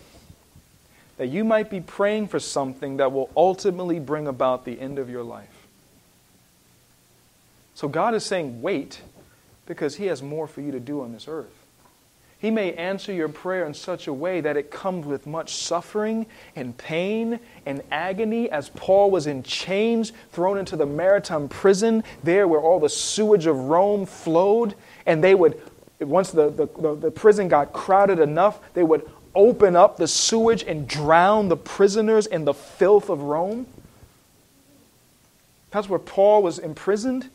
That 1.17 1.27
you 1.27 1.45
might 1.45 1.69
be 1.69 1.79
praying 1.79 2.27
for 2.27 2.39
something 2.39 2.97
that 2.97 3.13
will 3.13 3.29
ultimately 3.37 3.99
bring 3.99 4.27
about 4.27 4.65
the 4.65 4.79
end 4.79 4.99
of 4.99 5.09
your 5.09 5.23
life. 5.23 5.67
So 7.73 7.87
God 7.87 8.13
is 8.13 8.25
saying, 8.25 8.61
wait, 8.61 9.01
because 9.65 9.95
He 9.95 10.07
has 10.07 10.21
more 10.21 10.45
for 10.45 10.59
you 10.59 10.73
to 10.73 10.79
do 10.79 11.01
on 11.01 11.13
this 11.13 11.29
earth. 11.29 11.53
He 12.37 12.51
may 12.51 12.73
answer 12.73 13.13
your 13.13 13.29
prayer 13.29 13.65
in 13.65 13.73
such 13.73 14.07
a 14.07 14.13
way 14.13 14.41
that 14.41 14.57
it 14.57 14.71
comes 14.71 15.05
with 15.05 15.25
much 15.25 15.53
suffering 15.53 16.25
and 16.55 16.75
pain 16.75 17.39
and 17.65 17.83
agony, 17.91 18.49
as 18.49 18.69
Paul 18.69 19.09
was 19.09 19.25
in 19.25 19.43
chains, 19.43 20.11
thrown 20.31 20.57
into 20.57 20.75
the 20.75 20.85
Mamertine 20.85 21.47
prison, 21.47 22.03
there 22.23 22.47
where 22.47 22.59
all 22.59 22.79
the 22.79 22.89
sewage 22.89 23.45
of 23.45 23.55
Rome 23.55 24.05
flowed, 24.05 24.75
and 25.05 25.23
they 25.23 25.35
would 25.35 25.61
once 26.07 26.31
the, 26.31 26.49
the, 26.49 26.95
the, 26.95 27.11
prison 27.11 27.47
got 27.47 27.73
crowded 27.73 28.19
enough, 28.19 28.59
they 28.73 28.83
would 28.83 29.09
open 29.35 29.75
up 29.75 29.97
the 29.97 30.07
sewage 30.07 30.63
and 30.63 30.87
drown 30.87 31.47
the 31.47 31.57
prisoners 31.57 32.25
in 32.25 32.45
the 32.45 32.53
filth 32.53 33.09
of 33.09 33.21
Rome. 33.21 33.67
That's 35.71 35.87
where 35.87 35.99
Paul 35.99 36.43
was 36.43 36.59
imprisoned. 36.59 37.29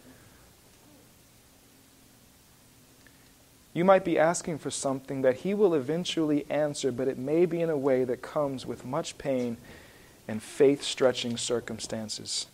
You 3.72 3.84
might 3.84 4.04
be 4.04 4.18
asking 4.18 4.58
for 4.58 4.70
something 4.70 5.22
that 5.22 5.36
he 5.36 5.52
will 5.52 5.74
eventually 5.74 6.46
answer, 6.48 6.90
but 6.90 7.08
it 7.08 7.18
may 7.18 7.44
be 7.44 7.60
in 7.60 7.70
a 7.70 7.76
way 7.76 8.04
that 8.04 8.22
comes 8.22 8.64
with 8.64 8.84
much 8.84 9.18
pain 9.18 9.58
and 10.26 10.42
faith 10.42 10.82
stretching 10.82 11.36
circumstances. 11.36 12.46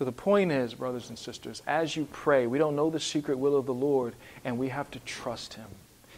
So 0.00 0.06
the 0.06 0.12
point 0.12 0.50
is, 0.50 0.72
brothers 0.72 1.10
and 1.10 1.18
sisters, 1.18 1.62
as 1.66 1.94
you 1.94 2.08
pray, 2.10 2.46
we 2.46 2.56
don't 2.56 2.74
know 2.74 2.88
the 2.88 2.98
secret 2.98 3.38
will 3.38 3.54
of 3.54 3.66
the 3.66 3.74
Lord, 3.74 4.14
and 4.46 4.56
we 4.56 4.70
have 4.70 4.90
to 4.92 4.98
trust 5.00 5.52
Him. 5.52 5.66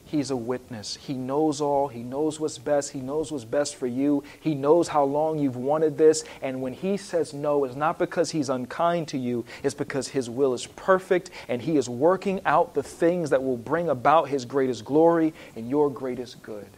He's 0.04 0.30
a 0.30 0.36
witness. 0.36 0.94
He 0.94 1.14
knows 1.14 1.60
all. 1.60 1.88
He 1.88 2.04
knows 2.04 2.38
what's 2.38 2.58
best. 2.58 2.92
He 2.92 3.00
knows 3.00 3.32
what's 3.32 3.44
best 3.44 3.74
for 3.74 3.88
you. 3.88 4.22
He 4.38 4.54
knows 4.54 4.86
how 4.86 5.02
long 5.02 5.40
you've 5.40 5.56
wanted 5.56 5.98
this. 5.98 6.22
And 6.42 6.62
when 6.62 6.74
He 6.74 6.96
says 6.96 7.34
no, 7.34 7.64
it's 7.64 7.74
not 7.74 7.98
because 7.98 8.30
He's 8.30 8.50
unkind 8.50 9.08
to 9.08 9.18
you, 9.18 9.44
it's 9.64 9.74
because 9.74 10.06
His 10.06 10.30
will 10.30 10.54
is 10.54 10.64
perfect 10.64 11.30
and 11.48 11.60
He 11.60 11.76
is 11.76 11.88
working 11.88 12.40
out 12.46 12.74
the 12.74 12.84
things 12.84 13.30
that 13.30 13.42
will 13.42 13.56
bring 13.56 13.88
about 13.88 14.28
His 14.28 14.44
greatest 14.44 14.84
glory 14.84 15.34
and 15.56 15.68
your 15.68 15.90
greatest 15.90 16.40
good. 16.40 16.68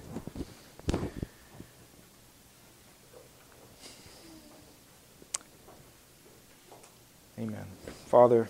Amen. 7.38 7.66
Father, 8.06 8.48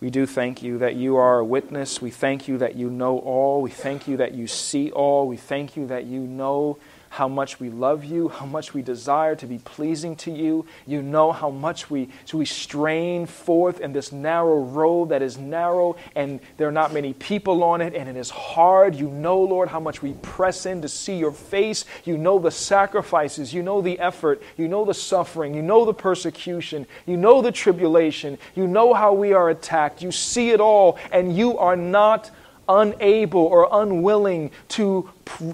we 0.00 0.10
do 0.10 0.26
thank 0.26 0.62
you 0.62 0.78
that 0.78 0.96
you 0.96 1.16
are 1.16 1.38
a 1.38 1.44
witness. 1.44 2.02
We 2.02 2.10
thank 2.10 2.48
you 2.48 2.58
that 2.58 2.74
you 2.74 2.90
know 2.90 3.18
all. 3.18 3.62
We 3.62 3.70
thank 3.70 4.08
you 4.08 4.16
that 4.16 4.34
you 4.34 4.46
see 4.46 4.90
all. 4.90 5.28
We 5.28 5.36
thank 5.36 5.76
you 5.76 5.86
that 5.86 6.04
you 6.04 6.20
know 6.20 6.78
how 7.14 7.28
much 7.28 7.60
we 7.60 7.70
love 7.70 8.04
you, 8.04 8.28
how 8.28 8.44
much 8.44 8.74
we 8.74 8.82
desire 8.82 9.36
to 9.36 9.46
be 9.46 9.58
pleasing 9.58 10.16
to 10.16 10.32
you. 10.32 10.66
You 10.84 11.00
know 11.00 11.30
how 11.30 11.48
much 11.48 11.88
we, 11.88 12.08
so 12.24 12.38
we 12.38 12.44
strain 12.44 13.26
forth 13.26 13.78
in 13.78 13.92
this 13.92 14.10
narrow 14.10 14.58
road 14.64 15.10
that 15.10 15.22
is 15.22 15.38
narrow 15.38 15.94
and 16.16 16.40
there 16.56 16.66
are 16.66 16.72
not 16.72 16.92
many 16.92 17.12
people 17.12 17.62
on 17.62 17.80
it 17.80 17.94
and 17.94 18.08
it 18.08 18.16
is 18.16 18.30
hard. 18.30 18.96
You 18.96 19.08
know, 19.08 19.40
Lord, 19.40 19.68
how 19.68 19.78
much 19.78 20.02
we 20.02 20.14
press 20.22 20.66
in 20.66 20.82
to 20.82 20.88
see 20.88 21.16
your 21.16 21.30
face. 21.30 21.84
You 22.02 22.18
know 22.18 22.40
the 22.40 22.50
sacrifices. 22.50 23.54
You 23.54 23.62
know 23.62 23.80
the 23.80 23.96
effort. 24.00 24.42
You 24.56 24.66
know 24.66 24.84
the 24.84 24.92
suffering. 24.92 25.54
You 25.54 25.62
know 25.62 25.84
the 25.84 25.94
persecution. 25.94 26.84
You 27.06 27.16
know 27.16 27.42
the 27.42 27.52
tribulation. 27.52 28.38
You 28.56 28.66
know 28.66 28.92
how 28.92 29.12
we 29.12 29.34
are 29.34 29.50
attacked. 29.50 30.02
You 30.02 30.10
see 30.10 30.50
it 30.50 30.60
all 30.60 30.98
and 31.12 31.36
you 31.36 31.58
are 31.58 31.76
not 31.76 32.32
unable 32.68 33.40
or 33.40 33.68
unwilling 33.70 34.50
to 34.68 35.08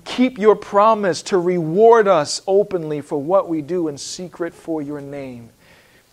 keep 0.04 0.38
your 0.38 0.56
promise 0.56 1.22
to 1.22 1.38
reward 1.38 2.08
us 2.08 2.42
openly 2.46 3.00
for 3.00 3.20
what 3.20 3.48
we 3.48 3.62
do 3.62 3.88
in 3.88 3.98
secret 3.98 4.54
for 4.54 4.82
your 4.82 5.00
name. 5.00 5.50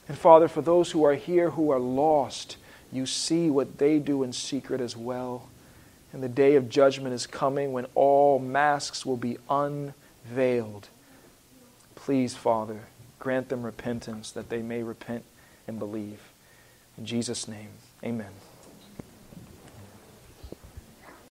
And 0.08 0.18
Father, 0.18 0.48
for 0.48 0.62
those 0.62 0.91
who 0.91 1.04
are 1.04 1.16
here 1.16 1.52
who 1.52 1.70
are 1.72 1.80
lost, 1.80 2.58
you 2.91 3.06
see 3.06 3.50
what 3.50 3.78
they 3.78 4.00
do 4.00 4.24
in 4.24 4.32
secret 4.32 4.80
as 4.80 4.95
well. 4.95 5.50
And 6.14 6.24
the 6.24 6.30
day 6.30 6.56
of 6.56 6.70
judgment 6.70 7.14
is 7.14 7.28
coming 7.28 7.74
when 7.74 7.86
all 7.93 8.39
masks 8.39 9.06
will 9.06 9.18
be 9.18 9.38
unveiled. 9.50 10.88
Please, 11.95 12.36
Father, 12.36 12.80
grant 13.20 13.50
them 13.50 13.64
repentance 13.64 14.32
that 14.32 14.50
they 14.50 14.62
may 14.62 14.84
repent 14.84 15.26
and 15.68 15.78
believe. 15.78 16.22
In 16.98 17.06
Jesus' 17.06 17.48
name, 17.48 17.70
amen. 18.04 18.32